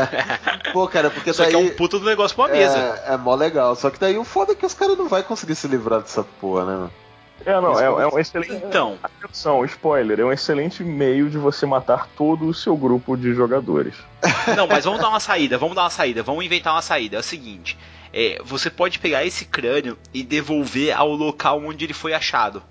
[0.72, 1.52] Pô, cara, porque Só daí.
[1.52, 2.78] que é um puta do negócio pra mesa.
[3.06, 3.76] É, é mó legal.
[3.76, 6.24] Só que daí o foda é que os caras não vão conseguir se livrar dessa
[6.40, 6.92] porra, né, mano?
[7.44, 8.52] É, não, é, é um excelente.
[8.52, 13.34] Então, Atenção, spoiler, é um excelente meio de você matar todo o seu grupo de
[13.34, 13.94] jogadores.
[14.56, 17.16] não, mas vamos dar uma saída, vamos dar uma saída, vamos inventar uma saída.
[17.16, 17.78] É o seguinte:
[18.12, 22.62] é, você pode pegar esse crânio e devolver ao local onde ele foi achado.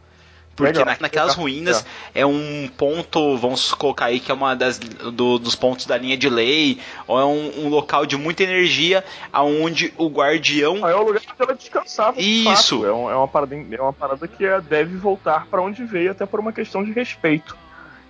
[0.57, 1.85] Porque na- naquelas ruínas
[2.15, 6.17] é um ponto, vamos colocar aí que é uma das do- dos pontos da linha
[6.17, 10.95] de lei, ou é um, um local de muita energia, aonde o guardião Ah, é
[10.95, 12.17] o lugar onde ela descansava.
[12.17, 12.77] de Isso.
[12.79, 12.85] fato.
[12.87, 16.09] É, um- é uma parada, é uma parada que é- deve voltar pra onde veio,
[16.11, 17.55] até por uma questão de respeito.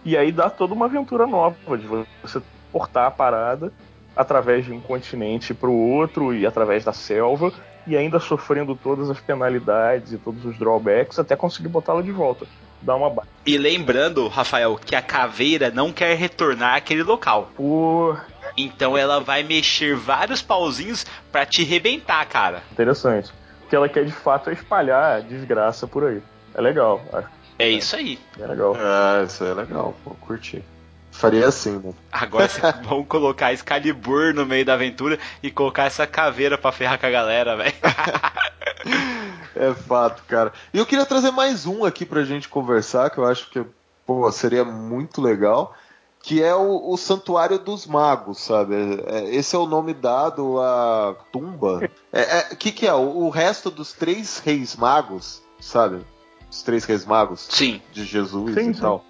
[0.05, 1.85] E aí dá toda uma aventura nova de
[2.23, 2.41] você
[2.71, 3.73] portar a parada
[4.15, 7.51] através de um continente pro outro e através da selva
[7.87, 12.45] e ainda sofrendo todas as penalidades e todos os drawbacks até conseguir botá-la de volta.
[12.81, 17.49] Dá uma ba- E lembrando, Rafael, que a caveira não quer retornar àquele local.
[17.55, 18.15] Pô,
[18.55, 22.61] Então ela vai mexer vários pauzinhos pra te rebentar, cara.
[22.71, 23.31] interessante.
[23.65, 26.21] O que ela quer de fato é espalhar desgraça por aí.
[26.53, 27.27] É legal, acho
[27.59, 28.19] É isso aí.
[28.39, 28.75] é legal.
[28.79, 30.63] Ah, isso é legal, pô, curti.
[31.17, 31.93] Faria assim, né?
[32.11, 32.47] Agora
[32.85, 37.09] vamos colocar Excalibur no meio da aventura e colocar essa caveira pra ferrar com a
[37.09, 37.73] galera, velho.
[39.55, 40.53] É fato, cara.
[40.71, 43.65] E eu queria trazer mais um aqui pra gente conversar, que eu acho que
[44.05, 45.73] pô, seria muito legal,
[46.21, 48.75] que é o, o Santuário dos Magos, sabe?
[49.07, 51.89] É- esse é o nome dado à tumba.
[52.13, 52.93] É, é, que que é?
[52.93, 56.05] O, o resto dos três reis magos, sabe?
[56.49, 57.81] Os três reis magos Sim.
[57.91, 58.79] de Jesus Sim, e sim.
[58.79, 59.03] tal.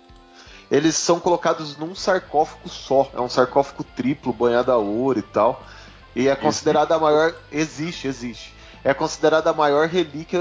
[0.69, 3.09] Eles são colocados num sarcófago só.
[3.15, 5.63] É um sarcófago triplo, banhado a ouro e tal.
[6.15, 7.33] E é considerada a maior.
[7.51, 8.53] Existe, existe.
[8.83, 10.39] É considerada a maior relíquia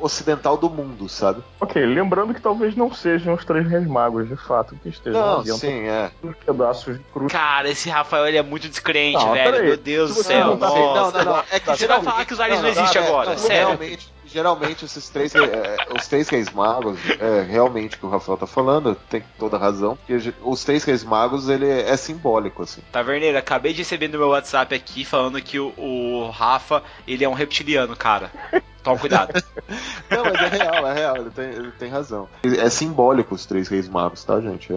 [0.00, 1.42] ocidental do mundo, sabe?
[1.60, 5.42] Ok, lembrando que talvez não sejam os três reis magos, de fato, que estejam Não,
[5.42, 6.10] dentro sim, é.
[6.44, 7.32] pedaços de cruz.
[7.32, 9.64] Cara, esse Rafael ele é muito descrente, Não, velho.
[9.64, 10.48] Meu Deus do céu.
[10.48, 11.44] não tá- não, não, não.
[11.50, 13.66] É que Você vai falar que os aliens não, não, não, existem agora, não, sério.
[13.68, 18.38] Geralmente, geralmente esses três, é, os três reis magos, é realmente o que o Rafael
[18.38, 22.80] tá falando, tem toda razão, porque os três reis magos ele é simbólico, assim.
[22.92, 27.28] Taverneiro, acabei de receber no meu WhatsApp aqui falando que o, o Rafa, ele é
[27.28, 28.30] um reptiliano, cara.
[28.82, 29.32] Toma cuidado.
[30.08, 31.16] Não, mas é real, é real.
[31.16, 32.28] ele tem, ele tem razão.
[32.42, 34.72] É simbólico os três reis magos, tá, gente?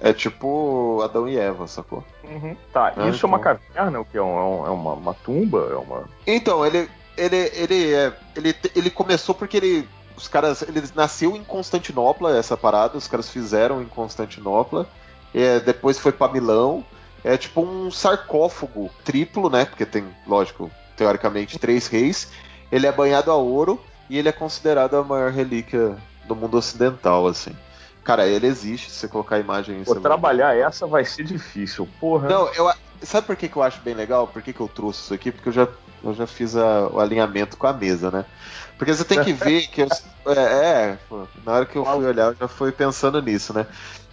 [0.00, 2.02] É, é tipo Adão e Eva, sacou?
[2.24, 2.56] Uhum.
[2.72, 3.58] Tá, Ah, isso é uma então.
[3.68, 4.16] caverna, o que?
[4.16, 5.68] É, um- é uma, uma tumba?
[5.70, 6.04] É uma.
[6.26, 6.88] Então, ele.
[7.16, 9.88] Ele, ele, é, ele, ele começou porque ele.
[10.16, 10.62] Os caras.
[10.62, 12.96] Ele nasceu em Constantinopla, essa parada.
[12.96, 14.88] Os caras fizeram em Constantinopla.
[15.32, 16.84] É, depois foi pra Milão.
[17.22, 19.64] É tipo um sarcófago triplo, né?
[19.64, 22.28] Porque tem, lógico, teoricamente, três reis.
[22.70, 23.80] Ele é banhado a ouro
[24.10, 25.96] e ele é considerado a maior relíquia
[26.26, 27.56] do mundo ocidental, assim.
[28.02, 31.24] Cara, ele existe, se você colocar a imagem Pô, você vai- trabalhar essa vai ser
[31.24, 32.28] difícil, porra.
[32.28, 32.70] não, eu,
[33.02, 34.26] sabe por que, que eu acho bem legal?
[34.26, 35.32] Por que, que eu trouxe isso aqui?
[35.32, 35.66] Porque eu já,
[36.04, 38.24] eu já fiz a- o alinhamento com a mesa, né?
[38.78, 39.82] Porque você tem que ver que.
[39.82, 40.40] os- é,
[40.92, 43.66] é, pô, na hora que eu fui olhar, eu já fui pensando nisso, né?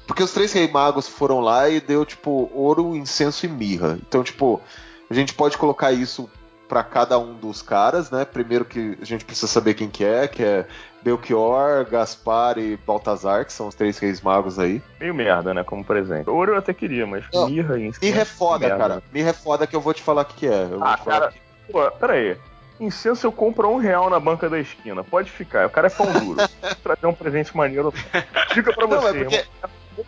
[0.08, 3.98] Porque os três reis magos foram lá e deu, tipo, ouro, incenso e mirra.
[4.08, 4.62] Então, tipo,
[5.10, 6.30] a gente pode colocar isso
[6.68, 8.24] pra cada um dos caras, né?
[8.24, 10.66] Primeiro que a gente precisa saber quem que é, que é
[11.02, 14.82] Belchior, Gaspar e Baltazar, que são os três reis magos aí.
[15.00, 15.64] Meio merda, né?
[15.64, 16.30] Como presente.
[16.30, 18.06] Ouro eu até queria, mas Não, mirra e incenso.
[18.06, 19.04] Mirra é foda, merda, cara.
[19.12, 20.64] Mirra é foda que eu vou te falar o que, que é.
[20.64, 21.34] Eu vou Ah, cara,
[21.70, 22.38] pô, pera aí.
[22.80, 25.04] Incenso eu compro um real na banca da esquina.
[25.04, 25.68] Pode ficar.
[25.68, 26.40] O cara é pão duro.
[26.82, 27.92] Trazer um presente maneiro.
[28.54, 29.46] Fica pra Não, você, é porque,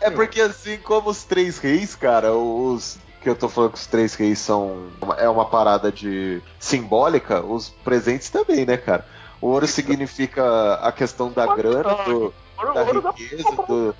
[0.02, 3.88] é porque assim como os três reis, cara, os que eu tô falando que os
[3.88, 9.06] três reis são uma- é uma parada de simbólica, os presentes também, né, cara?
[9.40, 12.34] O ouro significa a questão da grana, do,
[12.74, 13.96] da riqueza, do.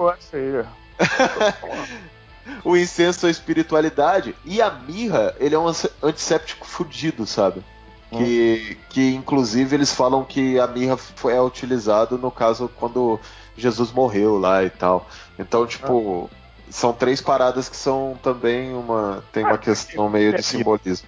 [2.64, 7.64] o incenso, a espiritualidade e a mirra, ele é um anti- antisséptico fudido, sabe?
[8.12, 13.20] Que, que inclusive eles falam que a mirra foi, é utilizado no caso quando
[13.58, 15.08] Jesus morreu lá e tal.
[15.40, 16.30] Então, tipo,
[16.70, 19.24] são três paradas que são também uma.
[19.32, 21.08] tem uma questão meio de simbolismo.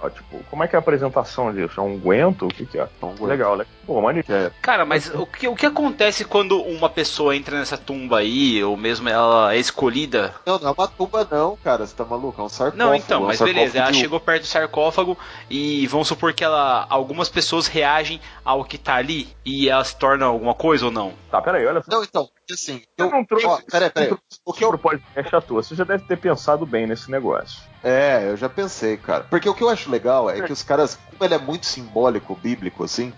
[0.00, 1.80] Ó, tipo, como é que é a apresentação disso?
[1.80, 2.46] É um guento?
[2.46, 2.88] O que, que é?
[3.20, 3.66] Legal, né?
[3.86, 4.26] Pô, maneiro.
[4.60, 8.76] Cara, mas o que, o que acontece quando uma pessoa entra nessa tumba aí, ou
[8.76, 10.34] mesmo ela é escolhida?
[10.46, 11.86] Não, não é uma tumba, não, cara.
[11.86, 12.40] Você tá maluco?
[12.40, 12.76] É um sarcófago.
[12.78, 15.18] Não, então, é um mas sarcófago beleza, ela de chegou perto do sarcófago
[15.50, 16.86] e vamos supor que ela.
[16.88, 21.12] algumas pessoas reagem ao que tá ali e ela se torna alguma coisa ou não.
[21.30, 21.90] Tá, peraí, olha só.
[21.90, 22.82] Não, então, assim.
[22.96, 23.46] Eu não trouxe.
[23.46, 24.10] Ó, peraí, peraí.
[24.10, 25.62] não trouxe O que eu- pro podcast à toa.
[25.62, 27.60] Você já deve ter pensado bem nesse negócio.
[27.82, 29.24] É, eu já pensei, cara.
[29.28, 32.34] Porque o que eu acho legal é que os caras, como ele é muito simbólico,
[32.36, 33.12] bíblico, assim,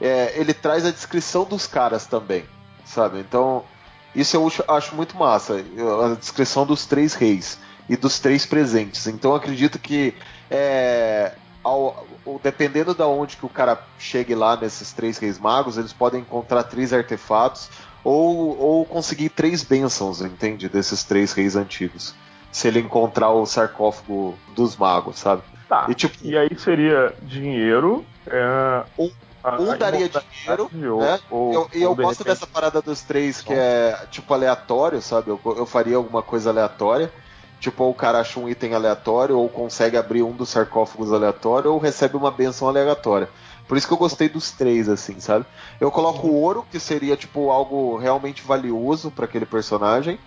[0.00, 2.44] é, ele traz a descrição dos caras também,
[2.84, 3.18] sabe?
[3.20, 3.64] Então,
[4.14, 5.54] isso eu acho- muito massa.
[6.10, 7.58] A descrição dos três reis
[7.88, 9.06] e dos três presentes.
[9.06, 10.14] Então, eu acredito que,
[10.50, 11.32] é,
[11.62, 12.06] ao-
[12.42, 16.62] dependendo da onde que o cara chegue lá nesses três reis magos, eles podem encontrar
[16.64, 17.68] três artefatos
[18.02, 20.68] ou, ou conseguir três bênçãos, entende?
[20.68, 22.14] Desses três reis antigos
[22.52, 25.42] se ele encontrar o sarcófago dos magos, sabe?
[25.70, 25.86] Tá.
[25.88, 28.04] E tipo, E aí seria dinheiro.
[28.26, 29.10] É, Um-
[29.44, 31.20] a- um daria dinheiro, ou- né?
[31.30, 34.34] ou- eu, e eu ou, de gosto repente, dessa parada dos três que é tipo
[34.34, 35.30] aleatório, sabe?
[35.30, 37.12] Eu, eu faria alguma coisa aleatória.
[37.60, 41.70] Tipo, ou o cara acha um item aleatório, ou consegue abrir um dos sarcófagos aleatório,
[41.72, 43.28] ou recebe uma benção aleatória.
[43.68, 45.44] Por isso que eu gostei dos três, assim, sabe?
[45.78, 50.18] Eu coloco o ouro, que seria, tipo, algo realmente valioso para aquele personagem.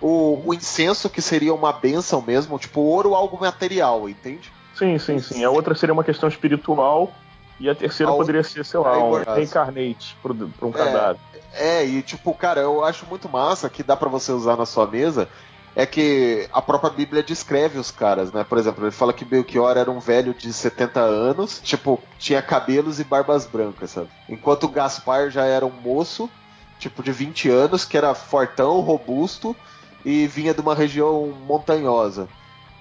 [0.00, 4.48] O, o incenso, que seria uma benção mesmo, tipo, ouro algo material, entende?
[4.78, 5.44] Sim, sim, sim.
[5.44, 7.12] A outra seria uma questão espiritual.
[7.60, 10.72] E a terceira A outra- poderia ser, sei lá, um reincarnate pra um É.
[10.72, 11.20] cadáver.
[11.54, 14.86] É, e tipo, cara, eu acho muito massa que dá pra você usar na sua
[14.86, 15.28] mesa.
[15.74, 18.44] É que a própria Bíblia descreve os caras, né?
[18.44, 22.98] Por exemplo, ele fala que Belchior era um velho de 70 anos, tipo, tinha cabelos
[23.00, 24.08] e barbas brancas, sabe?
[24.28, 26.30] Enquanto Gaspar já era um moço,
[26.78, 29.56] tipo, de 20 anos, que era fortão, robusto
[30.04, 32.28] e vinha de uma região montanhosa.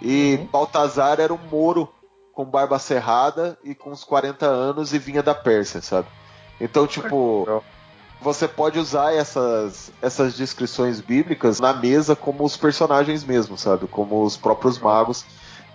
[0.01, 1.89] E Baltazar era um moro
[2.33, 6.07] com barba cerrada e com uns 40 anos e vinha da Pérsia, sabe?
[6.61, 7.63] Então, tipo,
[8.21, 13.87] você pode usar essas, essas descrições bíblicas na mesa como os personagens mesmo, sabe?
[13.87, 15.25] Como os próprios magos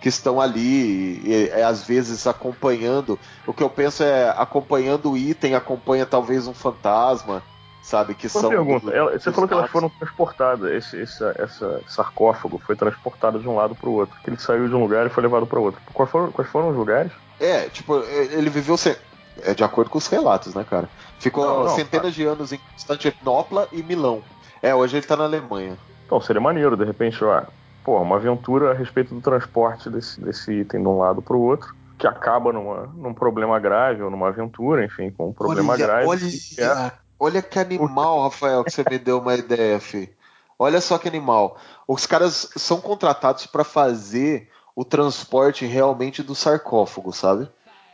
[0.00, 3.18] que estão ali e, e, às vezes acompanhando.
[3.46, 7.42] O que eu penso é acompanhando o item, acompanha talvez um fantasma,
[7.82, 8.14] sabe?
[8.14, 8.48] Que Uma são.
[8.50, 13.48] pergunta, ela- você falou que elas foram transportadas, esse, esse, essa sarcófago foi transportado de
[13.48, 14.16] um lado para o outro.
[14.26, 15.80] Ele saiu de um lugar e foi levado para outro.
[15.92, 17.12] Quais foram, quais foram os lugares?
[17.40, 18.96] É, tipo, ele viveu se...
[19.42, 20.88] é de acordo com os relatos, né, cara?
[21.18, 24.22] Ficou Não, não, centenas de anos em Constantinopla e Milão.
[24.62, 25.76] É, hoje ele tá na Alemanha.
[26.06, 27.42] Então, seria maneiro, de repente, ó,
[27.84, 31.40] pô, uma aventura a respeito do transporte desse, desse item de um lado para o
[31.40, 35.86] outro, que acaba numa, num problema grave ou numa aventura, enfim, com um problema olha,
[35.86, 36.06] grave.
[36.06, 36.92] Olha, que é-
[37.22, 40.10] olha que animal, Rafael, que você me deu uma ideia, fi.
[40.58, 41.56] Olha só que animal.
[41.88, 47.48] Os caras são contratados para fazer o transporte realmente do sarcófago, sabe?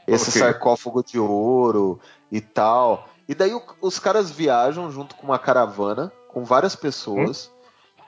[0.07, 0.41] Esse Ok.
[0.41, 2.01] sarcófago de ouro
[2.31, 3.09] e tal.
[3.29, 7.51] E daí o- os caras viajam junto com uma caravana, com várias pessoas.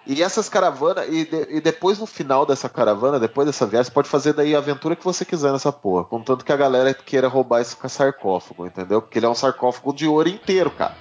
[0.07, 3.95] E essas caravanas, e, de- e depois no final dessa caravana, depois dessa viagem, você
[3.95, 6.05] pode fazer daí a aventura que você quiser nessa porra.
[6.05, 9.03] Contanto que a galera queira roubar esse sarcófago, entendeu?
[9.03, 10.97] Porque ele é um sarcófago de ouro inteiro, cara.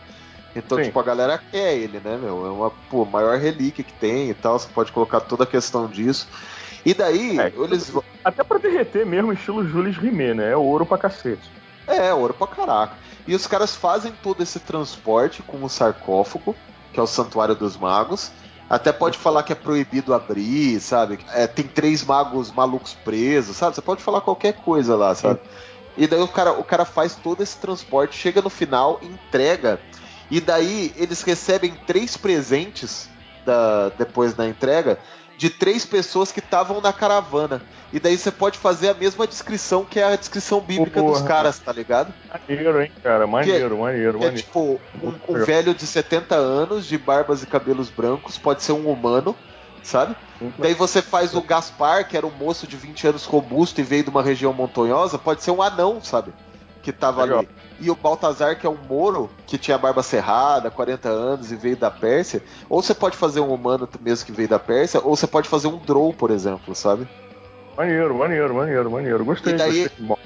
[0.55, 0.85] Então, Sim.
[0.85, 2.45] tipo, a galera quer ele, né, meu?
[2.45, 4.57] É uma pô, maior relíquia que tem e tal.
[4.57, 6.27] Você pode colocar toda a questão disso.
[6.85, 7.91] E daí, É, eles.
[8.23, 10.51] Até pra derreter mesmo, estilo Jules Rimet, né?
[10.51, 11.51] É ouro pra cacete.
[11.87, 12.97] É, ouro pra caraca.
[13.27, 16.55] E os caras fazem todo esse transporte com o sarcófago,
[16.93, 18.31] que é o Santuário dos Magos.
[18.69, 21.19] Até pode falar que é proibido abrir, sabe?
[21.33, 23.75] É, tem três magos malucos presos, sabe?
[23.75, 25.39] Você pode falar qualquer coisa lá, sabe?
[25.97, 29.79] E daí o cara, o cara faz todo esse transporte, chega no final, entrega.
[30.29, 33.09] E daí eles recebem três presentes
[33.45, 34.99] da, depois da entrega
[35.37, 37.61] de três pessoas que estavam na caravana.
[37.93, 41.27] E daí você pode fazer a mesma descrição que é a descrição bíblica dos Porra.
[41.27, 42.13] caras, tá ligado?
[42.29, 43.25] Maneiro, hein, cara?
[43.25, 44.35] Maneiro, maneiro, Que é maneiro.
[44.45, 48.91] tipo, um, um velho de 70 anos, de barbas e cabelos brancos, pode ser um
[48.91, 49.33] humano,
[49.81, 50.13] sabe?
[50.57, 54.03] Daí você faz o Gaspar, que era um moço de 20 anos robusto e veio
[54.03, 56.33] de uma região montanhosa, pode ser um anão, sabe?
[56.81, 57.39] Que tava Legal.
[57.39, 57.49] ali.
[57.81, 61.77] E o Baltazar, que é um moro, que tinha barba cerrada, 40 anos e veio
[61.77, 62.41] da Pérsia.
[62.69, 65.67] Ou você pode fazer um humano mesmo que veio da Pérsia, ou você pode fazer
[65.67, 67.07] um Drow, por exemplo, sabe?
[67.77, 69.23] Maneiro, maneiro, maneiro, maneiro.
[69.25, 70.05] Gostei, E daí- gostei.
[70.05, 70.17] Bom,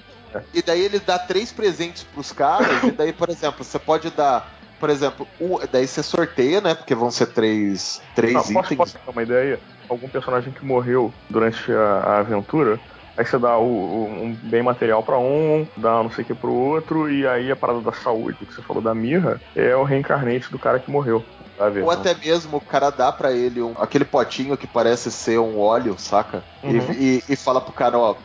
[0.53, 4.51] E daí ele dá três presentes pros caras, e daí, por exemplo, você pode dar,
[4.80, 6.73] por exemplo, um, daí você sorteia, né?
[6.73, 8.77] Porque vão ser três, três não, posso, itens.
[8.77, 9.59] posso dar uma ideia?
[9.88, 12.80] Algum personagem que morreu durante a, a aventura,
[13.18, 16.35] aí você dá o, o- um bem material pra um, dá não sei o que
[16.35, 19.84] pro outro, e aí a parada da saúde, que você falou da mirra, é o
[19.84, 21.26] reencarnante do cara que morreu.
[21.56, 21.85] Tá vendo?
[21.85, 25.57] Ou até mesmo o cara dá pra ele um- aquele potinho que parece ser um
[25.60, 26.45] óleo, saca?
[26.64, 26.91] E- Uhum.
[26.94, 28.15] E, e fala pro cara, ó,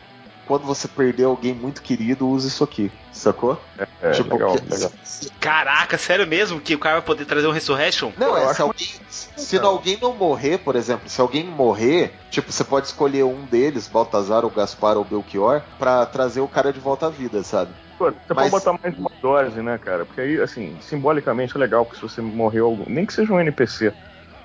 [0.49, 3.63] quando você perder alguém muito querido, use isso aqui, sacou?
[4.01, 4.91] É, tipo, legal, que- legal.
[5.39, 6.59] Caraca, sério mesmo?
[6.59, 8.11] Que o cara vai poder trazer um Resurrection?
[8.17, 8.87] Não, Eu é se alguém.
[9.07, 13.45] Se não- alguém não morrer, por exemplo, se alguém morrer, tipo, você pode escolher um
[13.45, 17.71] deles, Baltazar, ou Gaspar ou Belchior, pra trazer o cara de volta à vida, sabe?
[17.99, 20.03] Pô, Você Mas- pode botar mais uma dose, né, cara?
[20.03, 23.39] Porque aí, assim, simbolicamente é legal, porque se você morreu, algum- nem que seja um
[23.39, 23.93] NPC,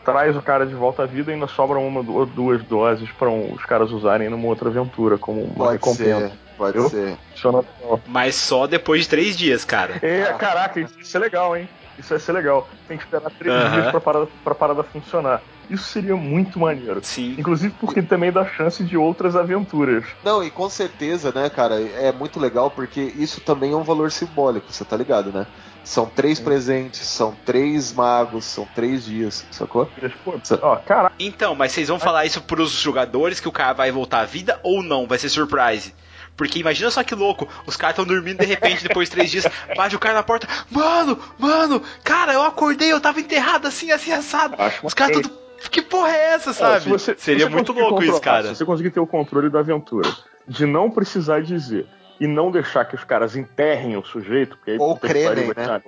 [0.05, 3.29] traz o cara de volta à vida e ainda sobram uma ou duas doses pra
[3.29, 6.29] um- os caras usarem numa outra aventura, como uma Pode recompensa.
[6.29, 6.91] ser, pode Eu?
[6.91, 7.17] ser.
[7.31, 8.01] Funciona legal.
[8.07, 9.99] Mas só depois de três dias, cara.
[10.03, 10.35] É, Ah.
[10.35, 11.69] caraca, isso ia ser legal, hein?
[11.99, 12.69] Isso ia ser legal.
[12.89, 13.71] Tem que esperar três Aham.
[13.73, 15.41] dias pra parada, pra parada funcionar.
[15.71, 17.01] Isso seria muito maneiro.
[17.03, 17.37] Sim.
[17.39, 20.05] Inclusive porque também dá chance de outras aventuras.
[20.23, 24.11] Não, e com certeza, né, cara, é muito legal porque isso também é um valor
[24.11, 25.47] simbólico, você tá ligado, né?
[25.85, 29.87] São três presentes, são três magos, são três dias, sacou?
[30.25, 33.93] Pô, ó, caraca, Então, mas vocês vão falar isso pros jogadores que o cara vai
[33.93, 35.07] voltar à vida ou não?
[35.07, 35.95] Vai ser surprise?
[36.37, 39.47] Porque imagina só que louco, os caras estão dormindo de repente, depois de três dias,
[39.77, 44.11] bate o cara na porta, mano, mano, cara, eu acordei, eu tava enterrado assim, assim,
[44.11, 44.57] assado.
[44.59, 45.45] Acho Os caras tudo.
[45.71, 46.83] Que porra é essa, sabe?
[46.83, 48.49] se você- se Seria você muito louco isso, cara.
[48.49, 50.11] Se você conseguir ter o controle da aventura,
[50.49, 51.87] de não precisar dizer
[52.21, 55.83] e não deixar que os caras enterrem o sujeito, porque aí Ou cremem, né?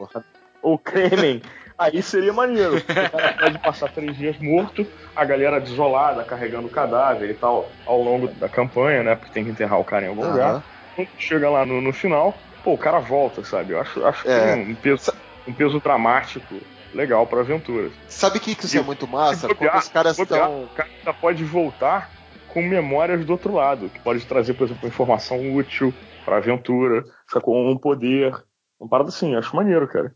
[0.63, 1.41] Ou cremem.
[1.79, 2.77] aí seria maneiro.
[2.87, 7.71] O cara pode passar três dias morto, a galera desolada, carregando o cadáver e tal,
[7.87, 9.15] ao longo da campanha, né?
[9.15, 10.51] Porque tem que enterrar o cara em algum lugar.
[10.51, 10.63] Aham.
[10.97, 12.35] Quando chega lá no, no final,
[12.65, 13.73] pô, o cara volta, sabe?
[13.75, 14.55] Eu acho, acho que É.
[14.55, 15.13] tem um peso,
[15.47, 16.61] um peso dramático
[16.95, 17.91] legal pra aventura.
[18.09, 19.35] Sabe o que, que isso é muito massa?
[19.35, 20.65] Se Quando bobear, os caras bobear, estão.
[20.65, 22.11] O cara pode voltar
[22.49, 25.93] com memórias do outro lado, que pode trazer, por exemplo, informação útil
[26.27, 27.71] pra aventura, sacou?
[27.71, 28.35] Um poder.
[28.79, 30.13] Uma parada assim, acho maneiro, cara.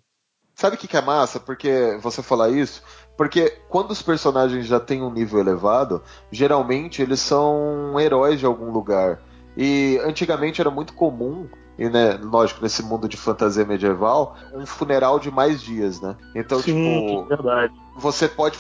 [0.55, 1.41] Sabe o que, que é massa?
[1.41, 2.83] Porque você falar isso?
[3.17, 8.71] Porque quando os personagens já têm um nível elevado, geralmente eles são heróis de algum
[8.71, 9.21] lugar.
[9.57, 15.19] E antigamente era muito comum, e né, lógico, nesse mundo de fantasia medieval, um funeral
[15.19, 16.15] de mais dias, né?
[16.35, 17.73] Então, Sim, tipo, verdade.
[17.97, 18.59] você pode,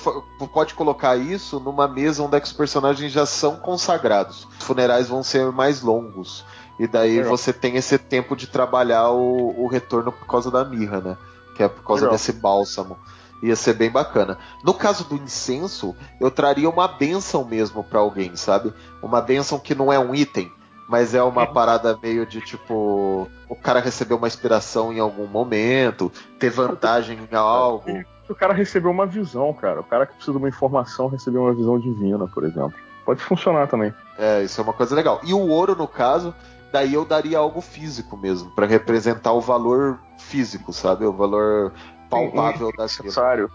[0.52, 4.48] pode colocar isso numa mesa onde é que os personagens já são consagrados.
[4.59, 6.47] Os funerais vão ser mais longos.
[6.81, 7.36] E daí Legal.
[7.36, 11.19] você tem esse tempo de trabalhar o, o retorno por causa da mirra, né?
[11.55, 12.12] Que é por causa Legal.
[12.12, 12.97] desse bálsamo.
[13.43, 14.39] Ia ser bem bacana.
[14.65, 18.73] No caso do incenso, eu traria uma benção mesmo pra alguém, sabe?
[19.02, 20.51] Uma benção que não é um item,
[20.89, 23.28] mas é uma parada meio de tipo.
[23.47, 27.90] O cara recebeu uma inspiração em algum momento, ter vantagem em algo.
[28.27, 29.81] O cara recebeu uma visão, cara.
[29.81, 32.73] O cara que precisa de uma informação recebeu uma visão divina, por exemplo.
[33.05, 33.93] Pode funcionar também.
[34.16, 35.20] É, isso é uma coisa legal.
[35.24, 36.35] E o ouro, no caso,
[36.72, 41.05] daí eu daria algo físico mesmo, pra representar o valor físico, sabe?
[41.05, 41.72] O valor
[42.09, 42.82] palpável um daquilo.
[42.82, 43.51] necessário.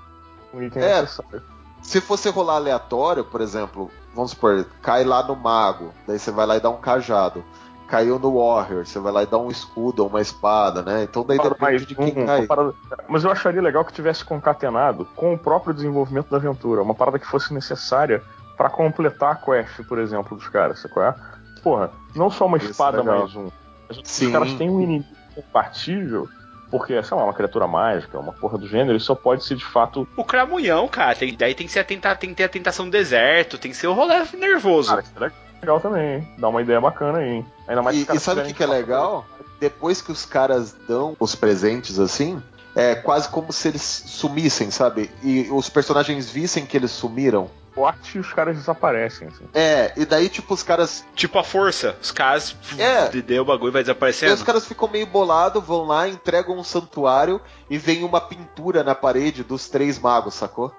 [0.53, 1.01] Um item É.
[1.01, 1.41] necessário.
[1.81, 6.45] Se fosse rolar aleatório, por exemplo, vamos supor, cai lá no mago, daí você vai
[6.47, 7.43] lá e dá um cajado.
[7.87, 11.03] caiu no Warrior, você vai lá e dá um escudo ou uma espada, né?
[11.03, 12.47] Então daí depende mais de quem um, cai.
[12.47, 12.73] parada-
[13.07, 16.81] Mas eu acharia legal que tivesse concatenado com o próprio desenvolvimento da aventura.
[16.81, 18.23] Uma parada que fosse necessária
[18.57, 21.03] pra completar a quest, por exemplo, dos caras, sacou?
[21.03, 21.13] é?
[21.65, 23.19] Porra, não só uma Isso é espada legal.
[23.21, 23.49] mais um.
[24.03, 24.27] Sim.
[24.27, 26.29] Os caras têm um inimigo compatível,
[26.69, 29.65] porque, sei lá, uma criatura mágica, uma porra do gênero, isso só pode ser de
[29.65, 30.07] fato.
[30.15, 32.85] O cramunhão, cara, tem- daí tem que, ser a tenta- tem que ter a tentação
[32.85, 34.89] do deserto, tem que ser o rolê nervoso.
[34.89, 35.31] Cara, isso é
[35.61, 36.27] legal também, hein?
[36.37, 37.45] Dá uma ideia bacana aí, hein?
[37.67, 39.25] Ainda mais E, e sabe o que, que é legal?
[39.59, 42.39] Depois que os caras dão os presentes assim,
[42.75, 45.09] é quase como se eles sumissem, sabe?
[45.23, 47.49] E os personagens vissem que eles sumiram.
[47.76, 49.43] Forte e os caras desaparecem, assim.
[49.53, 51.06] É, e daí, tipo, os caras.
[51.14, 53.10] Tipo a força, os caras É.
[53.10, 54.45] de deu o bagulho e vai Daí os desaparecendo.
[54.45, 57.39] caras ficam meio bolados, vão lá, entregam um santuário
[57.69, 60.72] e vem uma pintura na parede dos três magos, sacou?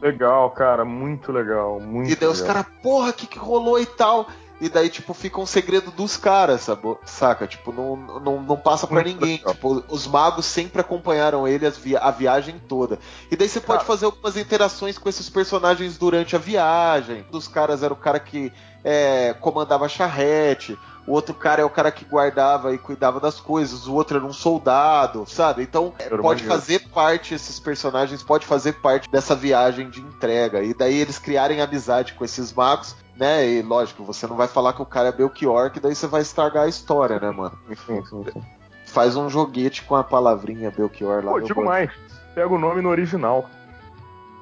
[0.00, 2.54] Legal, cara, muito legal, muito E daí os legal.
[2.56, 4.26] caras, porra, o que, que rolou e tal?
[4.64, 6.66] E daí, tipo, fica um segredo dos caras,
[7.04, 7.46] saca?
[7.46, 9.36] Tipo, não, não, não passa pra Muito ninguém.
[9.36, 12.98] Tipo, os magos sempre acompanharam ele via- a viagem toda.
[13.30, 13.86] E daí você pode Cara.
[13.86, 17.26] fazer algumas interações com esses personagens durante a viagem.
[17.28, 18.50] Um dos caras era o cara que
[18.82, 20.78] é, comandava a charrete.
[21.06, 23.86] O outro cara é o cara que guardava e cuidava das coisas.
[23.86, 25.62] O outro era um soldado, sabe?
[25.62, 30.62] Então, Era pode fazer parte, esses personagens pode fazer parte dessa viagem de entrega.
[30.62, 33.46] E daí eles criarem amizade com esses magos, né?
[33.46, 36.22] E lógico, você não vai falar que o cara é Belchior, que daí você vai
[36.22, 37.58] estragar a história, né, mano?
[37.86, 38.24] Sim, sim.
[38.86, 41.32] Faz um joguete com a palavrinha Belchior lá.
[41.32, 41.90] Pô, digo mais,
[42.34, 43.44] pega o nome no original.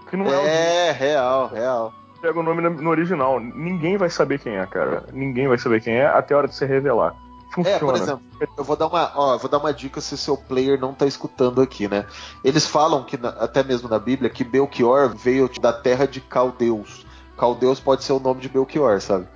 [0.08, 1.92] Que não é, o É, real, real.
[2.22, 3.38] Pega o nome no original.
[3.40, 5.04] Ninguém vai saber quem é, cara.
[5.12, 7.14] Ninguém vai saber quem é até a hora de se revelar.
[7.52, 7.76] Funciona.
[7.76, 8.22] É, por exemplo,
[8.56, 11.60] eu vou dar uma, ó, vou dar uma dica se seu player não tá escutando
[11.60, 12.06] aqui, né?
[12.42, 17.04] Eles falam que na- até mesmo na Bíblia que Belchior veio da terra de Caldeus.
[17.36, 19.26] Caldeus pode ser o nome de Belchior, sabe?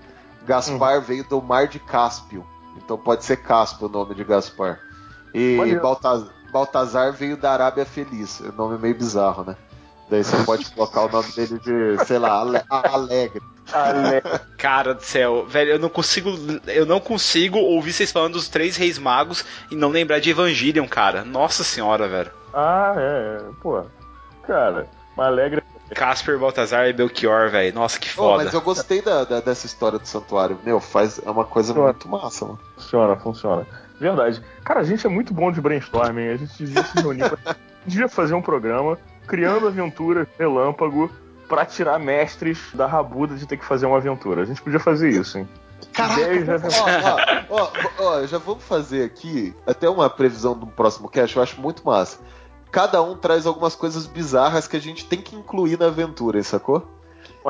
[0.47, 2.47] Gaspar veio do mar de Cáspio.
[2.77, 4.79] Então pode ser Cáspio o nome de Gaspar.
[5.35, 5.57] E.
[5.83, 8.41] Baltazar, Baltazar veio da Arábia Feliz.
[8.41, 9.57] É um nome meio bizarro, né?
[10.09, 13.43] Daí você pode colocar o nome dele de, sei lá, Ale- Alegre.
[14.57, 16.31] Cara do céu, velho, eu não consigo.
[16.69, 20.87] Eu não consigo ouvir vocês falando dos três reis magos e não lembrar de Evangelion,
[20.87, 21.25] cara.
[21.25, 22.31] Nossa senhora, velho.
[22.55, 23.41] Ah, é.
[23.61, 23.83] Pô,
[24.47, 25.63] cara, uma alegre.
[25.95, 27.73] Casper, Baltazar e Belchior, velho.
[27.75, 28.43] Nossa, que foda.
[28.45, 30.59] mas eu gostei da, da- dessa história do santuário.
[30.65, 31.83] Meu, faz, é uma coisa Pô.
[31.83, 32.59] muito massa, mano.
[32.77, 33.67] Funciona, funciona.
[34.01, 34.43] Verdade.
[34.65, 36.29] Cara, a gente é muito bom de brainstorming.
[36.29, 37.29] A gente devia se reunir.
[37.29, 37.39] pra...
[37.51, 41.11] a gente devia fazer um programa criando aventuras relâmpago
[41.49, 44.43] pra tirar mestres da rabuda de ter que fazer uma aventura.
[44.43, 45.49] A gente podia fazer isso, hein?
[45.93, 46.59] Caraca,
[47.51, 51.43] ó, ó, ó, ó, já vamos fazer aqui até uma previsão do próximo cast, eu
[51.43, 52.19] acho muito massa.
[52.71, 56.87] Cada um traz algumas coisas bizarras que a gente tem que incluir na aventura, sacou?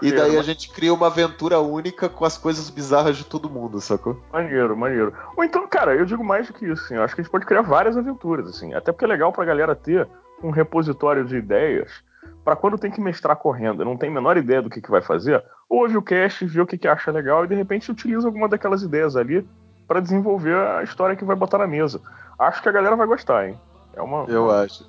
[0.03, 3.49] E Maneiro, daí a gente cria uma aventura única com as coisas bizarras de todo
[3.49, 4.21] mundo, sacou?
[4.33, 5.13] Maneiro, maneiro.
[5.37, 7.33] Ou então, cara, eu digo mais do que isso, assim, eu acho que a gente
[7.33, 10.07] pode criar várias aventuras, assim, até porque é legal pra galera ter
[10.43, 12.05] um repositório de ideias
[12.45, 15.03] pra quando tem que mestrar correndo, não tem a menor ideia do que, que vai
[15.03, 18.49] fazer, ouve o cast, vê o que, que acha legal e de repente utiliza alguma
[18.49, 19.47] daquelas ideias ali
[19.87, 22.01] pra desenvolver a história que vai botar na mesa.
[22.39, 23.59] Acho que a galera vai gostar, hein?
[23.95, 24.25] É uma.
[24.29, 24.85] Eu acho.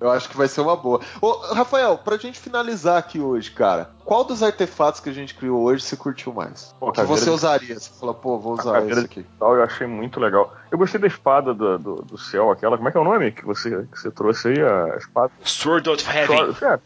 [0.00, 0.98] Eu acho que vai ser uma boa.
[1.20, 5.60] Ô, Rafael, pra gente finalizar aqui hoje, cara, qual dos artefatos que a gente criou
[5.60, 6.74] hoje você curtiu mais?
[6.80, 7.78] Pô, que você de- usaria?
[7.78, 9.26] Você falou, pô, vou usar caveira esse de aqui.
[9.38, 10.54] tal, eu achei muito legal.
[10.70, 12.76] Eu gostei da espada do, do, do céu, aquela.
[12.78, 14.60] Como é que é o nome que você, que você trouxe aí?
[14.62, 15.30] A espada.
[15.44, 16.54] Sword of Heaven.
[16.62, 16.80] É, é,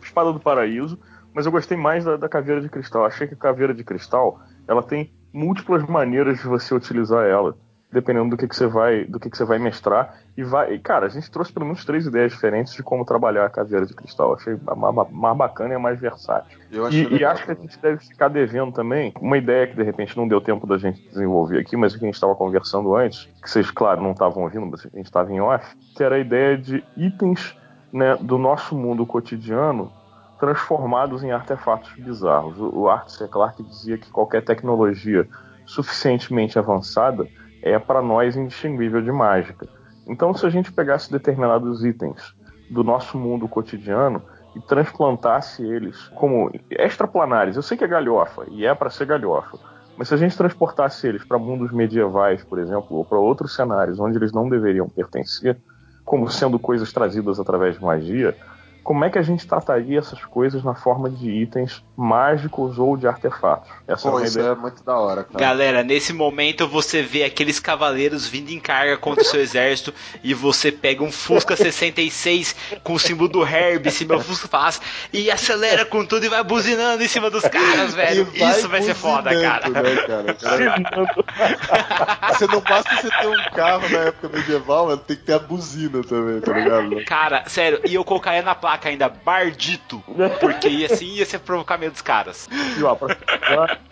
[0.00, 0.96] espada do paraíso.
[1.34, 3.04] Mas eu gostei mais da, da caveira de cristal.
[3.04, 7.56] Achei que a caveira de cristal ela tem múltiplas maneiras de você utilizar ela,
[7.92, 10.14] dependendo do que, que você vai, do que, que você vai mestrar.
[10.36, 13.44] E vai, e, cara, a gente trouxe pelo menos três ideias diferentes de como trabalhar
[13.44, 14.34] a caveira de cristal.
[14.34, 16.58] Achei mais, mais bacana e mais versátil.
[16.70, 20.16] E, e acho que a gente deve ficar devendo também uma ideia que de repente
[20.16, 23.50] não deu tempo da gente desenvolver aqui, mas que a gente estava conversando antes, que
[23.50, 26.56] vocês, claro, não estavam ouvindo, mas a gente estava em off, que era a ideia
[26.56, 27.56] de itens
[27.92, 29.92] né, do nosso mundo cotidiano
[30.38, 32.58] transformados em artefatos bizarros.
[32.58, 33.28] O, o Arthur C.
[33.28, 35.28] Clarke dizia que qualquer tecnologia
[35.66, 37.28] suficientemente avançada
[37.62, 39.66] é para nós indistinguível de mágica.
[40.06, 42.34] Então, se a gente pegasse determinados itens
[42.70, 44.22] do nosso mundo cotidiano
[44.54, 49.58] e transplantasse eles como extraplanares, eu sei que é galhofa e é para ser galhofa,
[49.96, 54.00] mas se a gente transportasse eles para mundos medievais, por exemplo, ou para outros cenários
[54.00, 55.56] onde eles não deveriam pertencer,
[56.04, 58.34] como sendo coisas trazidas através de magia,
[58.82, 63.06] como é que a gente trataria essas coisas na forma de itens mágicos ou de
[63.06, 63.70] artefatos?
[63.86, 64.52] Essa é Pô, uma isso ideia.
[64.52, 65.38] é muito da hora, cara.
[65.38, 69.92] Galera, nesse momento você vê aqueles cavaleiros vindo em carga contra o seu exército
[70.24, 74.48] e você pega um Fusca 66 com o símbolo do Herb em cima do Fusca
[74.48, 74.80] faz
[75.12, 78.24] e acelera com tudo e vai buzinando em cima dos caras, velho.
[78.24, 79.68] Vai Isso vai ser foda, cara.
[79.68, 80.36] Né, cara?
[82.32, 85.38] Você não basta você ter um carro na época medieval, mano, tem que ter a
[85.38, 87.04] buzina também, tá ligado?
[87.04, 90.02] Cara, sério, e eu colocaria na placa ainda Bardito,
[90.38, 92.48] porque ia assim ia ser provocar medo dos caras.
[92.78, 93.16] E ó, pra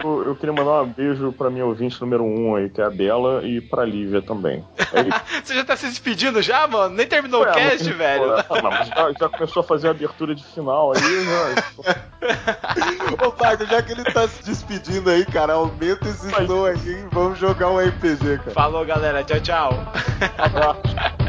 [0.04, 2.90] eu, eu queria mandar um beijo pra minha ouvinte número um aí, que é a
[2.90, 4.64] Bela, e pra Lívia também.
[4.78, 5.08] É.
[5.44, 6.94] Você já tá se despedindo já, mano?
[6.94, 8.32] Nem terminou Ué, o cast, mas- velho.
[8.38, 11.98] Ah, não, mas já, já começou a fazer a abertura de final aí, já.
[13.26, 17.08] Ô, Paco, já que ele tá se despedindo aí, cara, aumenta esse som aí e
[17.12, 18.50] vamos jogar um RPG, cara.
[18.52, 19.22] Falou, galera.
[19.24, 19.92] Tchau, tchau.
[20.36, 21.27] Abraço.